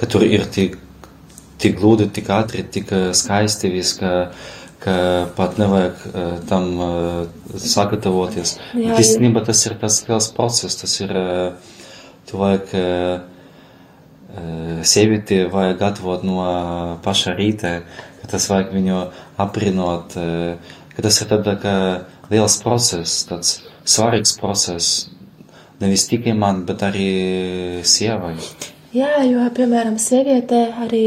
ka 0.00 0.08
tur 0.08 0.24
ir 0.24 0.48
tik, 0.52 0.80
tik 1.60 1.76
gludi, 1.80 2.08
tik 2.16 2.32
ātri, 2.32 2.64
tik 2.64 2.92
skaisti 3.16 3.72
viss, 3.76 3.96
ka 4.00 4.30
ka 4.80 4.96
pat 5.36 5.56
nevajag 5.58 6.02
uh, 6.10 6.34
tam 6.48 6.66
uh, 6.80 6.90
sagatavoties. 7.56 8.56
Jā, 8.74 8.92
Bet 8.92 9.02
īstenībā 9.04 9.42
tas 9.46 9.62
ir 9.68 9.76
tas 9.80 10.02
liels 10.08 10.28
process, 10.36 10.76
tas 10.80 10.94
ir, 11.00 11.14
uh, 11.16 11.80
tu 12.28 12.42
vajag, 12.42 12.74
sievieti 14.84 15.38
vajag 15.48 15.78
gatavot 15.80 16.24
no 16.26 16.42
paša 17.04 17.32
rīta, 17.38 17.70
ka 18.20 18.28
tas 18.34 18.48
vajag 18.50 18.74
viņu 18.74 18.98
aprinot, 19.40 20.12
ka 20.92 21.04
tas 21.06 21.20
ir 21.22 21.30
tāda 21.30 21.54
kā 21.62 21.76
liels 22.28 22.58
process, 22.60 23.22
tāds 23.30 23.54
svarīgs 23.88 24.34
process, 24.36 25.06
nevis 25.80 26.04
tikai 26.10 26.34
man, 26.36 26.66
bet 26.68 26.84
arī 26.84 27.08
sievai. 27.86 28.34
Jā, 28.96 29.22
jo, 29.24 29.46
piemēram, 29.56 29.96
sieviete 30.02 30.66
arī 30.84 31.06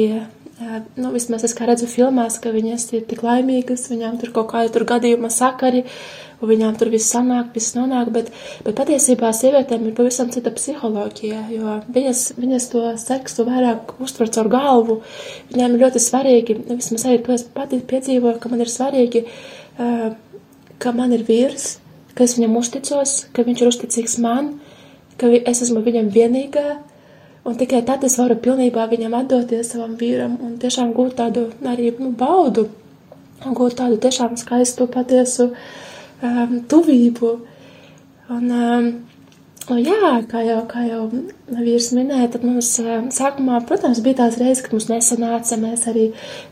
nu, 0.59 1.11
vismaz 1.13 1.45
es 1.47 1.53
kā 1.55 1.67
redzu 1.69 1.87
filmās, 1.87 2.39
ka 2.43 2.51
viņas 2.51 2.89
ir 2.97 3.05
tik 3.07 3.21
laimīgas, 3.23 3.87
viņām 3.91 4.17
tur 4.19 4.33
kaut 4.35 4.49
kāda 4.51 4.71
tur 4.75 4.85
gadījuma 4.89 5.31
sakari, 5.31 5.85
un 6.39 6.51
viņām 6.51 6.77
tur 6.79 6.91
viss 6.91 7.11
sanāk, 7.13 7.53
viss 7.55 7.75
nonāk, 7.77 8.11
bet, 8.15 8.31
bet 8.65 8.75
patiesībā 8.75 9.31
sievietēm 9.35 9.87
ir 9.87 9.95
pavisam 9.97 10.31
cita 10.33 10.51
psiholoģija, 10.55 11.45
jo 11.55 11.77
viņas, 11.95 12.23
viņas 12.39 12.69
to 12.73 12.83
seksu 12.99 13.47
vairāk 13.47 13.95
uztver 14.03 14.31
caur 14.35 14.51
galvu, 14.51 14.99
viņām 15.53 15.75
ir 15.75 15.85
ļoti 15.85 16.03
svarīgi, 16.03 16.57
nu, 16.65 16.79
vismaz 16.79 17.07
arī 17.07 17.21
to 17.23 17.35
es 17.35 17.45
pati 17.55 17.79
piedzīvoju, 17.79 18.39
ka 18.43 18.51
man 18.51 18.65
ir 18.65 18.71
svarīgi, 18.71 19.23
ka 20.79 20.95
man 20.95 21.15
ir 21.15 21.23
vīrs, 21.27 21.77
ka 22.15 22.27
es 22.27 22.35
viņam 22.35 22.59
uzticos, 22.59 23.15
ka 23.31 23.47
viņš 23.47 23.63
ir 23.63 23.71
uzticīgs 23.71 24.19
man, 24.23 24.57
ka 25.19 25.31
es 25.39 25.63
esmu 25.63 25.83
viņam 25.87 26.11
vienīgā, 26.15 26.67
Un 27.47 27.55
tikai 27.59 27.81
tad 27.87 28.03
es 28.03 28.17
varu 28.19 28.35
pilnībā 28.43 28.85
viņam 28.91 29.15
atdoties 29.21 29.71
savam 29.73 29.95
vīram 29.99 30.35
un 30.43 30.57
tiešām 30.61 30.91
gūt 30.97 31.15
tādu 31.21 31.47
arī 31.65 31.93
nu, 31.99 32.11
baudu, 32.11 32.67
gūt 33.45 33.77
tādu 33.79 33.99
tiešām 34.03 34.35
skaistu, 34.37 34.89
patiesu 34.91 35.51
um, 35.53 36.59
tuvību. 36.69 37.37
Un, 38.29 38.51
um, 38.51 38.91
Nu, 39.69 39.75
jā, 39.77 40.13
kā 40.25 40.39
jau, 40.41 40.61
kā 40.65 40.81
jau 40.87 41.03
vīrs 41.53 41.91
minēja, 41.93 42.31
tad 42.33 42.45
mums 42.47 42.71
sākumā, 43.13 43.59
protams, 43.69 43.99
bija 44.01 44.23
tās 44.23 44.39
reizes, 44.41 44.63
kad 44.65 44.73
mums 44.73 44.87
nesanāca, 44.89 45.59
mēs 45.61 45.83
arī 45.91 46.05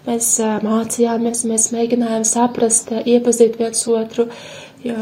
mēs 0.05 0.27
mācījāmies, 0.61 1.41
mēs 1.49 1.65
mēģinājām 1.73 2.27
saprast, 2.29 2.93
iepazīt 3.09 3.57
viens 3.57 3.81
otru, 3.89 4.27
Jo 4.85 4.95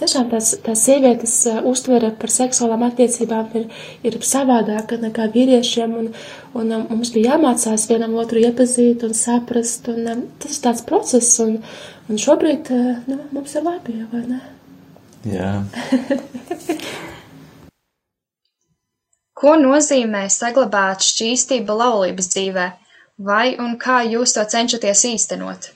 tiešām 0.00 0.26
tās, 0.32 0.48
tās 0.64 0.80
sievietes 0.88 1.34
uztvere 1.70 2.10
par 2.18 2.32
seksuālām 2.34 2.82
attiecībām 2.88 3.52
ir, 3.60 3.68
ir 4.02 4.16
savādāka 4.26 4.98
nekā 4.98 5.28
vīriešiem, 5.36 5.94
un, 6.00 6.08
un 6.58 6.74
mums 6.88 7.12
bija 7.14 7.36
jāmācās 7.36 7.86
vienam 7.90 8.16
otru 8.18 8.42
iepazīt 8.42 9.06
un 9.06 9.14
saprast, 9.14 9.86
un 9.92 10.26
tas 10.42 10.56
ir 10.56 10.64
tāds 10.66 10.82
process, 10.88 11.38
un, 11.44 11.60
un 12.10 12.20
šobrīd 12.20 12.72
nu, 13.06 13.20
mums 13.36 13.54
ir 13.54 13.62
labi, 13.68 14.00
vai 14.10 14.24
ne? 14.32 14.40
Jā. 15.30 15.52
Ko 19.44 19.54
nozīmē 19.60 20.26
saglabāt 20.32 21.06
šķīstību 21.06 21.78
laulības 21.78 22.28
dzīvē, 22.34 22.66
vai 23.30 23.46
un 23.62 23.78
kā 23.78 24.02
jūs 24.10 24.34
to 24.34 24.44
cenšaties 24.50 25.06
īstenot? 25.14 25.70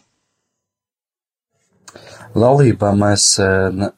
Laulībā 2.36 2.92
mēs 2.96 3.30
e, 3.40 3.48
ne, 3.72 3.92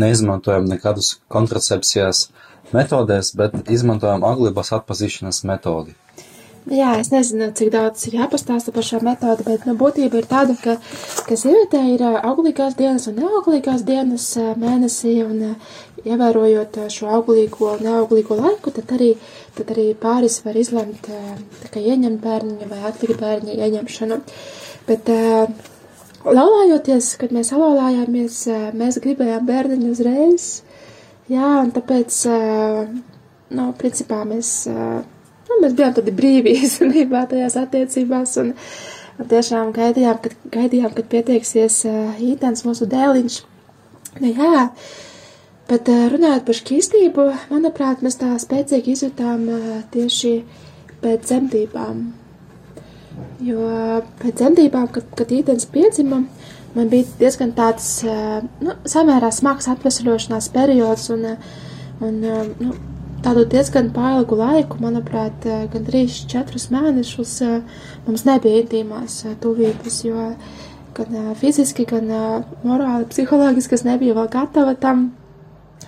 neizmantojam 0.00 0.68
nekādus 0.70 1.18
kontracepcijas 1.32 2.28
metodēs, 2.72 3.34
bet 3.36 3.56
izmantojam 3.68 4.24
auglības 4.24 4.72
atpazīšanas 4.78 5.42
metodi. 5.48 5.96
Jā, 6.70 6.92
es 7.00 7.08
nezinu, 7.08 7.48
cik 7.56 7.70
daudz 7.72 8.04
ir 8.06 8.18
jāpastāsta 8.18 8.72
par 8.72 8.84
šo 8.84 9.00
metodi, 9.02 9.46
bet 9.46 9.64
nu, 9.66 9.74
būtība 9.80 10.20
ir 10.20 10.26
tāda, 10.28 10.54
ka, 10.60 10.76
ka 11.26 11.38
sievietē 11.40 11.80
ir 11.94 12.04
e, 12.04 12.12
auglīgās 12.30 12.76
dienas 12.78 13.08
un 13.10 13.18
neauglīgās 13.20 13.84
dienas 13.88 14.28
e, 14.40 14.46
mēnesī, 14.60 15.16
un 15.24 15.56
ievērojot 16.04 16.78
šo 16.92 17.10
auglīgo 17.16 17.74
un 17.74 17.84
neauglīgo 17.88 18.38
laiku, 18.38 18.72
tad 18.76 18.92
arī, 18.96 19.10
tad 19.58 19.72
arī 19.74 19.90
pāris 20.00 20.40
var 20.46 20.56
izlemt, 20.56 21.10
kā 21.72 21.82
ieņemt 21.82 22.22
bērniņu 22.24 22.70
vai 22.70 22.80
atlikt 22.88 23.20
bērniņu 23.20 23.66
ieņemšanu. 23.66 24.20
Bet 24.88 25.12
laulājoties, 26.24 27.14
kad 27.20 27.32
mēs 27.34 27.52
laulājāmies, 27.54 28.42
mēs 28.76 29.00
gribējām 29.02 29.46
bērniņu 29.48 29.90
uzreiz. 29.94 30.48
Jā, 31.30 31.50
un 31.62 31.70
tāpēc, 31.74 32.16
nu, 33.56 33.66
principā 33.78 34.22
mēs, 34.28 34.54
nu, 34.70 35.60
mēs 35.62 35.76
bijām 35.78 35.94
tādi 35.96 36.14
brīvi 36.16 36.56
īstenībā 36.64 37.26
tajās 37.30 37.56
attiecībās 37.60 38.36
un, 38.42 38.54
un 39.18 39.30
tiešām 39.30 39.72
gaidījām, 39.76 40.18
kad, 40.24 40.36
gaidījām, 40.56 40.94
kad 40.96 41.10
pieteiksies 41.12 41.84
ītens 42.18 42.66
mūsu 42.66 42.90
dēliņš. 42.90 43.40
Nu, 44.20 44.32
jā, 44.34 44.64
bet 45.70 45.88
runājot 45.88 46.48
par 46.48 46.58
šķīstību, 46.58 47.28
manuprāt, 47.54 48.02
mēs 48.02 48.18
tā 48.20 48.34
spēcīgi 48.42 48.96
izjutām 48.96 49.46
tieši 49.94 50.40
pēc 51.00 51.28
dzemdībām. 51.30 52.19
Jo 53.44 53.64
pēc 54.20 54.36
dzemdībām, 54.40 54.88
kad, 54.94 55.06
kad 55.16 55.32
īdens 55.32 55.68
piedzima, 55.72 56.22
man 56.76 56.92
bija 56.92 57.08
diezgan 57.20 57.54
tāds, 57.56 57.88
nu, 58.60 58.76
samērā 58.88 59.30
smags 59.34 59.70
atvesļošanās 59.72 60.50
periods 60.54 61.08
un, 61.14 61.26
un 62.04 62.18
nu, 62.24 62.74
tādu 63.24 63.44
diezgan 63.52 63.90
pailgu 63.96 64.38
laiku, 64.40 64.80
manuprāt, 64.82 65.44
gan 65.44 65.86
3-4 65.86 66.60
mēnešus 66.74 67.36
mums 68.06 68.26
nebija 68.28 68.62
intīmās 68.62 69.22
tuvības, 69.42 70.02
jo 70.06 70.28
gan 70.96 71.32
fiziski, 71.40 71.86
gan 71.88 72.08
morāli, 72.66 73.08
psiholoģiski 73.10 73.76
es 73.76 73.86
nebiju 73.86 74.16
vēl 74.18 74.30
gatava 74.32 74.76
tam. 74.78 75.10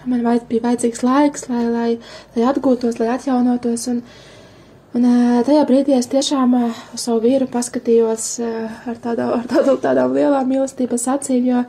Man 0.09 0.24
vajad, 0.24 0.49
bija 0.49 0.64
vajadzīgs 0.64 1.03
laiks, 1.07 1.45
lai, 1.47 1.62
lai, 1.70 1.89
lai 2.35 2.47
atgūtos, 2.51 2.99
lai 2.99 3.12
atjaunotos. 3.12 3.85
Un, 3.93 4.01
Un 4.93 5.07
tajā 5.47 5.62
brīdī 5.68 5.95
es 5.97 6.09
tiešām 6.12 6.53
uz 6.61 7.01
savu 7.01 7.22
vīru 7.24 7.47
paskatījos 7.49 8.26
ar, 8.45 8.99
tādā, 9.01 9.30
ar 9.38 9.47
tādu, 9.49 9.78
tādām 9.80 10.12
lielām 10.12 10.51
mīlestības 10.51 11.07
acīm, 11.14 11.47
jo, 11.49 11.62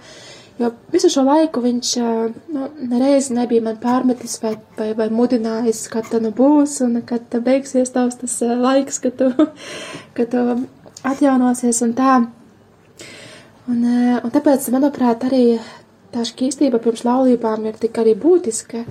jo 0.59 0.71
visu 0.91 1.11
šo 1.13 1.23
laiku 1.29 1.63
viņš 1.63 1.91
nu, 2.51 2.67
nereiz 2.91 3.29
nebija 3.31 3.63
man 3.63 3.79
pārmetis 3.83 4.35
vai, 4.43 4.57
vai, 4.75 4.89
vai 4.99 5.07
mudinājis, 5.07 5.85
kad 5.93 6.11
tā 6.11 6.19
nu 6.23 6.33
būs 6.35 6.81
un 6.83 6.99
kad 7.07 7.39
beigsies 7.47 7.95
tavs 7.95 8.19
tas 8.19 8.35
laiks, 8.43 8.99
kad 9.05 9.15
tu, 9.21 9.31
kad 10.19 10.33
tu 10.35 10.43
atjaunosies 11.07 11.79
un 11.87 11.95
tā. 11.95 12.17
Un, 13.71 13.83
un 14.19 14.31
tāpēc, 14.35 14.67
manuprāt, 14.75 15.23
arī 15.29 15.45
tā 16.11 16.25
šķīstība 16.27 16.83
pirms 16.83 17.05
laulībām 17.07 17.69
ir 17.69 17.79
tik 17.79 18.03
arī 18.03 18.17
būtiska, 18.19 18.83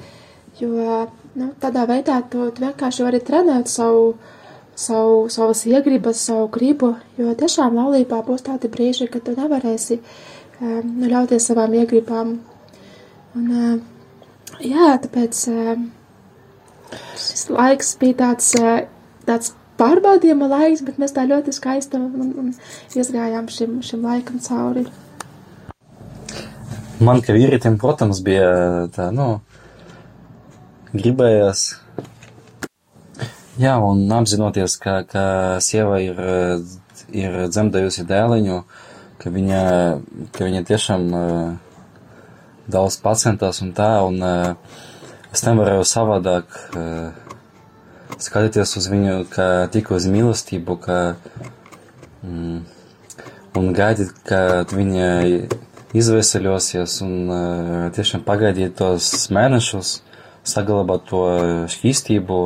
jo 0.63 1.03
nu, 1.39 1.51
tādā 1.63 1.87
veidā 1.89 2.21
tu, 2.31 2.49
tu 2.55 2.65
vienkārši 2.65 3.07
vari 3.07 3.21
trenēt 3.25 3.71
savu, 3.73 4.15
savu, 4.79 5.29
savas 5.33 5.65
iegribas, 5.69 6.21
savu 6.27 6.49
gribu, 6.53 6.95
jo 7.21 7.35
tiešām 7.39 7.79
laulībā 7.79 8.23
būs 8.27 8.47
tādi 8.49 8.71
brīži, 8.73 9.09
kad 9.13 9.25
tu 9.27 9.37
nevarēsi 9.39 9.99
um, 9.99 10.93
ļauties 11.09 11.49
savām 11.51 11.75
iegribām. 11.81 12.37
Un, 13.39 13.49
uh, 13.49 14.61
jā, 14.61 14.93
tāpēc 15.07 15.43
uh, 15.53 15.75
šis 17.17 17.49
laiks 17.53 17.95
bija 18.01 18.21
tāds, 18.27 18.53
uh, 18.61 18.83
tāds 19.29 19.55
pārbaudījuma 19.81 20.51
laiks, 20.53 20.85
bet 20.87 20.99
mēs 21.01 21.15
tā 21.17 21.25
ļoti 21.29 21.55
skaisti 21.57 21.99
un, 21.99 22.35
un, 22.43 22.53
izgājām 22.95 23.49
šim, 23.51 23.81
šim 23.85 24.05
laikam 24.07 24.43
cauri. 24.45 24.85
Man, 27.03 27.19
kā 27.25 27.35
vīrietim, 27.35 27.81
protams, 27.83 28.21
bija 28.23 28.51
tā, 28.95 29.09
nu, 29.15 29.41
gribējās. 30.93 31.65
Jā, 33.61 33.77
un 33.85 34.07
apzinoties, 34.17 34.79
ka, 34.81 35.03
ka 35.09 35.25
sieva 35.65 35.99
ir, 36.01 36.19
ir 37.13 37.37
dzemdējusi 37.53 38.07
dēliņu, 38.09 38.63
ka 39.21 39.33
viņa, 39.33 39.65
ka 40.33 40.49
viņa 40.49 40.63
tiešām 40.69 41.05
uh, 41.13 41.73
daudz 42.73 42.97
pacientās 43.03 43.61
un 43.65 43.75
tā, 43.77 43.91
un 44.07 44.23
uh, 44.25 44.79
es 45.33 45.45
nevarēju 45.47 45.85
savādāk 45.89 46.57
uh, 46.73 47.13
skatīties 48.23 48.77
uz 48.81 48.89
viņu, 48.93 49.17
kā 49.33 49.49
tikai 49.73 49.99
uz 49.99 50.07
mīlestību, 50.13 50.79
ka, 50.83 51.01
mm, 52.25 52.63
un 53.61 53.69
gaidīt, 53.77 54.15
kad 54.29 54.73
viņa 54.73 55.11
izveseļosies 55.93 56.97
un 57.05 57.15
uh, 57.29 57.85
tiešām 57.93 58.25
pagaidīt 58.25 58.79
tos 58.81 59.13
mēnešus, 59.35 59.99
saglabāt 60.49 61.07
to 61.11 61.23
šķīstību, 61.71 62.39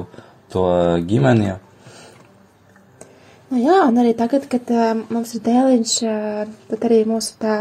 to 0.53 0.67
ģimeni. 1.09 1.55
Nu 3.47 3.61
jā, 3.63 3.79
un 3.87 3.99
arī 4.03 4.13
tagad, 4.19 4.49
kad 4.51 4.71
uh, 4.75 4.89
mums 5.13 5.37
ir 5.37 5.45
dēliņš, 5.47 5.93
uh, 6.03 6.55
tad 6.73 6.87
arī 6.89 7.05
mūsu 7.07 7.37
tā, 7.39 7.57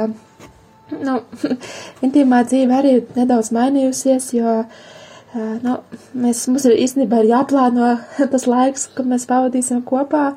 nu, 0.90 1.20
intīmā 2.06 2.42
dzīve 2.50 2.74
arī 2.74 2.96
nedaudz 3.14 3.52
mainījusies, 3.54 4.32
jo, 4.34 4.56
uh, 4.66 5.54
nu, 5.62 5.78
mēs, 6.18 6.48
mums 6.50 6.66
ir 6.66 6.80
īstenībā 6.88 7.22
ir 7.22 7.36
jāplāno 7.36 7.94
tas 8.34 8.48
laiks, 8.50 8.90
kad 8.98 9.12
mēs 9.12 9.30
pavadīsim 9.30 9.86
kopā. 9.86 10.32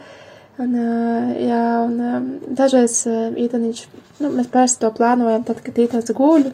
Un, 0.60 0.74
uh, 0.74 1.32
jā, 1.40 1.64
un 1.86 2.54
dažreiz 2.58 3.00
īteniņš, 3.08 3.84
nu, 4.20 4.34
mēs 4.34 4.52
parasti 4.52 4.84
to 4.84 4.92
plānojam 4.92 5.48
tad, 5.48 5.62
kad 5.64 5.80
ītens 5.80 6.12
guļ, 6.12 6.50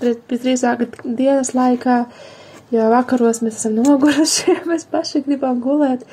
visdrīzāk 0.00 0.86
dienas 1.04 1.52
laikā, 1.58 2.04
uh, 2.06 2.41
jo 2.72 2.88
vakaros 2.92 3.42
mēs 3.44 3.60
esam 3.60 3.76
noguruši, 3.78 4.56
mēs 4.70 4.86
paši 4.90 5.22
gribam 5.26 5.60
gulēt. 5.64 6.06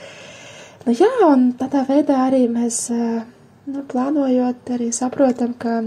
Nu, 0.85 0.95
jā, 0.95 1.09
un 1.27 1.51
tādā 1.59 1.83
veidā 1.87 2.23
arī 2.27 2.45
mēs, 2.51 2.87
nu, 3.69 3.83
plānojot, 3.91 4.71
arī 4.75 4.89
saprotam, 4.95 5.53
ka, 5.59 5.81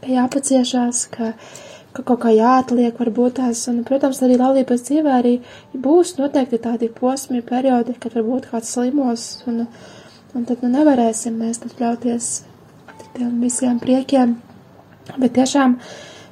ka 0.00 0.12
jāpaciešās, 0.14 1.04
ka, 1.14 1.32
ka 1.96 2.04
kaut 2.08 2.22
kā 2.24 2.32
jāatliek 2.34 2.96
varbūt 3.00 3.38
tās, 3.40 3.66
un, 3.72 3.82
protams, 3.88 4.22
arī 4.24 4.38
laulības 4.40 4.84
dzīvē 4.88 5.16
arī 5.20 5.34
būs 5.76 6.16
noteikti 6.20 6.60
tādi 6.64 6.90
posmi, 7.00 7.42
periodi, 7.46 7.96
kad 8.00 8.16
varbūt 8.16 8.50
kāds 8.52 8.72
slimos, 8.76 9.30
un, 9.50 9.66
un 10.34 10.48
tad, 10.48 10.64
nu, 10.64 10.72
nevarēsim 10.76 11.36
mēs 11.40 11.62
tad 11.64 11.76
ļauties 11.82 12.32
tiem 13.16 13.40
visiem 13.42 13.80
priekiem, 13.82 14.36
bet 15.18 15.34
tiešām 15.36 15.76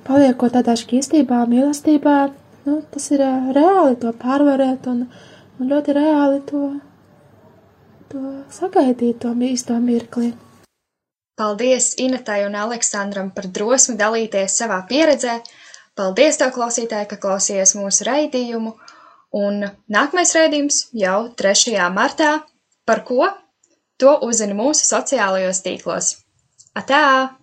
paliekot 0.09 0.55
tādā 0.57 0.77
šķīstībā, 0.79 1.43
mīlestībā, 1.51 2.19
nu, 2.69 2.83
tas 2.93 3.09
ir 3.15 3.25
reāli 3.57 3.97
to 4.03 4.13
pārvarēt 4.23 4.89
un, 4.93 5.07
un 5.59 5.73
ļoti 5.73 5.97
reāli 5.97 6.43
to, 6.51 6.67
to 8.13 8.23
sagaidīt, 8.53 9.23
to 9.25 9.33
īsto 9.49 9.79
mirkli. 9.83 10.35
Paldies 11.39 11.93
Inetai 12.03 12.43
un 12.49 12.57
Aleksandram 12.59 13.31
par 13.35 13.47
drosmi 13.55 13.95
dalīties 13.99 14.59
savā 14.59 14.81
pieredzē. 14.91 15.39
Paldies 15.99 16.39
tev, 16.39 16.51
klausītāji, 16.55 17.07
ka 17.11 17.19
klausījies 17.23 17.77
mūsu 17.79 18.07
raidījumu. 18.11 18.75
Un 19.39 19.63
nākamais 19.95 20.35
raidījums 20.35 20.81
jau 20.99 21.19
3. 21.39 21.79
martā. 21.95 22.33
Par 22.87 23.05
ko? 23.07 23.29
To 24.03 24.19
uzzina 24.27 24.55
mūsu 24.59 24.87
sociālajos 24.87 25.63
tīklos. 25.63 26.15
Atā! 26.79 27.38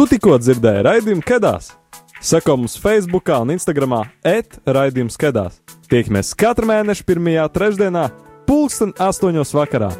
Tu 0.00 0.06
tikko 0.08 0.38
dzirdēji 0.40 0.80
raidījumu 0.86 1.20
Kedās. 1.28 1.66
Seko 2.24 2.54
mums 2.56 2.78
Facebook 2.80 3.28
un 3.36 3.50
Instagram 3.52 3.98
et 4.24 4.56
raidījums 4.64 5.20
Kedās. 5.20 5.58
Tiekamies 5.92 6.32
katru 6.40 6.70
mēnešu 6.70 7.04
pirmajā 7.04 7.44
trešdienā, 7.52 8.06
pulksten 8.48 8.96
astoņos 8.96 9.52
vakarā. 9.52 9.90